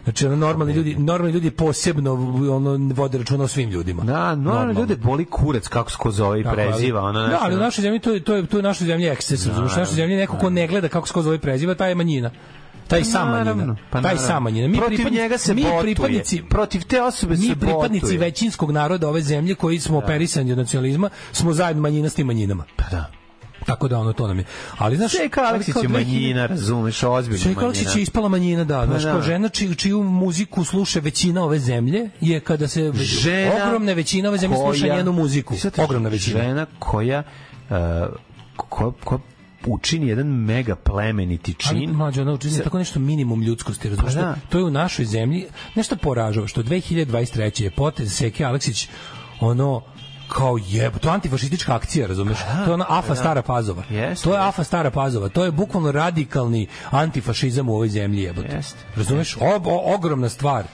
[0.05, 2.12] Znači, ono, normalni ljudi, normalni ljudi posebno
[2.56, 4.02] ono, vode računa o svim ljudima.
[4.02, 7.02] Da, normalno ljude boli kurac kako se ko zove i preziva.
[7.02, 8.86] Ono, da, znaš, ali u našoj zemlji to je to je to je u našoj
[8.86, 9.76] zemlji eksces, razumiješ?
[9.76, 11.94] U našoj zemlji neko ko ne gleda kako se ko zove i preziva, taj je
[11.94, 12.30] manjina.
[12.89, 13.44] Taj sam manjina.
[13.44, 14.27] Naravno, pa taj naravno.
[14.27, 14.69] sam manjina.
[14.69, 15.81] Mi Protiv njega se mi botuje.
[15.82, 18.19] pripadnici Protiv te osobe mi se pripadnici botuje.
[18.19, 22.65] većinskog naroda ove zemlje koji smo operisani od nacionalizma, smo zajedno manjina s tim manjinama.
[22.77, 23.11] Pa da.
[23.66, 24.44] Tako da ono to nam je.
[24.78, 27.98] Ali znaš, Čeka Aleksić je 2000 manjina, razumeš, ozbiljno Čeka Aleksić manjina.
[27.98, 28.86] je ispala manjina, da.
[28.86, 29.24] Znaš, Pa kao da.
[29.24, 34.39] žena čiju, čiju muziku sluša većina ove zemlje je kada se Žena ogromna većina ove
[34.39, 35.55] zemlje sluša koja- njenu muziku.
[35.78, 36.40] Ogromna većina.
[36.40, 37.23] Žena koja,
[37.62, 37.77] uh,
[38.59, 39.19] koja, koja
[39.66, 41.91] učini jedan mega plemeniti Ali čin.
[41.91, 44.15] mlađe, ona učinila tako nešto minimum ljudskosti, razumiješ?
[44.15, 44.35] Pa da.
[44.49, 47.62] To je u našoj zemlji nešto poražava, što 2023.
[47.62, 48.89] je potez Seke Aleksić
[49.41, 49.82] ono
[50.28, 52.39] kao jeb, to je antifašistička akcija, razumeš?
[52.65, 53.82] to je ona AFA stara Pazova.
[53.89, 54.49] Pa Jeste, to je jeste.
[54.49, 55.28] AFA stara Pazova.
[55.28, 58.57] To je bukvalno radikalni antifašizam u ovoj zemlji, jebote.
[58.57, 58.78] Jeste.
[58.97, 59.36] Razumeš?
[59.36, 60.65] O, o- ogromna stvar.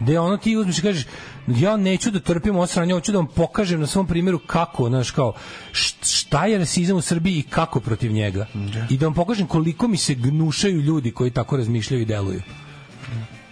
[0.00, 1.06] Gde ono ti uzmeš i kažeš
[1.46, 5.10] ja neću da trpim ovo sranje, hoću da vam pokažem na svom primjeru kako, znaš,
[5.10, 5.32] kao,
[5.72, 8.46] št- šta je rasizam u Srbiji i kako protiv njega.
[8.90, 12.42] I da vam pokažem koliko mi se gnušaju ljudi koji tako razmišljaju i deluju.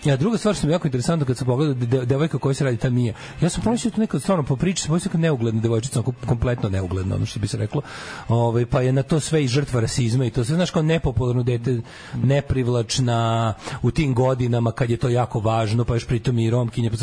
[0.05, 2.65] Ja, druga stvar što mi je jako interesantno kad sam pogledao de, devojka koja se
[2.65, 3.15] radi ta Mija.
[3.41, 6.69] Ja sam pomislio da to nekad stvarno po priči, sam pomislio kao neugledna devojčica, kompletno
[6.69, 7.83] neugledna, ono što bi se reklo.
[8.29, 11.43] Ovaj pa je na to sve i žrtva rasizma i to sve znaš kao nepopularno
[11.43, 11.81] dete,
[12.15, 16.97] neprivlačna u tim godinama kad je to jako važno, pa još pritom i romkinje, pa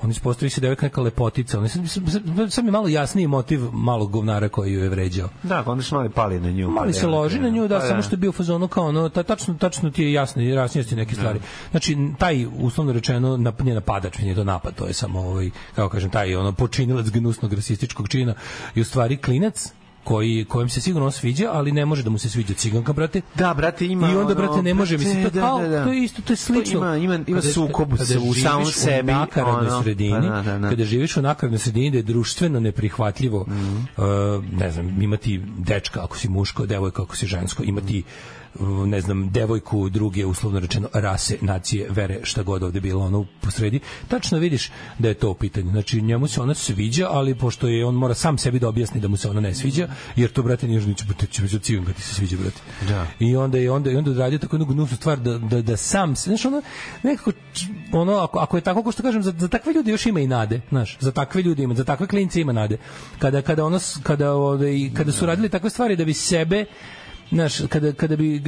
[0.00, 1.58] sve on ispostavi se devojka neka lepotica.
[1.58, 5.28] On sad, sad, sad mi malo jasniji motiv malog govnara koji ju je vređao.
[5.42, 6.70] Da, onda su mali pali na nju.
[6.70, 8.68] Mali pa se da, loži na nju, da, pa samo što je bio u fazonu
[8.68, 11.40] kao ono, ta, tačno, tačno ti je jasno, jasnije su ti neke stvari.
[11.70, 15.88] Znači, taj, uslovno rečeno, nap, nije napadač, nije to napad, to je samo, ovaj, kako
[15.88, 18.34] kažem, taj ono, počinilac gnusnog rasističkog čina
[18.74, 19.72] i u stvari klinac,
[20.06, 23.20] koji kojem se sigurno sviđa, ali ne može da mu se sviđa ciganka, brate.
[23.34, 25.84] Da, brate, ima I onda brate ne može, mislim to da, kao, da, da.
[25.84, 26.78] to je isto, to je slično.
[26.78, 27.96] ima- ima- ima Kada- sukob u
[28.34, 30.68] samom sebi, U nakaradnoj ono, sredini, pa da, da, da.
[30.68, 33.76] kada živiš u nakaradnoj sredini da je društveno neprihvatljivo, Mhm.
[33.96, 34.04] uh,
[34.52, 38.02] ne znam, imati dečka ako si muško, devojka ako si žensko, imati
[38.86, 43.26] ne znam, devojku druge, uslovno rečeno, rase, nacije, vere, šta god ovde bilo ono u
[43.40, 45.70] posredi, tačno vidiš da je to u pitanju.
[45.70, 49.08] Znači, njemu se ona sviđa, ali pošto je on mora sam sebi da objasni da
[49.08, 52.02] mu se ona ne sviđa, jer to, brate, nije žnić, brate, će cigan kad ti
[52.02, 52.60] se sviđa, brate.
[52.88, 53.06] Da.
[53.18, 56.16] I onda je onda i onda odradio tako jednu gnusnu stvar da, da, da sam
[56.16, 56.62] se, znaš, ono,
[57.02, 57.32] nekako,
[57.92, 60.26] ono, ako, ako je tako, ko što kažem, za, za takve ljude još ima i
[60.26, 62.78] nade, znaš, za takve ljude ima, za takve klince ima nade.
[63.18, 66.64] Kada, kada, ono, kada, ovaj, kada su radili takve stvari da bi sebe
[67.32, 68.42] Znaš, kada, kada bi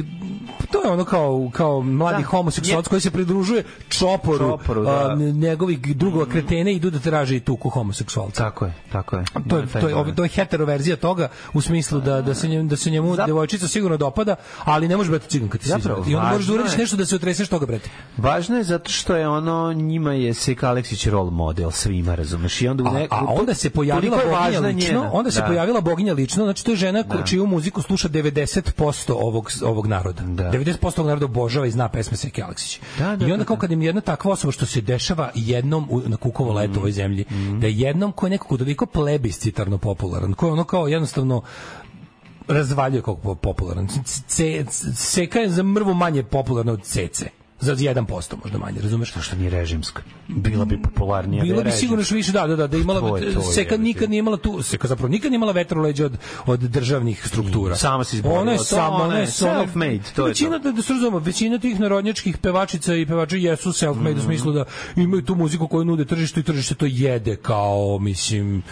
[0.71, 2.27] to je ono kao, kao mladi Da.
[2.27, 5.11] homoseksualac koji se pridružuje čoporu, Čoporu, da.
[5.11, 8.43] a, njegovih drugova kretene idu da traže i tuku homoseksualca.
[8.43, 9.23] Tako je, tako je.
[9.49, 10.65] To je, to je, to je hetero
[11.01, 14.87] toga u smislu da, da, se njemu, da se njemu Zap- devojčica sigurno dopada, ali
[14.87, 16.03] ne može biti cigan kad ti Zapravo.
[16.07, 17.89] I onda moraš da uradiš nešto da se otreseš toga, brate.
[18.17, 22.61] Važno je zato što je ono njima je Seka Aleksić role model svima, razumeš?
[22.61, 25.09] I onda u A, ne, a onda se pojavila boginja lično, njena.
[25.13, 25.45] onda se Da.
[25.47, 27.23] pojavila boginja lično, znači to je žena Da.
[27.23, 28.68] čiju muziku sluša 90%
[29.09, 30.23] ovog ovog naroda.
[30.23, 30.51] Da.
[30.51, 32.79] 90% tog naroda obožava i zna pesme Seke Aleksić.
[32.99, 33.59] Da, da, I onda da, kao da.
[33.59, 36.91] kad im jedna takva osoba što se dešava jednom u, na kukovo leto u ovoj
[36.91, 37.25] zemlji,
[37.61, 41.41] da je jednom ko je nekako toliko plebiscitarno popularan, ko je ono kao jednostavno
[42.47, 43.87] razvaljuje kako po- popularan.
[44.27, 44.65] C,
[44.95, 47.23] Seka je za mrvu manje popularna od CC.
[47.61, 49.13] Za 1% možda manje, razumeš?
[49.21, 50.01] Što nije režimska.
[50.27, 51.43] Bila bi popularnija.
[51.43, 53.77] Bilo je bi sigurno još više, da, da, da, da imala, To je to, Seka
[53.77, 57.75] nikad nije imala tu, Seka zapravo nikad nije imala vetroleđa od, od državnih struktura.
[57.75, 58.41] Sama se izborila.
[58.41, 61.59] Ona je To sama, ona je self-made, to je većina, da, da se razumemo, većina
[61.59, 64.19] tih narodnjačkih pevačica i pevača jesu self-made Mhm.
[64.19, 64.65] u smislu da
[64.95, 68.63] imaju tu muziku koju nude tržištu i tržište to jede kao, mislim,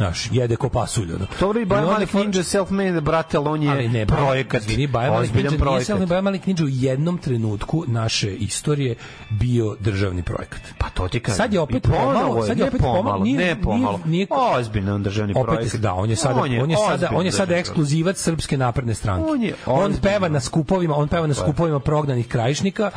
[0.00, 1.12] znaš, jede ko pasulj.
[1.14, 1.26] Ono.
[1.40, 4.60] Dobro i Baja Malik Ninja self-made, brate, ali on je ali ne, projekat.
[4.62, 5.86] Izvini, Baja Malik ozbiljan Ninja nije projekat.
[5.86, 8.94] samo Baja Malik Ninja u jednom trenutku naše istorije
[9.30, 10.60] bio državni projekat.
[10.78, 11.36] Pa to ti kažem.
[11.36, 14.00] Sad je opet pomalo, sad je opet pomalo, nije, ne pomalo.
[14.04, 15.80] Nije, nije, Ozbiljno on državni opet projekat.
[15.80, 18.94] da, on je sada on je, on je sada on je sada ekskluzivac srpske napredne
[18.94, 19.30] stranke.
[19.30, 21.34] On je on peva na skupovima, on peva na je.
[21.34, 22.90] skupovima prognanih krajišnika,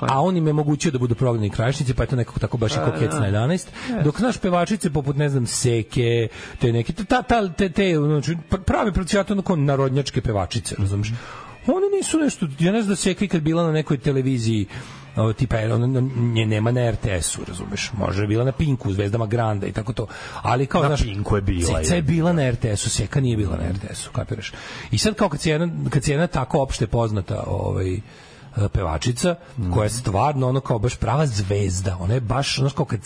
[0.00, 2.72] a on im je omogućio da budu prognani krajišnici, pa je to nekako tako baš
[2.72, 3.20] i Da, kokec da.
[3.20, 3.66] na 11.
[4.04, 6.28] Dok naš pevačice poput ne znam Seke,
[6.58, 8.36] te neke ta ta te te znači
[8.66, 11.12] pravi procijatu onako narodnjačke pevačice, razumeš?
[11.66, 14.66] One nisu nešto, ja ne znam da Seka kad bila na nekoj televiziji
[15.16, 17.90] o, tipa jer ona nje nema na RTS-u, razumeš?
[17.92, 20.06] Može je bila na Pinku, u Zvezdama Granda i tako to.
[20.42, 22.02] Ali kao Na znaš, Pinku je bila, Ceca je je.
[22.02, 24.52] bila na RTS-u, Seka nije bila na RTS-u, kapiraš?
[24.90, 28.00] I sad kao kad si jedna, kad si jedna tako opšte poznata ovaj, e,
[28.72, 29.34] pevačica
[29.74, 33.00] koja je stvarno ono kao baš prava zvezda ona je baš ono kao kad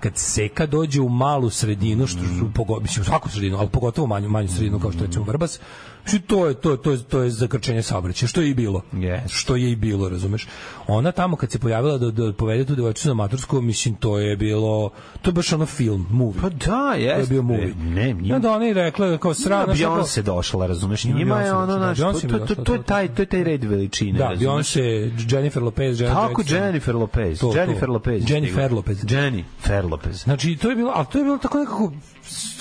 [0.00, 4.06] kad Seka dođe u malu sredinu što su pogo, mislim u svaku sredinu ali pogotovo
[4.06, 5.60] manju manju sredinu kao što je recimo Vrbas
[6.06, 9.20] Znači, to je to to to je zakrčenje saobraćaja što je i bilo Yes.
[9.28, 10.46] što je i bilo razumeš
[10.86, 14.36] ona tamo kad se pojavila da da povede tu devojčicu na matursku mislim to je
[14.36, 14.90] bilo
[15.22, 17.14] to je baš ono film movie Pa da, jeste.
[17.14, 18.32] to je bio movie Ne, nije.
[18.32, 21.04] Ja, da ona je rekla kao srana Njima Beyoncé došla, razumeš?
[21.04, 23.64] Njima je ono, naš, da, to, to, to, to, je taj, to je taj red
[23.64, 24.42] veličine, Da, razumeš?
[24.74, 26.42] Beyoncé, Jennifer Lopez, Janet Tako.
[26.48, 27.40] Jennifer Lopez.
[27.40, 27.58] To, to.
[27.58, 28.22] Jennifer Lopez.
[28.22, 28.72] je Jennifer.
[28.72, 29.04] Lopez.
[29.10, 30.16] Jennifer Lopez.
[30.16, 31.92] Znači, to je bilo, ali to je bilo tako nekako,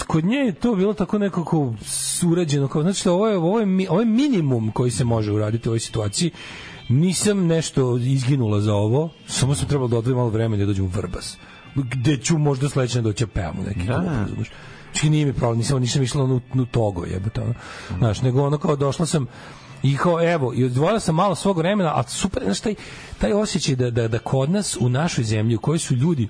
[0.07, 3.99] kod nje je to bilo tako nekako surađeno, kao, znači, ovo je, ovo, je, ovo
[3.99, 6.31] je minimum koji se može uraditi u ovoj situaciji.
[6.89, 10.87] Nisam nešto izginula za ovo, samo sam trebalo da odvojim malo vremena da dođem u
[10.87, 11.37] Vrbas.
[11.75, 13.93] Gde ću možda sledeće doći da pevam u neki Da.
[13.93, 14.51] klub, razumeš?
[14.91, 17.53] Znači, nije mi problem, nisam, nisam išla u, u Togo, jebote, ono.
[17.97, 19.27] Znaš, nego ono kao došla sam,
[19.83, 22.75] I kao, evo, i odvojila sam malo svog vremena, a super, znaš, taj,
[23.17, 26.29] taj osjećaj da, da, da kod nas u našoj zemlji u kojoj su ljudi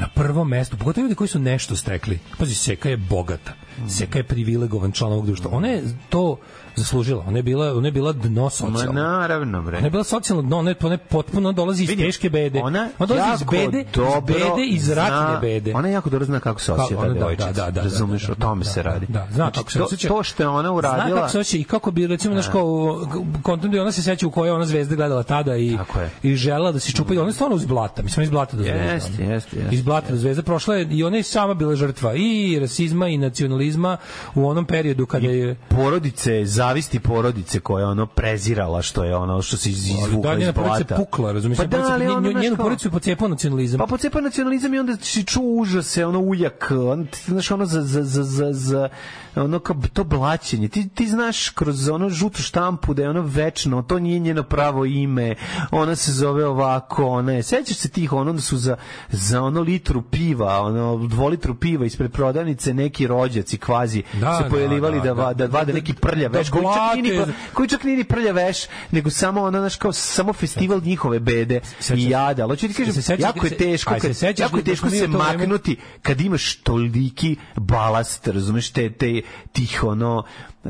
[0.00, 2.18] na prvom mestu, pogotovo ljudi koji su nešto stekli.
[2.38, 3.52] Pazi, Seka je bogata.
[3.88, 5.50] Seka je privilegovan član ovog društva.
[5.50, 6.36] Ona je to
[6.76, 7.24] zaslužila.
[7.26, 8.92] Ona je bila, ona je bila dno Ma socijalno.
[8.92, 9.76] naravno, bre.
[9.76, 12.60] Ona je bila socijalno dno, ona je, ona je potpuno dolazi iz Vidi, teške bede.
[12.60, 15.72] Ona, dolazi iz bede, dobro iz bede, iz ratne bede.
[15.74, 17.46] Ona jako dobro zna kako se osjeća ona- ta da, devojčica.
[17.46, 19.06] da, da, da, Razumeš, da, o tome da, se da, radi.
[19.08, 20.08] Da, zna Znači, kako se to, osjeća.
[20.08, 21.06] to što je ona uradila...
[21.06, 23.00] Zna kako se osjeća i kako bi recimo znaš kao
[23.42, 25.78] kontent da ona se seća u kojoj ona zvezda gledala tada i
[26.22, 28.62] i žela da se čupa i ona je stvarno iz blata, mislim iz blata do
[28.62, 28.82] zvezda.
[28.82, 32.58] Jeste, jeste, Iz blata do zvezda prošla je i ona je sama bila žrtva i
[32.60, 33.96] rasizma i nacionalizma
[34.34, 39.42] u onom periodu kada je porodice, zavisti porodice koja je ono prezirala što je ono
[39.42, 40.94] što se iz- izvukla da iz blata.
[40.94, 41.58] je pukla, razumiješ?
[41.58, 43.78] Pa da, ali ono, njenu porodicu je pocepao nacionalizam.
[43.78, 48.02] Pa pocepa nacionalizam i onda si čuo užase, ono uljak, on, znaš ono za, za,
[48.04, 48.88] za, za, za
[49.36, 50.68] ono kao to blaćenje.
[50.68, 54.84] Ti, ti znaš kroz ono žutu štampu da je ono večno, to nije njeno pravo
[54.84, 55.34] ime,
[55.70, 58.76] ona se zove ovako, ona je, sećaš se tih, ono da su za,
[59.10, 65.00] za ono litru piva, ono dvolitru piva ispred prodavnice neki rođaci kvazi Da, se pojavljivali
[65.00, 67.26] da, da, da, da, da, vade da, neki da, prljav da veš, koji čak nije
[67.52, 68.58] koji čak nije ni prljav veš,
[68.90, 71.60] nego samo ono, znaš, kao samo festival njihove bede
[71.96, 72.42] i jada.
[72.42, 75.76] Ali hoću ti kažem, jako je teško, kad, jako je da teško mi se maknuti
[76.02, 79.21] kad imaš toliki balast, razumeš, te, te,
[79.52, 80.22] tih ono,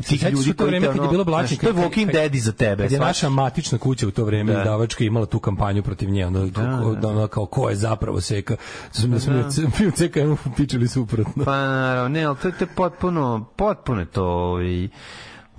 [0.03, 2.53] tih ljudi koji te kad je ono, bilo znaš, blaćenje, to je Walking Daddy za
[2.53, 2.83] tebe.
[2.83, 4.59] Kad je naša matična kuća u to vreme Da.
[4.59, 6.63] izdavačka imala tu kampanju protiv nje, ono, da,
[6.95, 8.57] da, ono kao ko je zapravo seka.
[8.91, 9.33] Smo smo
[9.79, 11.45] mi u CKM pičili suprotno.
[11.45, 14.89] Pa naravno, ne, ali to je, potpuno, potpuno to, ovaj,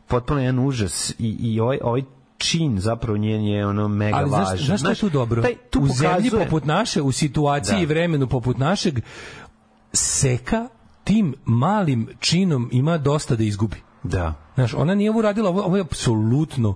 [0.07, 2.01] potpuno jedan užas i, i ovaj, ovaj
[2.37, 4.45] čin zapravo njen je ono mega Ali važan.
[4.47, 5.41] znaš, znaš šta je tu dobro?
[5.41, 7.81] Taj, tu u zemlji pokazuje- poput naše, u situaciji Da.
[7.81, 8.99] i vremenu poput našeg,
[9.93, 10.67] seka
[11.03, 13.77] tim malim činom ima dosta da izgubi.
[14.03, 14.33] Da.
[14.55, 16.75] Znaš, ona nije ovo uradila, ovo, ovo je apsolutno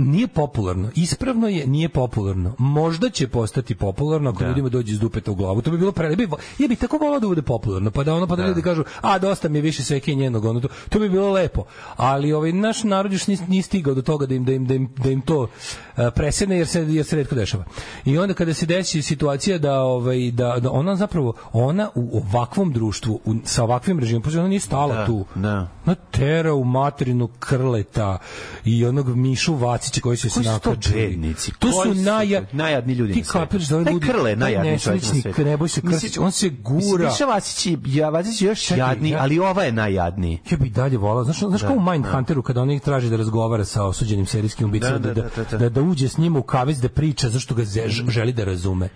[0.00, 0.90] nije popularno.
[0.94, 2.54] Ispravno je, nije popularno.
[2.58, 4.48] Možda će postati popularno ako Da.
[4.48, 5.62] ljudima dođe iz dupeta u glavu.
[5.62, 6.16] To bi bilo pre...
[6.16, 6.28] bi-
[6.58, 9.18] Ja bih tako volao da bude popularno, pa da ono pa da, ljudi kažu, a
[9.18, 11.64] dosta mi je više sveke njenog, ono to, to bi bilo lepo.
[11.96, 14.88] Ali ovaj naš narod još nije, stigao do toga da im da im da im,
[14.96, 15.48] da im to
[15.96, 17.64] e, presedne jer se jer se retko dešava.
[18.04, 22.72] I onda kada se desi situacija da ovaj da, da ona zapravo ona u ovakvom
[22.72, 25.68] društvu u, sa ovakvim režimom, pa ona nije stala Da, tu da.
[25.84, 28.18] na tera u materinu krleta
[28.64, 31.06] i onog Mišu Vacića Vasići koji su se su to nakačili.
[31.06, 31.52] bednici?
[31.52, 35.08] To su naja, to najjadniji ljudi Ti kapiraš da ovaj ljudi, Krle najjadniji čovjek na
[35.14, 35.44] svetu.
[35.44, 37.04] Nebojša Mislim, Krstić, on se gura.
[37.04, 40.38] Miša Vasić ja, Vasić je još Čekaj, jadniji, ja- ali ova je najjadniji.
[40.50, 41.92] Ja bih dalje volao, znaš, znaš Da, kao u da.
[41.92, 45.44] Mindhunteru kada oni traže da razgovara sa osuđenim serijskim ubicama, Da, da, da, da, da,
[45.44, 45.58] da, da.
[45.58, 48.88] da, da uđe s njima u kavez da priča zašto ga ze- želi da razume.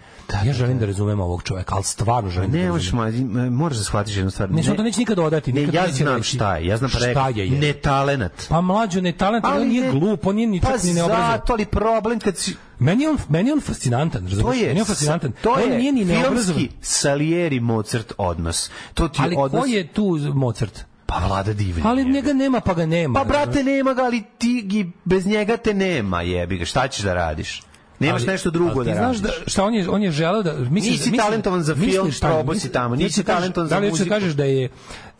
[0.44, 3.26] ja želim da razumem ovog čoveka, ali stvarno želim da Ne, možeš, razumem.
[3.26, 4.50] ma, moraš da shvatiš jednu stvar.
[4.50, 5.52] Ne, to neće nikad odati.
[5.52, 8.32] Ne, ja znam šta je, ja znam pa ne talenat.
[8.48, 10.94] Pa mlađo ne talent, ali on nije ne- glup, on nije ni čak pa ni
[10.94, 11.30] neobrazovan.
[11.32, 12.56] zato, ali problem kad si...
[12.78, 14.56] Meni je on, meni je on fascinantan, To razumiješ?
[14.56, 15.32] je, meni je on fascinantan.
[15.42, 18.70] to on je nije ni filmski Salieri Mozart odnos.
[18.94, 19.60] To ti Ali odnos...
[19.60, 20.04] ko je tu
[20.34, 20.84] Mozart?
[21.06, 21.82] Pa vlada divlja.
[21.86, 23.14] Ali njega nema, pa ga nema.
[23.14, 26.64] Pa brate nema ga, ali ti gi- bez njega te nema, jebi ga.
[26.64, 27.62] Šta ćeš da radiš?
[28.00, 30.42] Nemaš Ali- nešto drugo ali ti da znaš da šta on je on je želeo
[30.42, 33.90] da misliš Nisi misliš- talentovan za film, probao si tamo, nisi talentovan za Da li
[33.90, 34.14] hoćeš da muziku.
[34.16, 34.68] kažeš da je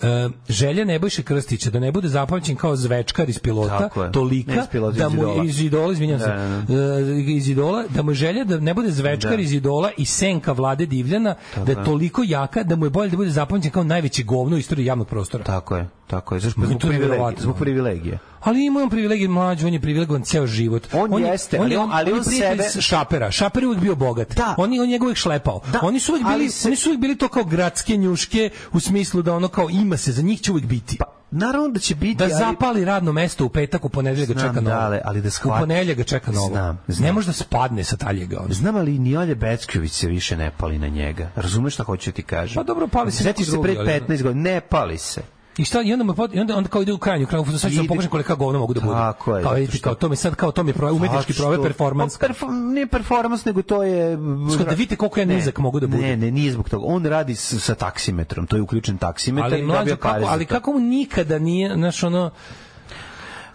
[0.05, 4.67] e, želja Nebojše Krstića da ne bude zapamćen kao zvečkar iz pilota, Tako tolika iz
[4.73, 6.27] pilota, da mu iz idola, izvinjavam se,
[6.69, 9.43] Da, e, iz idola, da mu želja da ne bude zvečkar Da.
[9.43, 13.17] iz idola i senka vlade Divljana, da je toliko jaka da mu je bolje da
[13.17, 15.45] bude zapamćen kao najveći govno u istoriji javnog prostora.
[15.45, 16.41] Tako je, tako je.
[16.41, 17.35] Zbog je privilegije.
[17.39, 18.19] Zbog privilegije.
[18.41, 20.87] Ali ima on privilegij mlađi, on je privilegovan ceo život.
[20.93, 23.31] On je- jeste, on ali on- ali on prijatelj sebe- Šapera.
[23.31, 24.35] Šaper je uvijek bio bogat.
[24.37, 24.55] Da.
[24.59, 25.61] On, on je uvijek šlepao.
[25.73, 28.81] Da, Oni su uvijek bili, se- oni su uvijek bili to kao gradske njuške u
[28.81, 30.97] smislu da ono kao ima se, za njih će uvijek biti.
[30.99, 34.35] Pa, naravno da će biti, da ali- zapali radno mesto u petak, u ponedeljak ga
[34.35, 34.61] čeka novo.
[34.67, 36.49] dale, ali da u shvatiš- ponedeljak ga čeka novo.
[36.49, 37.07] Znam, znam.
[37.07, 38.39] Ne može da spadne sa taljega.
[38.41, 38.55] ono.
[38.55, 41.31] Znam, ali ni Olje Becković se više ne pali na njega.
[41.37, 42.55] Razumeš šta hoću ti kažem?
[42.55, 45.23] Pa dobro, pali se Sjetiš se pre drugi, ali- 15 godina, ne pali se.
[45.59, 47.71] I šta, i onda, mu pot- i onda, onda kao ide u krajnju, krajnju, sad
[47.73, 48.93] ću vam pokažem kolika govna mogu da budu.
[48.93, 52.19] Tako je, Kao vidite, kao to mi sad, kao to mi je umetnički prove performans.
[52.19, 54.19] Pa, perfo- nije performans, nego to je...
[54.55, 56.03] Što da vidite koliko ja Ne, nizak mogu da budem.
[56.03, 56.85] Ne, ne, nije zbog toga.
[56.87, 60.79] On radi s, sa taksimetrom, to je uključen taksimetar ali mlađo kako, ali kako mu
[60.79, 62.31] nikada nije, znaš, ono,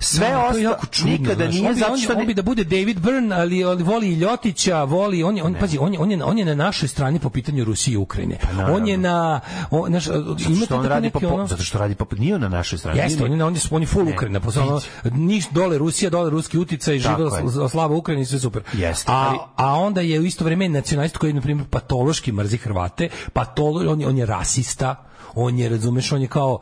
[0.02, 0.38] Sve Ja, je
[0.70, 1.54] ostalo nikada znaš.
[1.54, 3.84] nije on bi, zato on, što on ne- bi da bude David Byrne, ali, ali
[3.84, 6.56] voli i Ljotića, voli, on je, on, pazi, on je, on, je, on je na
[6.56, 8.38] našoj strani po pitanju Rusije i Ukrajine.
[8.70, 9.40] on je na,
[9.72, 12.42] on, Zato imate što on radi po, po, ono, zato što radi po, nije on
[12.42, 13.00] na našoj strani.
[13.00, 16.10] Jeste, on je, on je, on je full Ne, Ukrajina, posle ono, niš dole Rusija,
[16.10, 17.44] dole ruski uticaj, živela je.
[17.44, 18.64] sl- slava Ukrajini, sve super.
[18.74, 22.58] Jeste, a, ali- a onda je u isto vrijeme nacionalist koji, na primjer, patološki mrzi
[22.58, 25.06] Hrvate, patolo, on, je, on je rasista,
[25.36, 26.60] on je, razumeš, on je kao,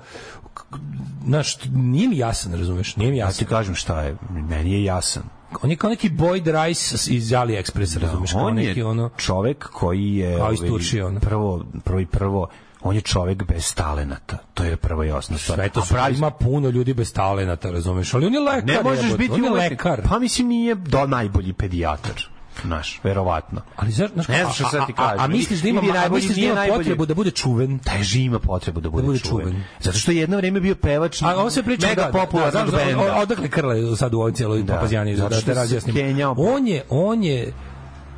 [1.25, 3.39] znaš, nije mi jasan, razumeš, nije mi Ja jasan.
[3.39, 5.23] ti kažem šta je, meni je jasan.
[5.61, 9.09] On je kao neki Boyd Rice iz AliExpressa, razumeš, kao on neki ono...
[9.17, 11.19] čovek koji je Kao iz ovaj, Turčije, ono.
[11.19, 12.47] prvo, prvo i prvo
[12.81, 14.37] on je čovek bez talenata.
[14.53, 15.39] To je prvo i osnovno.
[15.39, 18.65] Sve to pravi- ima puno ljudi bez talenata, razumeš, ali on je lekar.
[18.65, 20.01] ne možeš jebote, biti on je lekar.
[20.09, 22.29] Pa mislim nije do najbolji pedijatar.
[22.63, 23.61] Naš, verovatno.
[23.75, 25.19] Ali znaš, znaš, Ne znam što a- sad ti a- a- kažem.
[25.19, 27.79] A, misliš da ima, a misliš da ima potrebu da bude čuven?
[27.79, 29.45] Teži ima potrebu da bude, bude čuven.
[29.45, 29.63] čuven.
[29.79, 32.65] Zato što je jedno vrijeme bio pevač A ovo se priča mega da, da, popularnog
[32.65, 33.15] da, znaš, benda.
[33.15, 35.95] Odakle Krle sad u ovoj cijeloj Da, da, da što te se razjasnim.
[35.95, 36.35] Kenjao.
[36.37, 37.53] On je, on je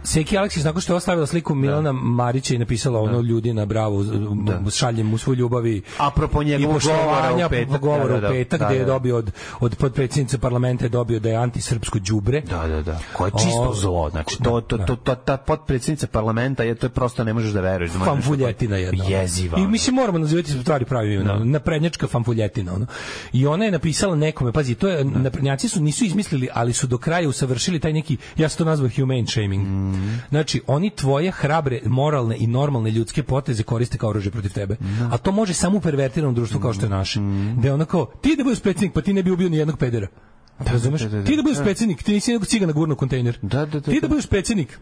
[0.04, 4.04] Seki Aleksić nakon što je ostavila sliku Milana Marića i napisala ono ljudi na bravo
[4.04, 4.72] Da.
[4.72, 5.82] šaljem mu svoju ljubavi
[6.46, 8.86] njegovog i poštovanja, govora u petak, govora da, da, u petak da, gde je da,
[8.86, 8.92] da.
[8.92, 13.00] dobio od, od podpredsjednice parlamenta je dobio da je antisrpsko đubre Da, da, da.
[13.14, 14.10] Koje je čisto O, zlo.
[14.10, 14.86] Znači, to, to, da.
[14.86, 17.92] to, to, ta potpredsjednica parlamenta, je, to je prosto ne možeš da veruješ.
[17.92, 19.06] Da fanfuljetina jedna.
[19.06, 19.58] Jeziva.
[19.58, 19.70] I ono.
[19.70, 21.38] mislim moramo nazivati stvari pravim imenom.
[21.38, 21.46] Da.
[21.46, 22.86] Naprednjačka fanfuljetina ono.
[23.34, 26.98] I ona je napisala nekome, pazi, to je naprednjaci su nisu izmislili, ali su do
[26.98, 29.68] kraja usavršili taj neki ja sam to nazvao humane shaming.
[29.68, 29.89] Mm.
[30.30, 34.76] Znači, oni tvoje hrabre, moralne i normalne ljudske poteze koriste kao oružje protiv tebe.
[35.11, 37.20] A to može samo u pervertiranom društvu kao što je naše.
[37.20, 37.61] Mm.
[37.61, 40.07] Da kao, ti da budeš predsjednik, pa ti ne bi ubio ni jednog pedera.
[40.60, 41.02] Razumeš?
[41.02, 41.24] da, da, da.
[41.24, 41.64] Ti da budeš Da.
[41.64, 43.40] predsjednik, ti nisi jednog cigana gurno kontejner.
[43.41, 44.07] Da, da, da, Ti da da.
[44.07, 44.80] budeš predsjednik,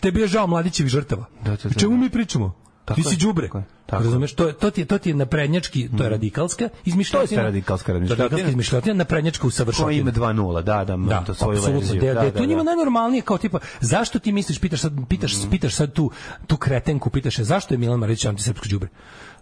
[0.00, 1.24] tebi je žao mladićevih žrtava.
[1.44, 2.00] Da, da, da, O čemu da.
[2.00, 2.54] mi pričamo?
[2.86, 3.48] Tako ti si đubre.
[3.88, 4.32] Razumeš?
[4.34, 7.40] To je to ti je to ti je naprednjački, to je radikalska izmišljotina.
[7.40, 8.24] To je radikalska izmišljotina.
[8.24, 9.98] Radikalska izmišljotina, naprednjačka Ko usavršavanje.
[9.98, 12.00] ima 2-0, da, da, Da, to svoju verziju.
[12.00, 12.64] Da, Da, da, da, to njima da.
[12.64, 16.10] najnormalnije kao tipa zašto ti misliš pitaš sad pitaš pitaš sad tu
[16.46, 18.88] tu kretenku pitaš je zašto je Milan Marić antisrpsko đubre?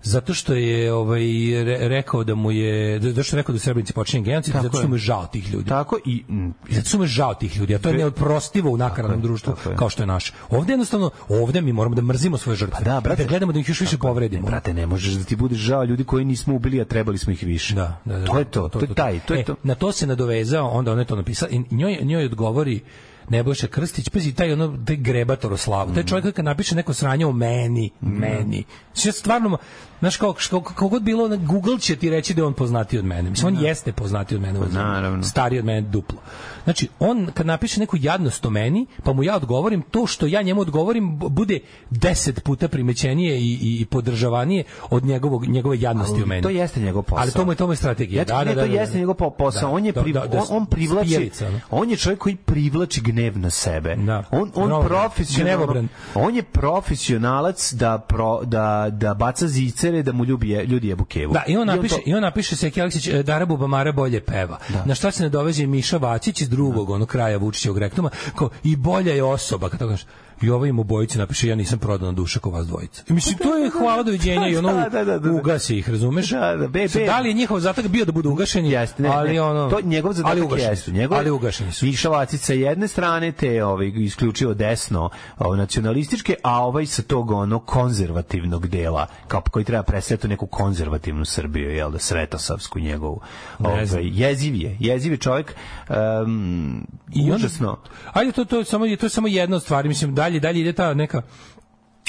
[0.04, 1.20] Zato što je ovaj
[1.64, 4.52] re- rekao da mu je da zato što je rekao da u Srebrenici počinje genocid,
[4.52, 4.88] Tako zato što je.
[4.88, 5.68] mu je žao tih ljudi.
[5.68, 6.24] Tako i...
[6.28, 9.28] mm, zato su me žao tih ljudi, a to je neoprostivo u nakaradnom Tako je,
[9.28, 9.76] društvu tako je.
[9.76, 10.32] kao što je naše.
[10.50, 12.78] Ovde jednostavno, ovde mi moramo da mrzimo svoje žrtve.
[12.78, 13.22] Pa da, brate.
[13.22, 14.46] da gledamo da ih još više povredimo.
[14.46, 17.42] Brate, ne možeš da ti budeš žao ljudi koji nismo ubili, a trebali smo ih
[17.42, 17.74] više.
[17.74, 19.54] Da, da, da, To je to, to je taj, to je e, to.
[19.62, 22.80] Na to se nadovezao, onda on je to napisao i njoj, njoj odgovori
[23.28, 26.94] Nebojša Krstić, pazi, taj ono, taj grebator o slavu, taj čovjek koji kad napiše neko
[26.94, 29.58] sranje o meni, meni, sve stvarno,
[29.98, 32.98] znaš, kao, kao, kao god bilo, na Google će ti reći da je on poznatiji
[32.98, 33.30] od mene.
[33.30, 34.78] Mislim, on jeste poznatiji od mene, u zemlji.
[34.78, 35.22] Naravno.
[35.22, 36.18] stariji od mene duplo.
[36.64, 40.42] Znači, on kad napiše neku jadnost o meni, pa mu ja odgovorim, to što ja
[40.42, 41.60] njemu odgovorim bude
[41.90, 46.42] deset puta primećenije i, i, podržavanije od njegovog, njegove jadnosti o meni.
[46.42, 47.22] To jeste njegov posao.
[47.22, 48.20] Ali to mu je, to mu je strategija.
[48.20, 49.68] Ja, da, ne, to jeste njegov po- posao.
[49.70, 51.60] Da, on je da, priv, da, da, on, on privlači spijerica, ono.
[51.70, 53.96] on je čovjek koji privlači gnev na sebe.
[53.96, 54.24] Da.
[54.30, 54.88] On on Gnevobran.
[54.88, 59.46] profesionalno on je profesionalac da pro, da da baca
[59.94, 61.32] zicere da mu ljubi je- ljudi jebu kevu.
[61.32, 64.58] Da, i on napiše, to- i on napiše Seki Aleksić, e, Dara Bubamara bolje peva.
[64.84, 68.76] Na šta se ne doveže Miša Vacić iz drugog, ono kraja Vučićevog rektuma, kao i
[68.76, 70.06] bolja je osoba, kad to kažeš.
[70.42, 73.02] I ovaj im obojici napiše, ja nisam prodana duša kao vas dvojica.
[73.08, 75.32] I mislim, to je hvala doviđenja i ono Da, da, da, da.
[75.32, 76.30] ugasi ih, razumeš?
[76.30, 78.70] Da, da, be- be- Da li je njihov zatak bio da budu ugašeni?
[78.70, 80.84] Jeste, ne, ali ono, to njegov ali zadatak ugašeni jeste.
[80.84, 80.92] su.
[80.92, 81.86] Njegov, ali ugašeni su.
[82.10, 87.58] Vacić sa jedne strane te ovaj isključivo desno ovaj, nacionalističke, a ovaj sa tog ono
[87.58, 93.20] konzervativnog dela, kao koji treba presretati neku konzervativnu Srbiju, jel da svetosavsku njegovu.
[93.58, 95.54] Ovaj, jeziv je, jeziv je čovjek
[95.88, 97.78] um, I onda- užasno.
[98.12, 99.88] Ajde, to, to, je samo, to je samo jedna od stvari.
[99.88, 101.22] Mislim, dalje, dalje ide ta neka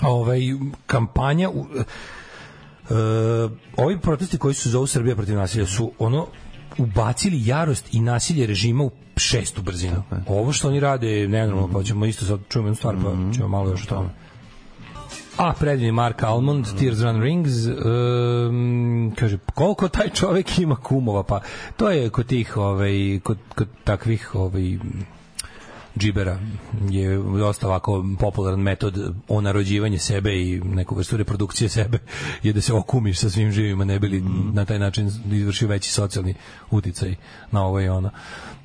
[0.03, 0.39] ovaj,
[0.85, 1.49] kampanja...
[1.49, 1.65] U,
[2.89, 2.95] e,
[3.77, 6.27] ovi protesti koji su zovu Srbija protiv nasilja su ono
[6.77, 10.03] ubacili jarost i nasilje režima u šestu brzinu.
[10.27, 13.47] Ovo što oni rade je nenormalno, pa ćemo isto sad čujemo jednu stvar, pa ćemo
[13.47, 14.09] malo još o tome.
[15.37, 21.41] A, predivni Mark Almond, Tears Run Rings, um, kaže, koliko taj čovek ima kumova, pa
[21.77, 24.77] to je kod tih, ovaj, kod, kod takvih, ovaj,
[25.97, 26.39] džibera
[26.89, 31.99] je dosta ovako popularan metod onarođivanje sebe i neku vrstu reprodukcije sebe
[32.43, 34.23] je da se okumiš sa svim živima ne bili
[34.53, 36.33] na taj način izvršio veći socijalni
[36.71, 37.15] uticaj
[37.51, 38.09] na ovo i ono.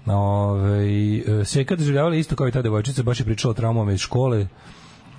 [0.07, 4.49] Ove, Seka doživljavala isto kao i ta devojčica, baš je pričala o traumama iz škole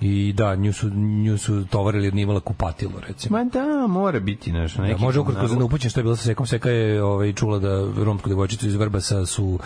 [0.02, 3.38] i da, nju su, nju su tovarili jer nije imala kupatilo, recimo.
[3.38, 4.82] Ma da, mora biti nešto.
[4.82, 6.46] Da, Neki, može ukratko za neupućen što je bilo sa Sekom.
[6.46, 9.58] Seka je ovaj, čula da romsku devojčicu iz Vrbasa su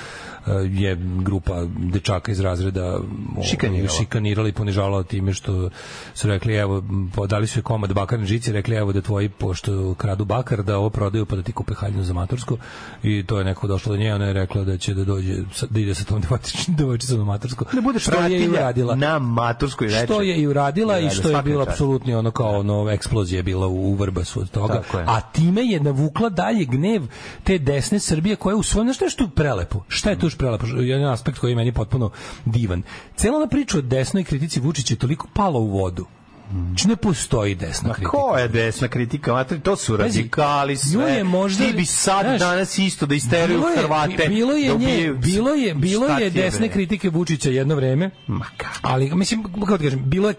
[0.46, 3.88] eh, je grupa dečaka iz razreda ovaj, Šikanirala.
[3.88, 5.70] šikanirala i ponižavala time što
[6.14, 6.82] su rekli evo
[7.28, 10.90] dali su je komad bakarne žice rekli evo da tvoji pošto kradu bakar da ovo
[10.90, 12.58] prodaju pa da ti kupe haljinu za matursku
[13.02, 15.34] i to je neko došlo do nje ona je rekla da će da dođe
[15.70, 16.22] da ide sa tom
[16.78, 20.25] devojčicom na matursku Da budeš što je i uradila na maturskoj veče.
[20.26, 21.68] Što je i uradila i Da, da, što je čast.
[21.68, 24.82] apsolutni ono kao ono eksplozija je bila u, Vrbasu od toga.
[24.92, 27.02] A time je navukla dalje gnev
[27.44, 29.84] te desne Srbije koja je u svojom nešto što prelepo.
[29.88, 30.66] Šta je tu još prelepo?
[30.66, 32.10] Jedan aspekt koji je meni potpuno
[32.44, 32.82] divan.
[33.16, 36.06] Cela ona priča o desnoj kritici Vučića je toliko pala u vodu.
[36.50, 38.10] Znači ne postoji desna Ma kritika.
[38.12, 39.32] ko je desna kritika?
[39.32, 41.02] Matri, to su radikali sve.
[41.02, 44.28] nju je možda- Ti bi sad znaš, danas isto da isteruju Bilo je- Hrvate.
[44.28, 46.68] Bilo je, da nje, bilo je, bilo je desne bre?
[46.68, 48.10] kritike Vučića jedno vreme.
[48.26, 48.78] Ma kako?
[48.82, 50.34] Ali mislim kako ti kažem, bilo je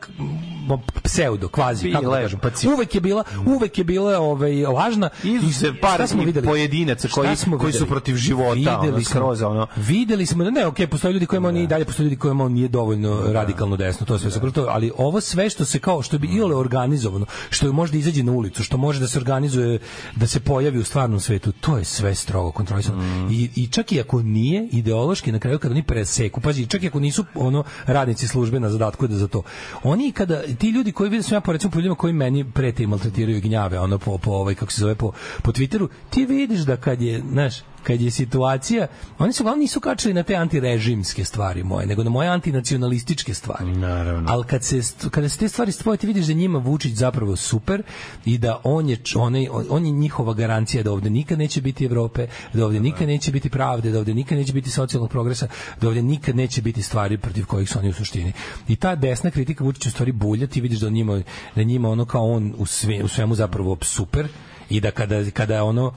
[1.03, 2.39] pseudo, kvazi, kako da kažem.
[2.39, 5.09] pa Uvek je bila, uvek je bila ovaj lažna.
[5.23, 6.47] Izuzev I par smo videli?
[6.47, 7.89] pojedinaca koji- smo koji su videli?
[7.89, 9.67] protiv života, ono, skroz, ono.
[9.75, 12.67] Videli smo da ne, okej, postoje ljudi kojima on dalje, postoje ljudi kojima on nije
[12.67, 16.27] dovoljno radikalno desno, to sve super, to, ali ovo sve što se kao što bi
[16.27, 19.79] iole organizovano, što je možda izađe na ulicu, što može da se organizuje,
[20.15, 22.97] da se pojavi u stvarnom svetu, to je sve strogo kontrolisano.
[22.97, 23.31] Mm.
[23.31, 26.87] I, I čak i ako nije ideološki na kraju kada oni preseku, pazi, čak i
[26.87, 29.43] ako nisu ono radnici službe na zadatku da za to.
[29.83, 32.87] Oni kada ti ljudi koji vide ja po recimo po ljudima koji meni prete i
[32.87, 35.11] maltretiraju gnjave ono po, po ovaj kako se zove po
[35.41, 38.87] po Twitteru, ti vidiš da kad je, znaš, kad je situacija,
[39.19, 43.65] oni su uglavnom nisu kačili na te antirežimske stvari moje, nego na moje antinacionalističke stvari.
[43.65, 44.31] Naravno.
[44.31, 44.81] Ali kad se
[45.11, 47.83] kada se te stvari spoje, ti vidiš da je njima Vučić zapravo super
[48.25, 51.85] i da on je č- onaj on je njihova garancija da ovde nikad neće biti
[51.85, 55.47] Evrope, da ovde nikad neće biti pravde, da ovde nikad neće biti socijalnog progresa,
[55.81, 58.33] da ovde nikad neće biti stvari protiv kojih su oni u suštini.
[58.67, 61.21] I ta desna kritika Vučića u stvari bulja, ti vidiš da on njima
[61.55, 64.27] da njima ono kao on u, sve, u svemu zapravo super
[64.69, 65.93] i da kada kada ono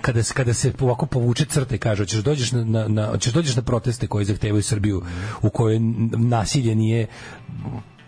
[0.00, 3.32] kada se kada se ovako povuče crta i kaže hoćeš dođeš na, na, na hoćeš
[3.32, 5.02] dođeš na proteste koji zahtevaju Srbiju
[5.42, 5.78] u kojoj
[6.18, 7.06] nasilje nije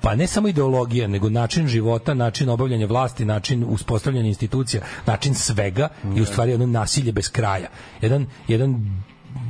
[0.01, 5.89] pa ne samo ideologija, nego način života, način obavljanja vlasti, način uspostavljanja institucija, način svega
[6.17, 7.69] i u stvari jedno nasilje bez kraja.
[8.03, 9.03] Jedan, jedan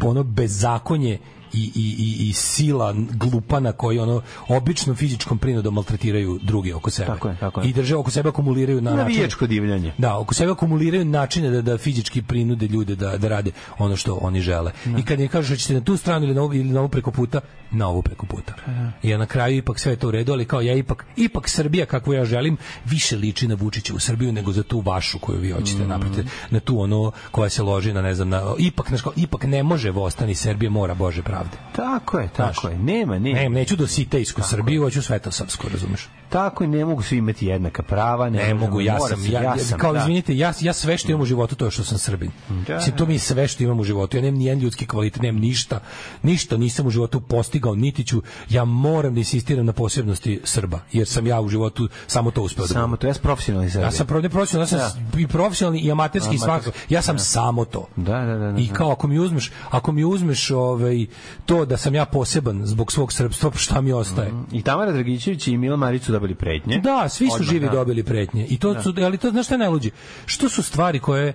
[0.04, 1.18] ono bezakonje
[1.52, 7.06] i, i, i, i sila glupana koji ono obično fizičkom prinudom maltretiraju druge oko sebe.
[7.06, 7.68] Tako je, tako je.
[7.68, 9.92] I drže oko sebe akumuliraju na način Navijačko divljanje.
[9.98, 14.18] da, oko sebe akumuliraju načine da, da fizički prinude ljude da, da rade ono što
[14.22, 14.72] oni žele.
[14.98, 16.88] I kad im kažeš da ćete na tu stranu ili na ovu, ili na ovu
[16.88, 18.54] preko puta, na ovu preko puta.
[19.02, 21.86] I na kraju ipak sve je to u redu, ali kao ja ipak, ipak Srbija
[21.86, 25.84] kakvu ja želim, više liči na Vučićevu Srbiju nego za tu vašu koju vi hoćete
[25.84, 25.88] Mm.
[25.88, 26.22] napraviti.
[26.50, 29.62] Na tu ono koja se loži na, ne znam, na, ipak, znaš, kao, ipak ne
[29.62, 31.37] može Vostani Srbije, mora Bože pravde.
[31.38, 31.56] Pravde.
[31.76, 32.78] Tako je, tako Znaš, je.
[32.78, 33.40] Nema, nema.
[33.40, 36.08] Ne, neću do sitejsku Srbiju, hoću svetosavsku, razumeš?
[36.28, 38.30] Tako je, ne mogu svi imati jednaka prava.
[38.30, 39.98] Ne, mogu, ja sam, ja, ja, sam, kao da.
[39.98, 42.30] izvinite, ja, ja sve što imam u životu to je što sam Srbin.
[42.66, 44.16] Da, Mislim, to mi je sve što imam u životu.
[44.16, 45.80] Ja nemam nijedan ljudski kvalitet, nemam ništa.
[46.22, 48.22] Ništa nisam u životu postigao, niti ću.
[48.48, 52.66] Ja moram da insistiram na posebnosti Srba, jer sam ja u životu samo to uspeo
[52.66, 53.84] da Samo to, ja sam profesionalni Srbin.
[53.84, 56.44] Ja sam pro- ne profesionalni, ja sam i profesionalni i amaterski Amaterski.
[56.44, 56.70] svakako.
[56.88, 57.86] Ja sam samo to.
[57.96, 58.52] Da, da, da.
[58.52, 58.74] da, I da.
[58.74, 61.06] kao ako mi uzmeš, ako mi uzmeš ovaj
[61.46, 64.32] to da sam ja poseban zbog svog srpstva, šta mi ostaje?
[64.52, 66.78] I Tamara Dragićević i Mila Marić su dobili pretnje.
[66.78, 67.72] Da, svi su Odmah, živi da.
[67.72, 68.46] dobili pretnje.
[68.46, 69.90] I to su, ali to znaš šta je najluđe?
[70.26, 71.32] Što su stvari koje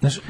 [0.00, 0.20] Znaš,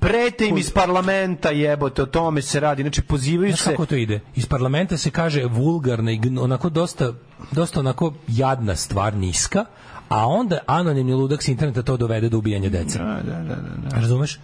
[0.00, 2.82] Prete im iz parlamenta jebote, o tome se radi.
[2.82, 3.70] Znači, pozivaju Znaš se...
[3.70, 4.20] kako to ide?
[4.34, 7.12] Iz parlamenta se kaže vulgarna i onako dosta,
[7.52, 9.64] dosta onako jadna stvar, niska,
[10.12, 12.98] a onda anonimni ludak s interneta to dovede do ubijanja dece.
[12.98, 13.96] Da, da, da, da, da.
[13.96, 14.38] Razumeš?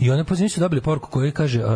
[0.00, 1.70] I one pozivnice su dobili poruku koja kaže, uh,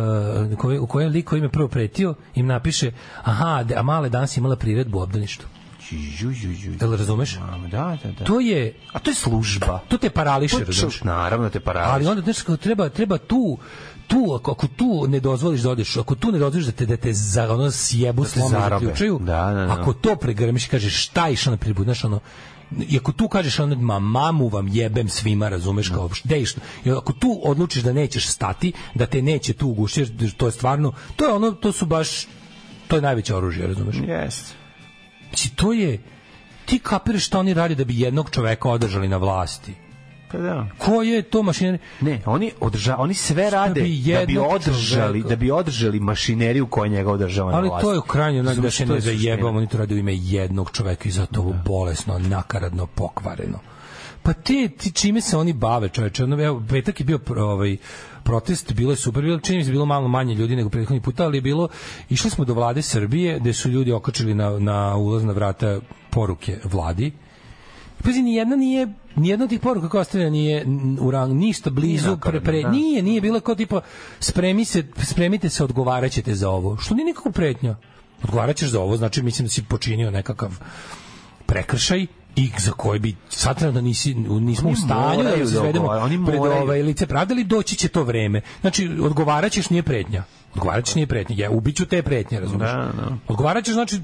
[0.57, 2.91] koje, u kojem lik koji im je prvo pretio, im napiše,
[3.23, 5.45] aha, de- a male danas imala priredbu u obdaništu.
[5.91, 6.73] Ju, ju, ju.
[6.81, 7.39] Jel razumeš?
[7.63, 8.25] Da, da, da.
[8.25, 9.79] To je, A to je služba.
[9.87, 11.03] to te parališe, To- razumeš?
[11.03, 11.91] Naravno te parališe.
[11.91, 13.57] Ali onda znaš, treba treba tu
[14.07, 16.97] tu ako, ako tu ne dozvoliš da odeš, ako tu ne dozvoliš da te da
[16.97, 18.59] te za ono sjebu zarobe.
[18.85, 19.73] zaključaju, Da, da, da.
[19.73, 22.19] ako to pregrmiš kažeš šta je išao na pribu, znaš ono
[22.89, 26.91] i ako tu kažeš ono ma mamu vam jebem svima, razumeš kao gde što- i
[26.91, 31.25] ako tu odlučiš da nećeš stati, da te neće tu ugušiti, to je stvarno, to
[31.25, 32.27] je ono, to su baš
[32.87, 33.95] to je najveće oružje, razumeš?
[34.07, 34.53] Jeste.
[35.29, 36.03] Znači, to je
[36.65, 39.73] ti kapiraš šta oni rade da bi jednog čoveka održali na vlasti.
[40.31, 40.67] Pa da.
[40.77, 41.79] Ko je to mašinerija?
[42.01, 46.67] Ne, oni održa, oni sve rade bi da bi održali, čoveka- da bi održali mašineriju
[46.67, 47.85] koja njega održava na Ali vlasti.
[47.85, 50.71] to je u krajnjoj nadi da se ne zajebamo, oni to rade u ime jednog
[50.71, 53.59] čoveka i zato ovo bolesno, nakaradno, pokvareno.
[54.23, 56.23] Pa te, ti čime se oni bave, čoveče?
[56.23, 57.77] Ono, evo, petak je bio ovaj,
[58.23, 61.23] protest, bilo je super, bilo, čini mi se bilo malo manje ljudi nego prethodni puta,
[61.23, 61.67] ali je bilo,
[62.09, 65.79] išli smo do vlade Srbije, gde su ljudi okačili na, na ulazna vrata
[66.09, 67.11] poruke vladi,
[68.03, 70.65] Pazi, ni jedna nije ni jedna od tih poruka koja ostavlja nije
[70.99, 72.71] u rang ništa blizu Nije pre, pre, da.
[72.71, 73.81] nije nije bilo kao tipa
[74.19, 77.75] spremi se spremite se odgovaraćete za ovo što nije nikakva pretnja
[78.23, 80.59] odgovaraćeš za ovo znači mislim da si počinio nekakav
[81.45, 85.43] prekršaj i za koji bi sad trenutno nisi, nismo Oni u stanju da se da
[85.43, 88.41] izvedemo oni pred ovaj lice pravde, ali doći će to vreme.
[88.61, 90.23] Znači, odgovaraćeš nije pretnja.
[90.55, 91.35] Odgovaraćeš nije pretnja.
[91.37, 92.71] Ja ubiću te pretnje, razumiješ?
[92.71, 93.17] Da, da.
[93.27, 93.99] Odgovaraćeš znači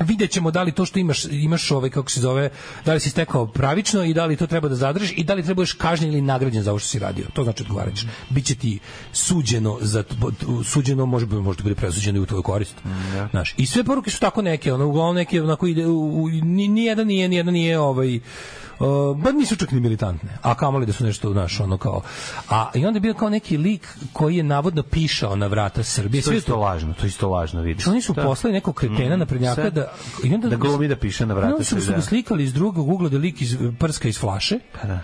[0.00, 2.50] vidjet ćemo da li to što imaš imaš ovaj kako se zove
[2.84, 5.42] da li si stekao pravično i da li to treba da zadržiš i da li
[5.42, 7.26] trebaš kažnjen ili nagrađen za ovo što si radio.
[7.32, 8.06] To znači odgovaraćeš.
[8.30, 8.78] Biće ti
[9.12, 10.04] suđeno za
[10.64, 12.74] suđeno može bi možda bude presuđeno i u tvoju korist.
[13.30, 16.84] Znaš i sve poruke su tako neke ono uglavnom neke onako ide u, u, ni,
[16.84, 18.20] jedan nije ni jedan nije ovaj
[19.16, 22.02] ba nisu čak ni militantne, a kamoli da su nešto, znaš, ono kao...
[22.50, 26.22] A, I onda je bio kao neki lik koji je navodno pišao na vrata Srbije.
[26.22, 27.86] To je isto lažno, to je isto lažno, vidiš.
[27.86, 28.22] Oni su Da.
[28.22, 29.92] poslali nekog kretena na prednjaka da
[30.24, 31.96] i onda Da glumi da piše na vrata Onda su, su Srbije.
[31.96, 34.58] ga slikali iz drugog ugla da lik iz prska iz flaše.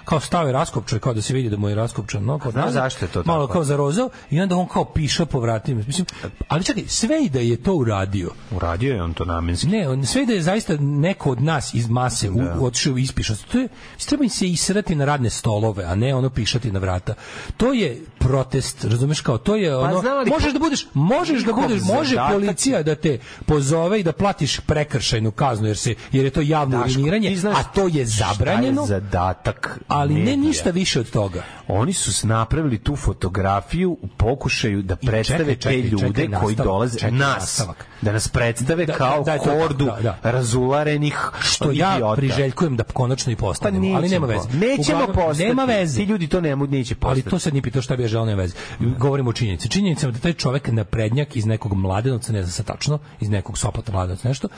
[0.05, 2.73] Kao stave raskopčan kao da se vidi da mu je raskopčan, no kao Znaš da-
[2.73, 3.53] zašto je to Malo tako?
[3.53, 5.83] kao zarozao i onda on kao piše po vratima.
[5.87, 6.07] Mislim,
[6.49, 8.31] ali čekaj, sve i da je to uradio.
[8.51, 9.67] Uradio je on to namenski.
[9.67, 13.03] Ne, on, sve i da je zaista neko od nas iz mase u, otišao i
[13.03, 13.37] ispišao.
[13.53, 13.66] To je,
[14.07, 17.15] treba im se israti na radne stolove, a ne ono pišati na vrata.
[17.57, 21.53] To je protest, razumeš kao, to je ono, znam, ali možeš da budeš, možeš da
[21.53, 26.31] budeš, može policija da te pozove i da platiš prekršajnu kaznu jer se jer je
[26.31, 28.83] to javno Daško, uriniranje, znaš a to je zabranjeno.
[28.83, 30.37] Je zadatak ali ne medija?
[30.37, 31.43] ništa više od toga.
[31.69, 36.55] Oni su napravili tu fotografiju u pokušaju da predstave čekaj, čekaj, te ljude čekaj, koji
[36.55, 37.87] nastavak, dolaze čekaj, nas nastavak.
[38.03, 40.31] da nas predstave Da, kao da, da, je hordu da, da.
[40.31, 42.17] razularenih što ja idiota.
[42.17, 44.45] priželjkujem da konačno i Pa postanemo, ali nema nećemo.
[44.49, 44.67] veze.
[44.67, 45.49] Nećemo Uglavnom, postati.
[45.49, 45.97] Nema veze.
[46.01, 47.21] Ti ljudi to ne mogu neće postati.
[47.23, 48.55] Ali to sad nije pitao šta bi ja želeo, nema veze.
[48.99, 49.69] Govorimo o činjenici.
[49.69, 53.31] Činjenica je da taj čovek na prednjak iz nekog mladenovca, ne znam sad tačno, iz
[53.31, 54.49] nekog Sopota mladenovca nešto,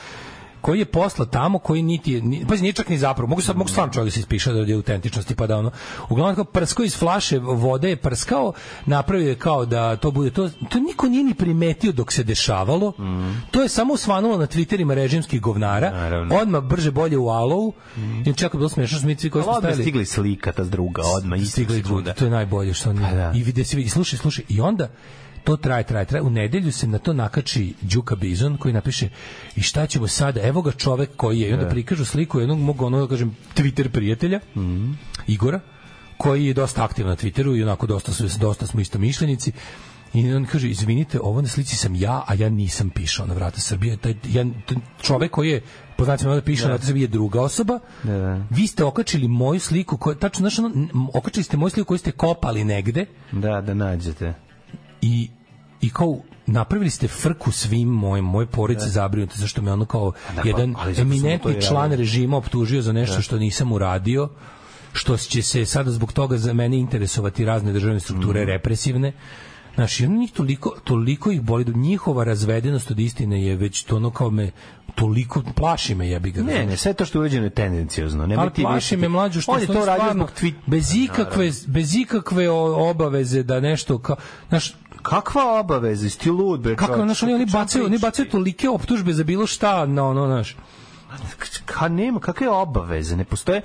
[0.60, 3.56] koji je posla tamo, koji niti je, ni, pa nije čak ni zapravo, mogu, sad,
[3.56, 5.70] mogu stvarno čovjek da se ispiše da je autentičnosti, pa da ono,
[6.09, 8.52] uglavnom kao prskao iz flaše vode je prskao,
[8.86, 12.93] napravio je kao da to bude, to, to niko nije ni primetio dok se dešavalo,
[13.51, 16.36] to je samo svanulo na Twitterima režimskih govnara, Naravno.
[16.36, 17.72] odmah brže bolje u alovu,
[18.26, 20.64] i čak bilo smešno, smo mi svi koji smo Ali odmah stajali, stigli slika ta
[20.64, 23.32] druga, odmah stigli drugi, to je najbolje što oni Pa da.
[23.35, 24.44] i vide se vidi slušaj slušaj.
[24.48, 24.89] I onda
[25.48, 26.22] to traje, traje, traje.
[26.22, 29.08] U nedelju se na to nakači Đuka Bizon koji napiše
[29.56, 32.82] i šta ćemo sada, evo ga čovek koji je, i onda prikažu sliku jednog mog,
[32.82, 34.92] ono, da kažem, Twitter prijatelja, Mhm.
[35.26, 35.60] Igora,
[36.18, 39.52] koji je dosta aktivan na Twitteru i onako dosta, su, dosta smo isto mišljenici.
[40.14, 43.60] I on kaže, izvinite, ovo na slici sam ja, a ja nisam pišao na vrata
[43.60, 43.96] Srbije.
[43.96, 44.44] Taj, ja,
[45.02, 45.62] čovek koji je,
[45.96, 47.78] po znacima da piše na vrata Srbije je druga osoba.
[48.04, 48.44] Da, da.
[48.50, 50.70] Vi ste okačili moju sliku, koju, tačno, znaš, ono,
[51.14, 54.34] okačili ste moju sliku koju ste kopali negde Da, da nađete.
[55.02, 55.30] i
[55.80, 60.42] i kao napravili ste frku svim mojim moje porodice zabrinute zašto me ono kao da,
[60.42, 64.28] pa, jedan ali to eminentni i član režima optužio za nešto što nisam uradio
[64.92, 68.50] što će se sada zbog toga za mene interesovati razne državne strukture Mhm.
[68.50, 69.12] represivne
[69.78, 73.82] Znaš, i ono njih toliko, toliko ih boli, da njihova razvedenost od istine je već
[73.82, 74.50] to ono kao me,
[74.94, 76.42] toliko plaši me jebi ga.
[76.42, 78.26] Ne, ne, sve to što je urađeno je tendencijozno.
[78.26, 80.55] Nemoj ali ti plaši me mlađu što on je to radio stvarno zbog tweet.
[80.66, 84.16] bez ikakve bez ikakve obaveze da nešto kao
[84.48, 86.06] znaš Kakva obaveza?
[86.06, 86.76] Jesi ti lud, bre?
[86.76, 90.56] kako znaš oni oni bacaju oni bacaju tolike optužbe za bilo šta na ono znaš
[91.64, 93.16] Ka nema, kakve obaveze?
[93.16, 93.62] Ne postoje...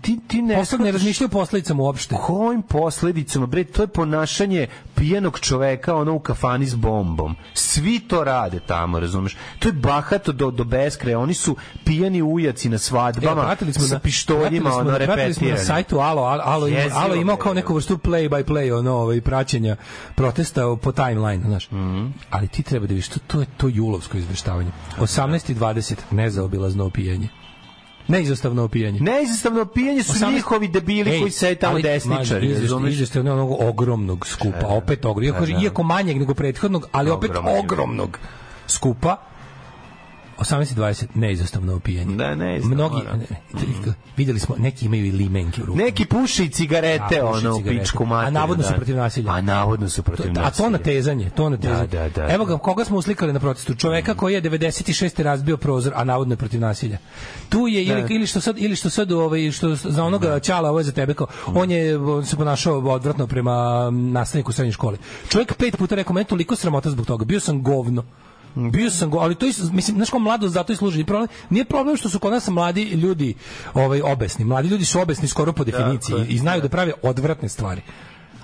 [0.00, 0.54] Ti, ti ne...
[0.54, 6.14] posle ne razmišljaju o posledicama uopšte Kojim posledicama, bre, to je ponašanje pijenog čoveka ono
[6.14, 7.36] u kafani s bombom.
[7.54, 9.36] Svi to rade tamo, razumeš?
[9.58, 11.18] To je bahato do, do beskraja.
[11.18, 15.42] Oni su pijani ujaci na svadbama pratili smo sa na- pištoljima, ono, na- pratili smo
[15.42, 15.66] na repetirani.
[15.66, 18.92] sajtu Alo, Alo, Alo, ima, Jezivo, Alo imao kao neku vrstu play by play ono,
[18.92, 19.76] ovaj, praćenja
[20.14, 21.70] protesta po timeline, znaš.
[21.70, 22.06] Mhm.
[22.30, 24.70] Ali ti treba da vidiš, to, to je to julovsko izveštavanje.
[24.98, 25.94] 18.20,
[26.70, 27.28] nezaobilazno opijanje.
[28.08, 29.00] Neizostavno opijanje.
[29.00, 32.92] Neizostavno opijanje su 18 njihovi debili koji sede tamo desničari, razumeš?
[32.92, 35.64] Izvešte onog ogromnog skupa, opet ogromnog, iako, Da, da.
[35.64, 37.30] iako manjeg nego prethodnog, ali opet
[37.60, 38.18] ogromnog
[38.66, 39.16] skupa.
[40.40, 42.16] 18.20, neizostavno opijanje.
[42.16, 43.12] Da, neizostavno, Mnogi, da.
[43.12, 43.26] ne,
[43.86, 45.84] ne, videli smo, neki imaju i limenke u rukama.
[45.84, 48.28] Neki puše i cigarete, Da, ono, u pičku materiju.
[48.28, 48.76] A navodno su da.
[48.76, 49.32] protiv nasilja.
[49.32, 50.46] A navodno su protiv nasilja.
[50.46, 51.86] A to na tezanje, to na tezanje.
[51.86, 52.34] Da, da, da.
[52.34, 53.74] Evo ga, koga smo uslikali na protestu?
[53.74, 55.22] Čoveka koji je 96.
[55.22, 56.98] razbio prozor, a navodno je protiv nasilja.
[57.48, 58.08] Tu je ili, Da.
[58.10, 61.14] ili što sad ili što sad ovaj što za onoga ćala ovo je za tebe
[61.14, 64.98] kao on je on se ponašao odvratno prema nastavniku srednje škole.
[65.28, 67.24] Čovjek pet puta rekao meni toliko sramota zbog toga.
[67.24, 68.04] Bio sam govno.
[68.54, 71.04] Bio sam ali to is, mislim, znaš kao mladost zato i služi.
[71.04, 73.34] Problem, nije problem što su kod nas mladi ljudi
[73.74, 74.44] ovaj, obesni.
[74.44, 77.82] Mladi ljudi su obesni skoro po definiciji Tako je, i znaju da prave odvratne stvari.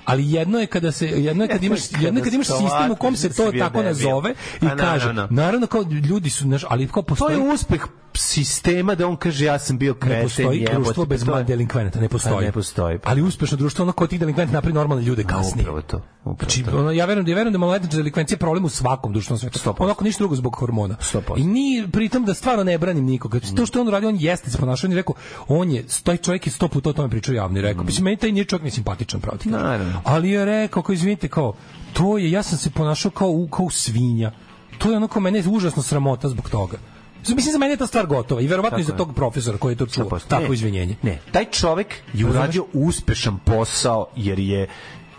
[0.05, 2.97] Ali jedno je kada se jedno je kad imaš jedno je kad imaš sistem u
[2.97, 5.67] kom se to tako nazove i kaže naravno.
[5.67, 7.87] kao ljudi su naš ali kao To postoji je uspeh
[8.17, 10.23] sistema da on kaže ja sam bio ne kreten.
[10.23, 12.35] postoji jebote, društvo bez to je- delinkvenata, ne postoji.
[12.35, 12.99] Pa ne postoji.
[13.05, 15.63] Ali uspešno društvo ono ko tih delikvenata napravi normalne ljude kasnije.
[15.63, 15.97] Upravo to.
[16.21, 16.79] Upravo Znači, to.
[16.79, 19.59] ono, ja verujem da ja verujem da maloletnička delikvencija je problem u svakom društvenom svetu.
[19.61, 19.75] 100%.
[19.79, 20.97] Onako ništa drugo zbog hormona.
[21.03, 21.39] 100%.
[21.39, 23.41] I ni pritom da stvarno ne branim nikoga.
[23.57, 25.15] To što on radio, on jeste se ponašao, on je rekao,
[25.49, 28.17] on je, taj čovjek je sto puta o tome pričao javno i rekao, mislim, meni
[28.17, 29.49] taj nije čovjek simpatičan, pravo ti.
[29.49, 30.01] Naravno.
[30.05, 31.55] Ali je rekao, kao izvinite, kao,
[31.93, 34.33] to je, ja sam se ponašao kao, kao svinja.
[34.79, 36.77] To je ono kao mene je užasno sramota zbog toga.
[37.21, 38.97] Mislim, za mene je ta stvar gotova i verovatno i za je.
[38.97, 40.05] tog profesora koji je to čuo.
[40.05, 40.21] 100%.
[40.21, 40.97] Tako Ne, izvinjenje.
[41.03, 44.69] Ne, taj čovek je uradio uspešan posao jer je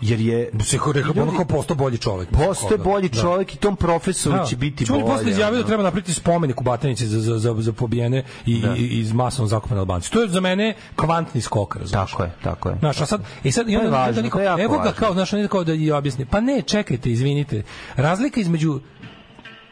[0.00, 2.28] jer je Se kao rekao, ono kao postao bolji čovjek.
[2.30, 3.20] postoje bolji Da.
[3.20, 4.44] čovek i tom profesoru Da.
[4.44, 5.12] će biti Čuli bolje.
[5.12, 8.74] posle izjavio da treba napraviti spomenik u Batajnici za, za, za, za pobijene i, Da.
[8.76, 10.10] i, iz masovno zakopane Albanci.
[10.12, 12.10] To je za mene kvantni skok, razumiješ?
[12.10, 12.76] Tako je, tako je.
[12.78, 15.12] Znaš, a sad, i sad, i je onda, važno, onda niko, je evo ga kao,
[15.12, 17.62] znaš, on ide kao da i objasni, pa ne, čekajte, izvinite,
[17.96, 18.80] razlika između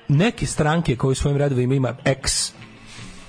[0.08, 2.52] neke stranke koje u svojim redovima ima ex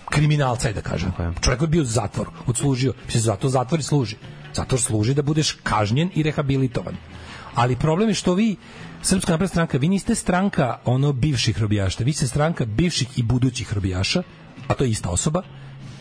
[0.10, 1.12] kriminalca, da kažem.
[1.41, 2.94] Čovjek je bio u zatvoru, odslužio.
[3.06, 4.16] Mislim, zato zatvor služi.
[4.54, 6.95] Zatvor služi da budeš kažnjen i rehabilitovan.
[7.56, 8.56] Ali problem je što vi,
[9.02, 13.74] Srpska napredna stranka, vi niste stranka ono bivših robijaša, vi ste stranka bivših i budućih
[13.74, 14.24] robijaša,
[14.68, 15.44] a to je ista osoba,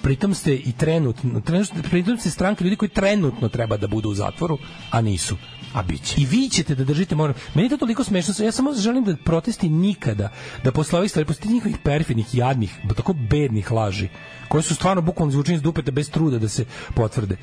[0.03, 4.15] pritom ste i trenutno, trenutno pritom ste stranka ljudi koji trenutno treba da budu u
[4.15, 4.59] zatvoru,
[4.90, 5.36] a nisu.
[5.77, 6.15] A biće.
[6.20, 7.35] I vi ćete da držite moram.
[7.55, 8.44] Meni to toliko smešno.
[8.44, 10.32] Ja samo želim da protesti nikada,
[10.65, 14.09] da posle ovih stvari, posle njihovih perfidnih, jadnih, tako bednih laži,
[14.48, 17.36] koje su stvarno bukvalno zvučeni iz dupeta bez truda da se potvrde.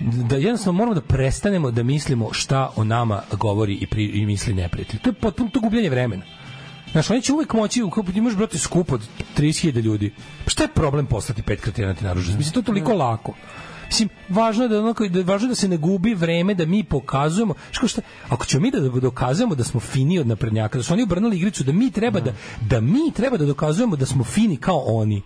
[0.00, 4.54] Da jednostavno moramo da prestanemo da mislimo šta o nama govori i, pri, i misli
[4.54, 5.00] neprijatelj.
[5.00, 6.22] To je potpuno to gubljenje vremena.
[6.92, 9.00] Znaš, oni će uvek moći, u kupu, imaš, brate, skup od
[9.36, 10.12] 30.000 ljudi.
[10.44, 12.38] Pa šta je problem poslati pet kretena ti naružiti?
[12.38, 13.34] Mislim, to je toliko lako.
[13.88, 16.84] Mislim, važno je da, onako, da, važno je da se ne gubi vreme, da mi
[16.84, 20.92] pokazujemo, što šta, ako ćemo mi da dokazujemo da smo fini od naprednjaka, da su
[20.92, 24.56] oni obrnuli igricu, da mi treba da, da mi treba da dokazujemo da smo fini
[24.56, 25.22] kao oni,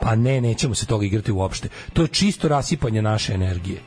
[0.00, 1.68] pa ne, nećemo se toga igrati uopšte.
[1.92, 3.80] To je čisto rasipanje naše energije.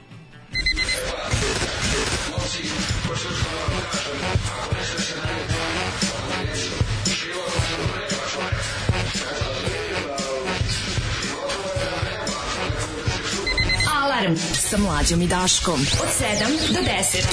[14.21, 15.73] Alarm sa mlađom i Daškom.
[15.73, 17.25] Od 7 do 10.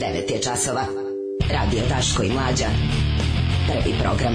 [0.00, 0.84] 9 je časova.
[1.50, 2.66] Radio Daško i Mlađa.
[3.66, 4.34] Prvi program.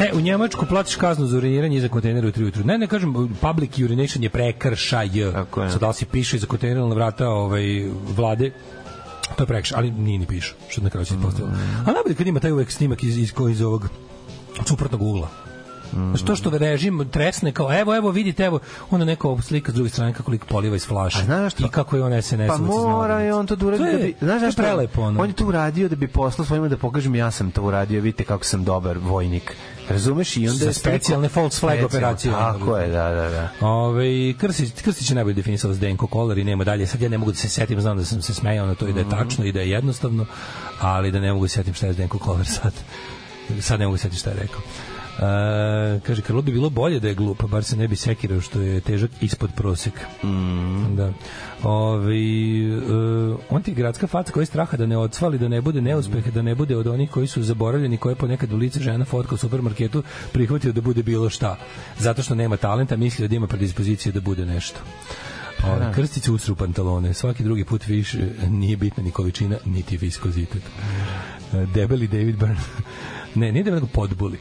[0.00, 2.64] E, u Njemačku platiš kaznu za uriniranje iza kontejnera u 3 ujutru.
[2.64, 5.08] Ne, ne kažem, public urination je prekršaj.
[5.32, 5.70] Tako je.
[5.70, 7.64] Sad da li se piše iza kontejnera na vrata ovaj,
[8.16, 8.50] vlade,
[9.36, 11.56] to je prekršaj, ali nije ni piše, što na kraju se ispostavilo.
[11.86, 13.88] A najbolje kad ima taj uvek snimak iz, iz, iz ovog
[14.66, 15.47] suprotnog ugla.
[15.92, 16.16] Mm.
[16.16, 18.58] Što što režim tresne kao evo evo vidite evo
[18.90, 21.18] onda neko slika s druge strane kako lik poliva iz flaše.
[21.58, 22.48] I kako je on SNS.
[22.48, 24.62] Pa mora je on to da uradi To je- da bi, znaš zašto?
[24.62, 25.22] prelepo, ono.
[25.22, 28.24] On je to uradio da bi poslao svojima da pokažem ja sam to uradio, vidite
[28.24, 29.56] kako sam dobar vojnik.
[29.88, 30.36] Razumeš?
[30.36, 32.32] I onda je specijalne false flag Specijalne, operacije.
[32.32, 33.48] Tako je, da, da, da.
[33.62, 34.04] Ove,
[34.34, 36.86] Krstić, Krstić je najbolje definisao Zdenko Kolar i nema dalje.
[36.86, 38.92] Sad ja ne mogu da se setim, znam da sam se smejao na to i
[38.92, 39.10] da Mhm.
[39.10, 40.26] je tačno i da je jednostavno,
[40.80, 42.72] ali da ne mogu da se setim šta je Zdenko Kolar sad.
[43.60, 44.60] Sad ne mogu da se setim šta je rekao.
[45.18, 48.60] E, kaže, Karlo bi bilo bolje da je glup, bar se ne bi sekirao što
[48.60, 50.06] je težak ispod proseka.
[50.24, 50.96] Mhm.
[50.96, 51.12] Da.
[51.62, 52.80] Ove, e,
[53.50, 56.30] on ti je gradska faca koja je straha da ne odsvali, da ne bude neuspeha,
[56.30, 59.34] da ne bude od onih koji su zaboravljeni, koje je ponekad u lice žena fotka
[59.34, 61.56] u supermarketu prihvatio da bude bilo šta.
[61.98, 64.80] Zato što nema talenta, mislio da ima predispozicije da bude nešto.
[65.64, 65.92] Ove, Da.
[65.92, 68.18] Krstić usru pantalone, svaki drugi put više
[68.48, 70.62] nije bitna ni količina, niti viskozitet.
[71.54, 72.60] E, Debeli David Byrne.
[73.38, 74.38] Ne, nije debeli, nego podbuli.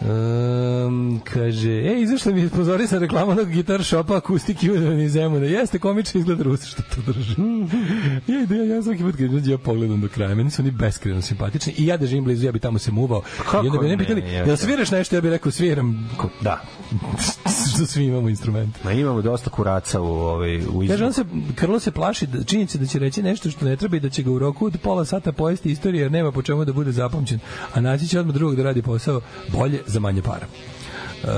[0.00, 5.46] Um, kaže, e, izašla mi je pozorisa reklama onog gitar shopa akustik Judan iz Zemuna.
[5.46, 7.34] Jeste, komično izgleda Rus što to drži.
[8.32, 10.34] ja, ide, ja, ja svaki put kad ja pogledam do kraja.
[10.34, 13.22] Meni su oni beskreno simpatični i ja da živim blizu, ja bi tamo se muvao.
[13.36, 15.16] kako I onda bi ne ne, pitali, je, jel sviraš nešto?
[15.16, 16.10] Ja bih rekao, sviram.
[16.40, 16.62] Da.
[17.74, 18.84] što svi imamo instrument.
[18.84, 21.06] Ma imamo dosta kuraca u ovaj u Kaže, izbu.
[21.06, 21.24] on se,
[21.54, 24.22] Krlo se plaši da, činjenice da će reći nešto što ne treba i da će
[24.22, 27.38] ga u roku od pola sata pojesti istorije jer nema po čemu da bude zapamćen,
[27.74, 30.46] a naći će odmah drugog da radi posao bolje za manje para.
[30.46, 31.28] E,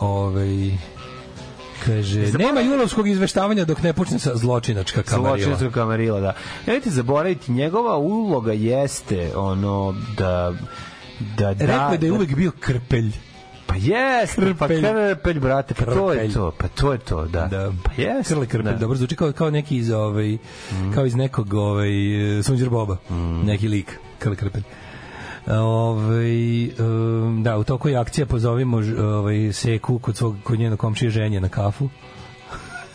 [0.00, 0.70] ovaj,
[1.86, 5.38] kaže, nema julovskog izveštavanja dok ne počne sa zločinačka kamarila.
[5.38, 6.34] Zločinskog kamarila, da.
[6.66, 10.52] Nemojte zaboraviti, njegova uloga jeste ono da
[11.38, 13.12] da da, Rekao je da je uvek bio krpelj.
[13.66, 14.82] Pa jeste, pa Krpelj.
[14.82, 16.34] krpelj, brate, pa to je Krpelj.
[16.34, 17.46] to, pa to je to, da.
[17.46, 17.72] Da.
[17.84, 18.34] Pa jeste.
[18.34, 18.78] Krle krpelj, da.
[18.78, 20.38] Dobro zvuči kao, kao neki iz ovaj,
[20.94, 21.88] kao iz nekog ovaj,
[22.42, 22.96] Sunđer Boba,
[23.44, 24.62] neki lik, Krle krpelj.
[25.46, 26.68] Ovaj
[27.42, 28.76] da, u toku je akcija pozovimo
[29.16, 31.88] ovaj Seku kod svog kod njenog komšije ženje na kafu.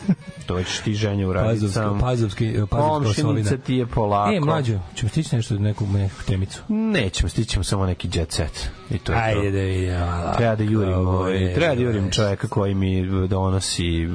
[0.46, 2.00] To ćeš ti ženje uraditi Pazovska, sam.
[2.00, 3.58] pazovski, pazovska Komšinica osovina.
[3.66, 4.34] ti je polako.
[4.34, 6.62] E, mlađo, ćemo stići nešto neku neku temicu.
[6.70, 8.70] Nećemo, stićemo samo neki jet set.
[8.90, 9.24] I to je to.
[9.24, 10.34] Ajde da vidimo.
[10.38, 14.08] Treba da jurim, ovaj, treba da jurim čoveka koji mi donosi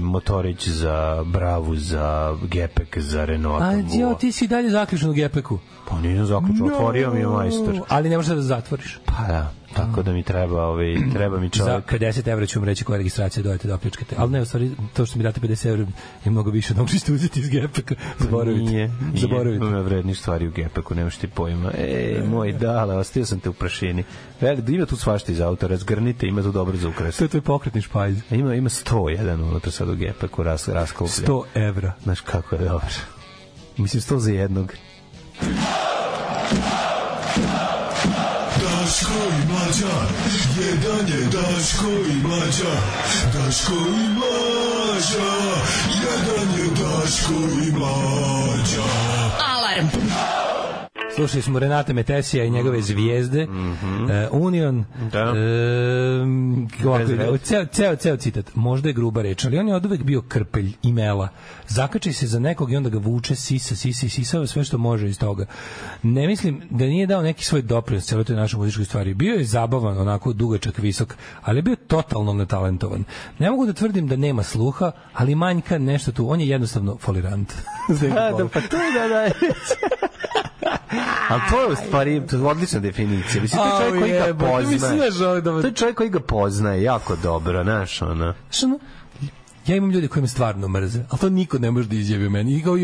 [0.00, 3.62] motorić za Bravu, za Gepek, za Renault.
[3.62, 5.58] A jo, ti si dalje zaključen u gepeku.
[5.92, 7.80] Pa nisam zaključao, otvorio mi je majstor.
[7.88, 8.98] Ali ne možeš da zatvoriš.
[9.04, 11.92] Pa da, tako da mi treba, ovaj, treba mi Za čovek.
[11.92, 14.16] 50 evra ću vam reći koja registracija, dojete da opljačkate.
[14.18, 15.86] Ali ne, u stvari, to što mi date 50 evra
[16.24, 17.92] je mnogo više što ćete uzeti iz GPK.
[18.18, 18.64] Zaboravite.
[18.64, 19.20] Nije, nije.
[19.20, 19.66] Zaboravite.
[19.66, 21.70] Ima vrednih stvari u Gepeku, nemaš ti pojma.
[21.78, 24.04] E, moj dale, ostio sam te u prašini.
[24.40, 27.16] Velik, ima tu svašta iz auta, razgrnite, ima tu dobro za ukras.
[27.16, 28.18] To je tvoj pokretni špajz.
[28.30, 31.26] A Ima, ima 100 jedan unutra sad u Gepeku, ras, raskuplja.
[31.26, 31.92] 100 evra.
[32.02, 32.86] Znaš kako je dobro.
[33.76, 34.72] Mislim, 100 za jednog.
[38.62, 39.94] Daško i mlađa,
[40.60, 42.74] jedan je Daško i mlađa,
[43.34, 45.32] Daško i mlađa,
[45.88, 47.34] jedan je Daško
[47.66, 48.84] i mlađa.
[49.54, 50.11] Alarm.
[51.14, 53.42] Slušali smo Renata Metesija i njegove zvijezde.
[54.10, 54.84] e, Union.
[54.96, 55.08] Mhm.
[55.08, 55.18] Da.
[55.18, 58.54] E, ovako, ceo, ceo, ceo citat.
[58.54, 61.28] Možda je gruba reč, ali on je od uvek bio krpelj i mela.
[61.68, 65.08] Zakači se za nekog i onda ga vuče, sisa, sisa i sisava sve što može
[65.08, 65.46] iz toga.
[66.02, 69.14] Ne mislim da nije dao neki svoj doprinos celoj toj našoj muzičkoj stvari.
[69.14, 73.04] Bio je zabavan, onako dugačak, visok, ali je bio totalno netalentovan.
[73.38, 76.30] Ne mogu da tvrdim da nema sluha, ali manjka nešto tu.
[76.30, 77.52] On je jednostavno folirant.
[78.14, 79.30] Da, da, pa to da, da.
[81.28, 83.42] Ali to je u stvari to je odlična definicija.
[83.42, 85.10] Mislim, to je čovjek koji ga poznaje.
[85.22, 88.14] ono da- To je čovjek koji ga poznaje jako dobro, znaš, ono.
[88.44, 88.78] Znaš, ono,
[89.66, 92.56] ja imam ljude koji me stvarno mrze, ali to niko ne može da izjavi meni.
[92.56, 92.74] I kao,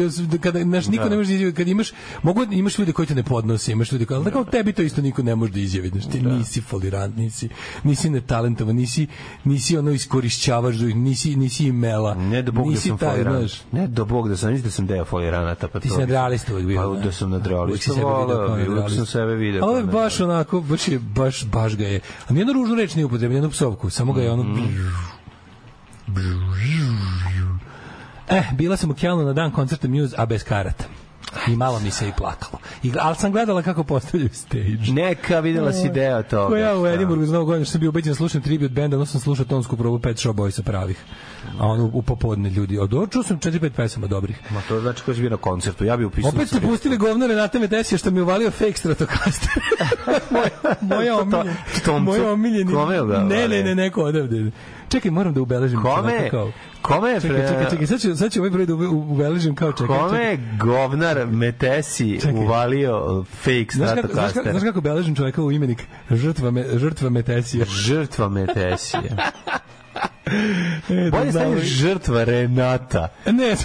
[0.40, 1.10] kada, znaš, niko Da.
[1.10, 1.92] ne može da izjavi, kad imaš,
[2.22, 5.02] mogu, imaš ljude koji te ne podnose, imaš ljude koji, ali kao tebi to isto
[5.02, 5.88] niko ne može da izjavi.
[5.88, 7.48] Znaš, ti nisi folirant, nisi,
[7.84, 9.06] nisi netalentovan, nisi,
[9.44, 12.14] nisi ono iskorišćavaš nisi, nisi imela.
[12.14, 13.38] Ne do bog da nisi sam taj, folirant.
[13.38, 13.62] znaš.
[13.72, 15.68] Ne do bog da sam, mislim da sam deo foliranata.
[15.68, 16.94] Pa Ti to si nadrealista uvijek bio.
[16.94, 17.92] Pa da sam Uvijek nadrealista,
[18.56, 19.64] bi, uvijek sam sebe video.
[19.64, 22.00] A ovo je kao baš onako, baš je, baš, baš ga je.
[22.28, 24.44] A nijednu ružnu reč nije upotrebio, nijednu psovku, samo ga je ono...
[28.28, 30.84] Eh, bila sam u Kjelnu na dan koncerta Muse, a bez karata.
[31.48, 32.58] I malo mi se i plakalo.
[32.82, 34.92] I, ali sam gledala kako postavljaju stage.
[34.92, 36.48] Neka, videla si deo toga.
[36.48, 39.06] Ko ja u za novu godinu što sam bio ubeđen da slušam tribute benda, onda
[39.06, 41.04] sam slušao tonsku probu Pet Shop Boysa pravih.
[41.58, 42.78] A ono u popodne ljudi.
[42.78, 44.40] Od čuo sam 4-5 pesama dobrih.
[44.50, 45.84] Ma to znači ko si bio na koncertu.
[45.84, 46.28] Ja bi upisao.
[46.28, 49.50] Opet ste pustili govno Renate Metesija što mi je uvalio fake Stratocaster.
[50.30, 50.50] moja,
[50.94, 51.54] moja omiljena.
[52.00, 52.72] Moja omiljeni.
[52.72, 54.50] Kome je ga Ne, ne, ne, neko odavde.
[54.88, 55.82] Čekaj, moram da ubeležim.
[55.82, 56.52] Kome, kao-
[56.82, 59.54] kome je Čekaj, pre- čekaj, čekaj, sad ću, sad ću ovaj broj da ube- ubeležim
[59.54, 59.86] kao čekaj.
[59.88, 60.30] Kome čekaj.
[60.30, 62.32] je govnar Metesi Čekaj.
[62.36, 65.82] uvalio fake Znaš kako, znaš, kako, znaš kako beležim čoveka u imenik?
[66.10, 67.64] Žrtva, me, žrtva Metesija.
[67.66, 69.02] Žrtva Metesija.
[70.88, 73.08] E, da Bolje stavi žrtva Renata.
[73.26, 73.56] Ne, je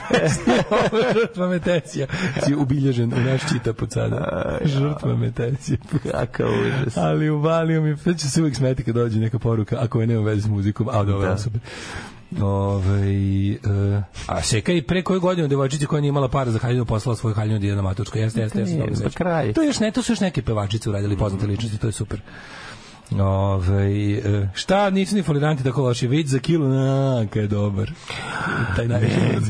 [1.21, 2.07] žrtva Metesija.
[2.45, 4.43] Si ubilježen u naš čita pod sada.
[4.65, 5.77] Žrtva Metesija.
[6.11, 6.97] Kakav užas.
[6.97, 10.21] Ali uvalio mi, sad će se uvijek smeti kad dođe neka poruka, ako je nema
[10.21, 11.33] veze s muzikom, a od ove Da.
[11.33, 11.59] osobe.
[12.41, 13.11] Ove,
[13.51, 17.15] e, a Seka i pre koju godinu devojčici koja nije imala para za haljinu poslala
[17.15, 18.17] svoju haljinu da ide na matučku.
[18.17, 18.75] Jeste, jeste, jeste.
[18.75, 19.53] nije, dobro pa.
[19.53, 22.21] To je još ne, to su još neke pevačice uradili poznate ličnosti, to je super.
[23.11, 27.91] Ove, e, šta nisu ni foliranti tako loši, vid za kilu, na, kad je dobar.
[28.75, 29.01] Taj Ne,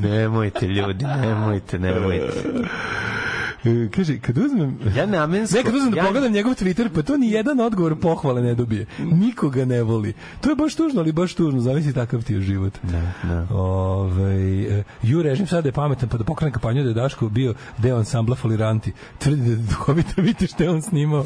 [0.02, 2.44] nemojte ljudi, nemojte, nemojte.
[3.66, 4.78] E, Kaže, kad uzmem...
[4.96, 5.58] Ja namensko...
[5.58, 8.56] Ne, kad uzmem da ja- pogledam njegov Twitter, pa to ni jedan odgovor pohvale ne
[8.56, 8.86] dobije.
[9.00, 10.14] Nikoga ne voli.
[10.42, 11.60] To je baš tužno, ali baš tužno.
[11.60, 12.74] Zavisi takav ti je život.
[12.84, 13.56] Da, da.
[13.56, 17.54] Ove, ju režim sada da je pametan, pa da pokrene kampanju da je Daško bio
[17.78, 18.92] deo ansambla Foliranti.
[19.20, 21.24] Tvrdi da je duhovito vidite što je on snimao.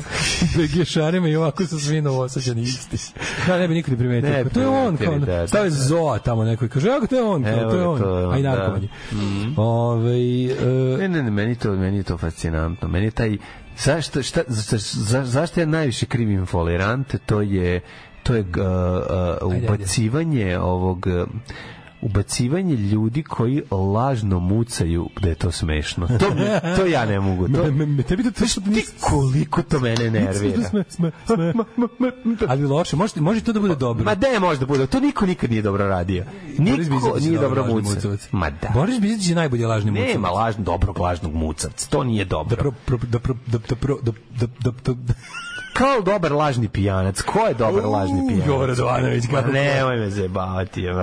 [0.56, 3.14] BG šarima i ovako su svi novosađani isti.
[3.48, 4.30] Da, ne bi niko ni primetio.
[4.30, 5.70] Ne Pa to je on, kao, da, da, da.
[5.70, 8.00] Zoa tamo neko i kaže, evo to je on, kao, to je on.
[8.00, 8.50] to je on, A i da.
[8.50, 8.90] narkoman je.
[9.58, 12.88] Ove, e, Ne, ne, ne, meni to, meni je to fascinantno.
[12.88, 13.38] Meni je taj
[13.78, 17.82] zašto šta za, za, zašto ja najviše krivim folirante, to je
[18.24, 18.48] to je uh,
[19.48, 21.28] uh, ubacivanje ovog uh,
[22.02, 26.08] ubacivanje ljudi koji lažno mucaju da je to smešno.
[26.08, 26.26] To,
[26.76, 27.48] to ja ne mogu.
[27.48, 30.70] To, Me- me- tebi to- to- Znaš ti koliko to mene nervira.
[30.70, 31.54] Sme, sme, sme.
[32.48, 34.06] Ali loše, može, može to da bude dobro.
[34.06, 36.26] Ma da može da bude, to niko nikad nije dobro radio.
[36.58, 36.82] Niko
[37.16, 38.28] je nije dobro mucavac.
[38.32, 38.70] Ma da.
[38.74, 40.14] Boris Bizić je najbolji lažni mucavac.
[40.14, 41.88] Nema lažno dobrog lažnog mucavca.
[41.90, 42.56] To nije dobro.
[42.56, 45.14] Da pro, pro, da pro, da, da, pro, da, da, da, da, da,
[45.78, 47.22] Kao dobar lažni pijanac.
[47.22, 48.48] Ko je dobar lažni pijanac?
[48.48, 50.82] Jovo Radovanović, Ma nemoj me zajebavati.
[50.82, 50.94] je.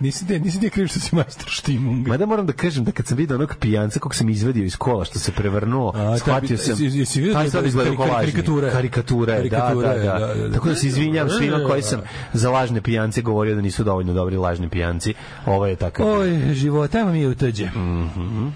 [0.00, 2.08] Nisi ti, nisi ti kriv što si majstor Štimung.
[2.08, 4.76] Ma da moram da kažem da kad sam vidio onog pijanca kog sam izvadio iz
[4.76, 6.74] kola što se prevrnuo, A, shvatio sam.
[6.76, 8.20] jesi- vidio taj da- sad izgleda kari- kao lažni.
[8.22, 8.72] karikatura je.
[8.72, 10.52] Karikatura je, da, Karikatura da, je, da, da, da, da.
[10.54, 12.00] Tako da se izvinjam svima koji sam
[12.32, 15.14] za lažne pijance govorio da nisu dovoljno dobri lažni pijanci.
[15.46, 16.06] Ovo je takav.
[16.08, 17.66] Oj, života mi je utođe.
[17.66, 18.46] Mhm.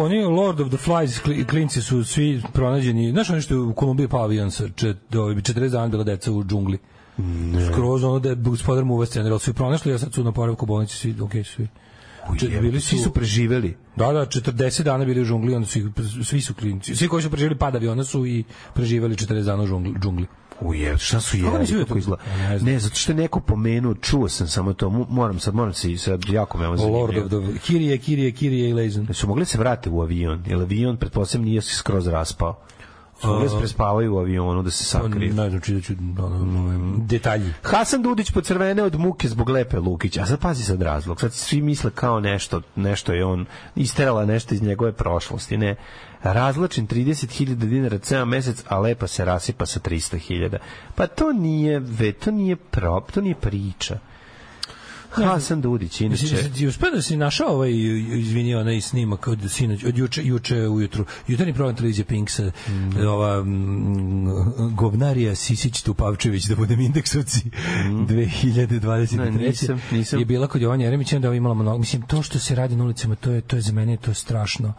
[0.00, 3.10] Oni Lord of the Flies kli- klinci su svi pronađeni.
[3.10, 6.32] Znaš ono što je u Kolumbiji pao avion sa čet, ovaj, 40 dana bila deca
[6.32, 6.78] u džungli.
[7.72, 10.66] Skroz ono da je gospodar mu ali su ih pronašli, a sad su na poravku
[10.66, 11.68] bolnici, svi, ok, svi.
[12.38, 13.76] Če- bili Svi su preživeli.
[13.96, 15.84] Da, da, 40 dana bili u džungli, onda su ih,
[16.24, 16.96] svi su klinci.
[16.96, 18.44] Svi koji su preživjeli pad aviona su i
[18.74, 19.94] preživeli 40 dana u džungli.
[20.00, 20.26] džungli.
[20.60, 21.98] Uje, šta su Kako jeli, kako to?
[21.98, 22.22] izgleda?
[22.38, 22.58] Ne.
[22.58, 25.96] Ne, zato što je neko pomenuo, čuo sam samo to, Mo- moram sad, moram se,
[25.96, 27.48] sad jako me ovo Lord zanimljivo.
[27.48, 27.58] of the...
[27.58, 29.04] Kirije, Kirije, Kirije i Lezen.
[29.04, 32.58] Da su mogli se vrate u avion, jer avion, pretpostavljam, nije se skroz raspao.
[33.20, 35.34] Su mogli da se prespavaju u avionu da se sakriju.
[35.34, 37.52] Ne znam, čitat ću ono, detalji.
[37.62, 40.16] Hasan Dudić po crvene od muke zbog Lepe Lukić.
[40.16, 41.20] A sad pazi sad razlog.
[41.20, 45.56] Sad svi misle kao nešto, nešto je on isterala nešto iz njegove prošlosti.
[45.56, 45.76] Ne,
[46.22, 50.58] razlačen 30.000 dinara ceo mesec, a Lepa se rasipa sa 300.000.
[50.94, 53.98] Pa to nije, ve, to nije prop, to nije priča.
[55.24, 56.22] Hasan Dudić, inače...
[56.22, 57.70] Mislim, ti uspio da si našao ovaj,
[58.12, 62.50] izvini, onaj snimak od sinoć, od juče, juče ujutru, jutarnji program televizije Pink sa
[63.08, 64.26] ova mm,
[64.74, 67.50] govnarija Sisić Tupavčević, da budem indeksovci,
[67.84, 69.16] 2023.
[69.16, 70.18] Ne, nisam, nisam.
[70.18, 71.78] Je bila kod Jovanja Jeremića, onda je imala mnogo.
[71.78, 74.14] Mislim, to što se radi na ulicama, to je, to je za mene to je
[74.14, 74.72] strašno.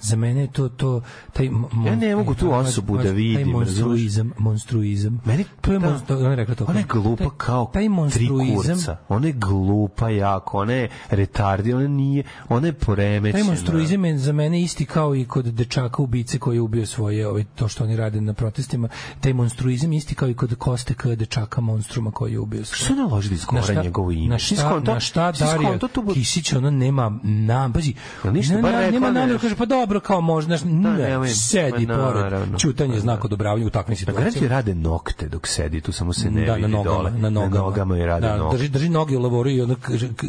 [0.00, 1.02] Za mene je to, to
[1.32, 5.20] taj, mon- Ja ne mogu tu taj- osobu da taj vidim, monstruizam, monstruizam.
[5.24, 5.88] Meni to je da.
[5.90, 6.64] monstru, ona je rekla to.
[6.68, 8.78] Ona je glupa Taj- kao taj tri monstruizam.
[9.08, 9.81] Ona je glupa
[10.18, 13.44] jako, ona je retardi, ona nije, ona je poremećena.
[13.44, 17.28] Taj monstruizam je za mene isti kao i kod dečaka ubice koji je ubio svoje,
[17.28, 18.88] ovaj, to što oni rade na protestima.
[19.20, 21.16] Taj monstruizam je isti kao i kod Koste K.
[21.16, 22.78] dečaka monstruma koji je ubio svoje.
[22.84, 24.28] Što ne loži da izgovara njegovo ime?
[24.28, 27.94] Na šta, skonto- na šta Darija tu Kisić, ona nema nam, pazi,
[28.24, 31.94] Jel ništa, ne, rekla nema namjeru, kaže, pa dobro, kao možda, znaš, ne, sedi ma
[31.94, 34.48] pored, čutanje, znak odobravanja u takvim Pa situacijama.
[34.48, 37.10] rade nokte dok sedi, tu samo se ne da, vidi na nogama, dole.
[37.10, 37.54] na nogama.
[37.54, 38.56] Na nogama i rade da, nokte.
[38.56, 39.76] Drži, drži noge u lavoru i ono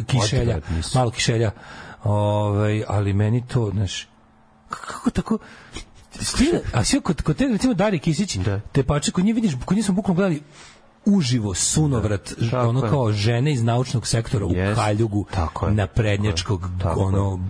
[0.06, 0.60] kišelja,
[0.94, 1.50] malo kišelja.
[2.04, 4.08] Ovaj, ali meni to, znaš,
[4.68, 5.38] kako tako
[6.12, 8.60] Svi, a sve kod, kod te, recimo, Dari Kisić, Da.
[8.62, 10.42] te pače, kod nje vidiš, kod nje smo bukvalno gledali
[11.06, 12.90] uživo sunovrat Tako ono je.
[12.90, 14.80] kao žene iz naučnog sektora u Jest.
[14.80, 15.74] kaljugu Tako je.
[15.74, 17.40] na prednjačkog Tako ono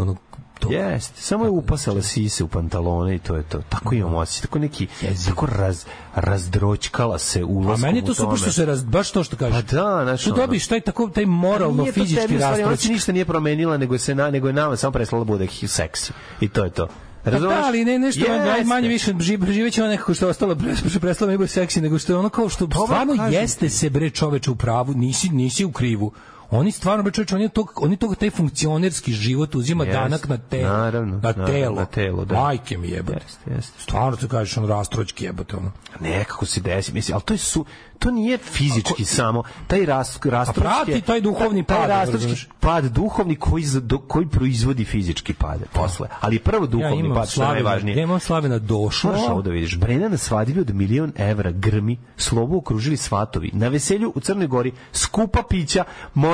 [0.00, 0.16] ono
[0.64, 3.58] to Jeste, samo je upasala sise u pantalone i to je to.
[3.68, 4.86] Tako imam osjećaj, tako neki,
[5.26, 5.84] tako raz,
[6.14, 8.26] razdroćkala se A ulaskom meni je to u tome.
[8.26, 9.54] super što se raz, baš to što kažeš.
[9.54, 13.12] Pa da, znaš, Tu dobiš taj tako taj moralno fizički u stvari, Ona se ništa
[13.12, 16.12] nije promenila, nego, se na, nego je nama samo prestala da bude seksi.
[16.40, 16.88] I to je to.
[17.24, 17.56] Pa Razumeš?
[17.56, 18.64] da, ali ne nešto Jeste.
[18.64, 21.48] manje više živ, živeće ono nekako što je ostalo pre- što je prestalo mi bude
[21.48, 24.92] seksi nego što je ono kao što stvarno kažem jeste se bre čoveče u pravu,
[24.94, 26.12] nisi nisi u krivu.
[26.50, 30.38] Oni stvarno bre čoveče, oni to oni to taj funkcionerski život uzima Jeste, danak na
[30.38, 30.68] telo.
[30.70, 31.74] naravno, na naravno, telo.
[31.74, 32.34] na telo, da.
[32.36, 33.18] Majke mi jebote.
[33.18, 33.72] Jeste, jeste.
[33.78, 35.72] Stvarno ti kažeš on rastročki jebote ono.
[36.00, 37.64] nekako se desi, mislim, ali to je su,
[37.98, 42.48] to nije fizički samo, taj rast, rastroški prati taj duhovni taj pad, rastroški razumeš?
[42.60, 47.14] pad duhovni koji, za- do- koji proizvodi fizički pad posle, ali prvo Ja duhovni imam
[47.14, 47.96] pad, što je najvažnije.
[47.96, 49.10] ja imam Slavina došlo.
[49.10, 49.76] Moraš ovo da vidiš.
[49.76, 53.50] Brena na svadbi od milion evra grmi, slobu okružili svatovi.
[53.52, 55.84] Na veselju u Crnoj Gori skupa pića,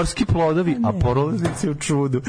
[0.01, 2.23] morski plodovi, a porolaznice u čudu.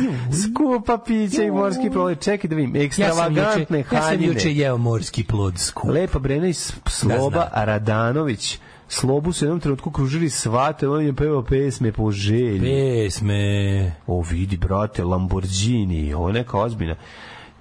[0.43, 2.15] Skupa pića i morski plodovi.
[2.15, 2.76] Čekaj da vidim.
[2.76, 4.34] Ja Ekstravagantne juče, ja sam haljine.
[4.34, 5.89] juče jeo morski plod skup.
[5.89, 8.60] Lepa Brena iz Sloba Radanović.
[8.88, 12.60] Slobu su u jednom trenutku kružili svate, on je pevao pesme po želji.
[12.60, 13.95] Pesme.
[14.07, 16.95] O, vidi, brate, Lamborghini, ovo je neka ozbiljna.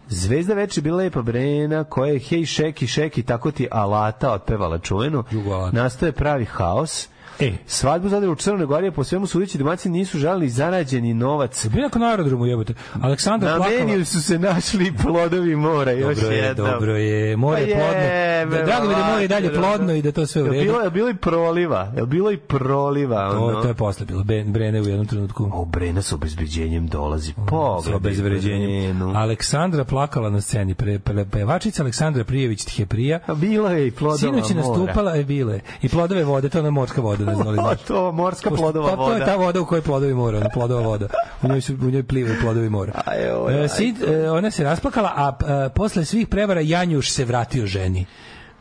[0.08, 4.78] Zvezda veče je bila lepa Brena, koja je hej šeki šeki, tako ti alata otpevala
[4.78, 5.24] čuvenu.
[5.72, 7.08] Nastaje pravi haos.
[7.40, 7.52] E.
[7.66, 11.64] Svadbu zadaju u Crnoj Gori, po svemu sudeći domaći nisu žalili zarađeni novac.
[11.66, 12.74] Neko na aerodromu jebote.
[13.02, 13.78] Aleksandra Na plakala.
[13.78, 16.66] meniju su se našli plodovi mora, još Dobro je, jednom.
[16.68, 17.36] dobro je.
[17.36, 18.00] More je Pa plodno.
[18.00, 20.46] jebe, Da, drago mi je da more i dalje plodno i da to sve u
[20.46, 20.62] redu.
[20.62, 21.92] bilo, je bilo i proliva?
[21.96, 23.30] Je bilo i proliva?
[23.30, 23.62] To, ono?
[23.62, 24.24] to je posle bilo.
[24.24, 25.50] Ben, Brene u jednom trenutku.
[25.52, 27.32] O, Brena sa obezbeđenjem dolazi.
[27.32, 28.70] Sa Pogledaj obezvređenjem.
[28.98, 29.12] Brenu.
[29.16, 30.74] Aleksandra plakala na sceni.
[30.74, 33.18] Pre, pre, pevačica Aleksandra Prijević Tjeprija.
[33.36, 35.60] Bila je i plodova Sinoć je nastupala, je bile.
[35.82, 37.82] I plodove vode, to je ona morska voda, ne znam da li znaš.
[37.88, 39.24] to morska plodova pa, To je voda.
[39.24, 41.08] ta voda u kojoj plodovi mora, ona plodova voda.
[41.42, 42.92] U njoj, su, u njoj plivaju plodovi mora.
[43.06, 45.36] Aj, oj, E, aj, Sid, e, ona se rasplakala, a
[45.66, 48.06] e, posle svih prevara Janjuš se vratio ženi.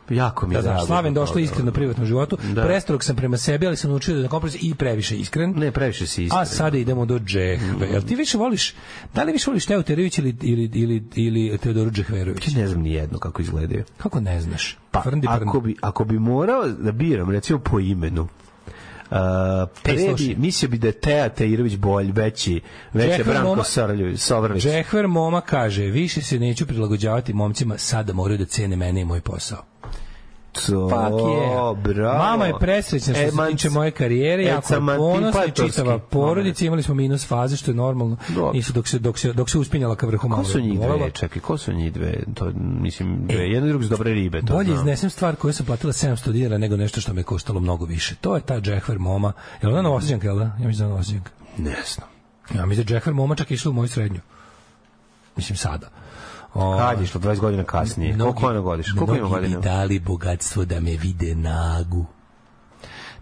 [0.10, 2.38] Jako mi je Da, znaš, drago Slaven zbog došlo iskreno u privatnom životu.
[2.54, 2.64] Da.
[2.64, 5.54] Prestrog sam prema sebi, ali sam naučio da na kompromis i previše iskren.
[5.58, 6.42] Ne, previše si iskren.
[6.42, 7.88] A sada idemo do Džehve.
[7.92, 8.76] Jel ti više voliš,
[9.16, 12.48] da li više voliš Teo Terević ili, ili, ili, ili Teodoru Džehverović?
[12.48, 13.84] Ja ne znam ni jedno kako izgledaju.
[13.98, 14.78] Kako ne znaš?
[14.92, 18.28] Pa, Frndi ako bi, ako bi morao da biram, recimo po imenu,
[19.84, 20.36] Pre bi, slušaj.
[20.38, 22.62] mislio bi da je Teja Teirović bolj, veći,
[22.94, 24.64] veće Branko Moma- Sarlju- Sovrlić.
[24.64, 29.22] Džehver Moma kaže, više se neću prilagođavati momcima, sada moraju da cene mene i moj
[29.22, 29.69] posao.
[31.76, 32.18] Bravo.
[32.18, 36.66] Mama je presrećna što se Emanci- tiče moje karijere, jako je ponosna i čitava porodica,
[36.66, 38.52] imali smo minus faze, što je normalno, Dobro.
[38.54, 40.44] nisu dok se, dok se, dok se uspinjala ka vrhu malo.
[40.44, 41.12] Ko su njih dve?
[41.12, 42.24] Čekaj, ko su njih dve?
[42.34, 43.50] To, mislim, dve.
[43.50, 44.42] Jedna i druga su dobre ribe.
[44.42, 44.78] To Bolje znam.
[44.78, 48.16] iznesem stvar koju sam platila 700 dinara nego nešto što me koštalo mnogo više.
[48.16, 49.34] To je ta Džehver Moma.
[49.62, 50.52] Je li ona novosađanka, jel da?
[50.62, 51.22] Ja mislim da je.
[51.58, 52.08] Ne znam.
[52.56, 54.20] Ja mislim da Džehver Moma čak išla u moju srednju.
[55.36, 55.90] Mislim sada.
[56.54, 57.22] O, Kad je išlo?
[57.22, 58.18] 20 godina kasnije.
[58.18, 58.92] Koliko ona godiš?
[58.92, 59.60] Koliko ima mnogi godina?
[59.60, 62.06] bi dali bogatstvo da me vide nagu.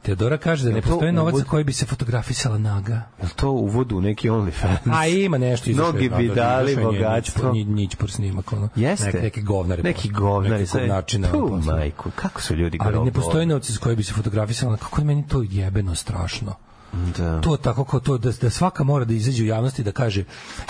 [0.02, 3.02] Teodora kaže da ne postoji novac za koji bi se fotografisala naga.
[3.22, 4.78] Je to uvod u neki OnlyFans?
[5.00, 5.92] A ima nešto izašlo.
[5.92, 7.52] Mnogi bi da, da, dali izašao bogatstvo.
[7.52, 8.70] Nić, nić por snimak, ono.
[8.76, 9.06] Jeste?
[9.06, 9.84] Nek, neki govnari.
[9.84, 10.54] Neki govnari.
[10.54, 10.88] Nekog sve.
[10.88, 11.32] načina.
[11.32, 14.78] Tu, ono, majku, kako su ljudi Ali ne postoji novci za koje bi se fotografisala.
[14.78, 16.56] Kako je meni to jebeno strašno.
[17.18, 17.42] Da.
[17.42, 20.24] To tako kao to da, da svaka mora da izađe u javnosti da kaže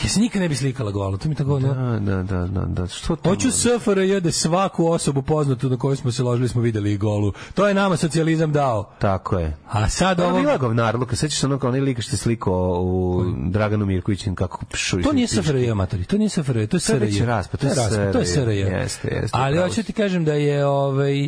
[0.04, 1.18] ja se nikad ne bi slikala golo.
[1.18, 2.88] To mi tako Da, da, da, da, da.
[2.88, 3.30] Što to?
[3.30, 7.34] Hoću SFRJ da svaku osobu poznatu na koju smo se ložili smo videli i golu.
[7.54, 8.90] To je nama socijalizam dao.
[9.00, 9.58] Tako je.
[9.68, 13.86] A sad Ovo bila govnarluka, sećaš se ono kao onaj lik što slikao u Draganu
[13.86, 15.02] Mirkovićin kako pšu.
[15.02, 17.26] To nije SFRJ, amatori, to nije SFRJ, to je To je SRJ.
[17.26, 18.36] raspad, to je raspad, to je SRJ.
[18.36, 18.60] SRJ.
[18.60, 19.84] Jeste, jeste, Ali hoću si.
[19.84, 21.26] ti kažem da je ovaj,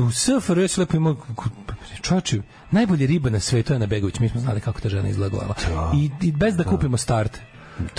[0.00, 1.16] u SFRJ se lepo imao,
[2.02, 2.40] čovječe,
[2.70, 5.54] najbolje riba na svetu je Ana Begović, mi smo znali kako ta žena izgledala.
[5.94, 7.38] I, I bez da kupimo start.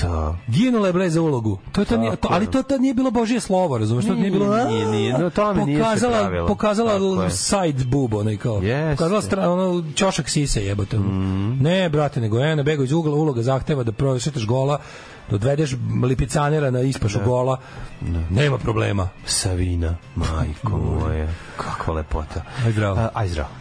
[0.02, 0.38] Da.
[0.48, 1.60] Ginula je bre za ulogu.
[1.72, 4.06] To je to nije, to, ali to tad nije bilo božije slovo, razumeš?
[4.06, 4.68] To nije bilo.
[4.68, 6.48] Nije, nije, no, tome nije se pokazala, pravilo.
[6.48, 8.62] pokazala side boob, onaj kao.
[8.62, 8.96] Jeste.
[8.96, 10.98] Pokazala stra, ono, ćošak sise jebote.
[11.00, 11.64] Mhm.
[11.64, 14.80] Ne, brate, nego Ena Begović ugla uloga zahteva da prošetaš gola,
[15.30, 17.58] da odvedeš lipicanera na ispašu gola.
[18.30, 19.10] Nema problema.
[19.26, 21.28] Savina, majko moja,
[21.58, 22.42] kakva lepota.
[22.66, 23.00] Aj zdravo.
[23.00, 23.61] A, aj zdravo.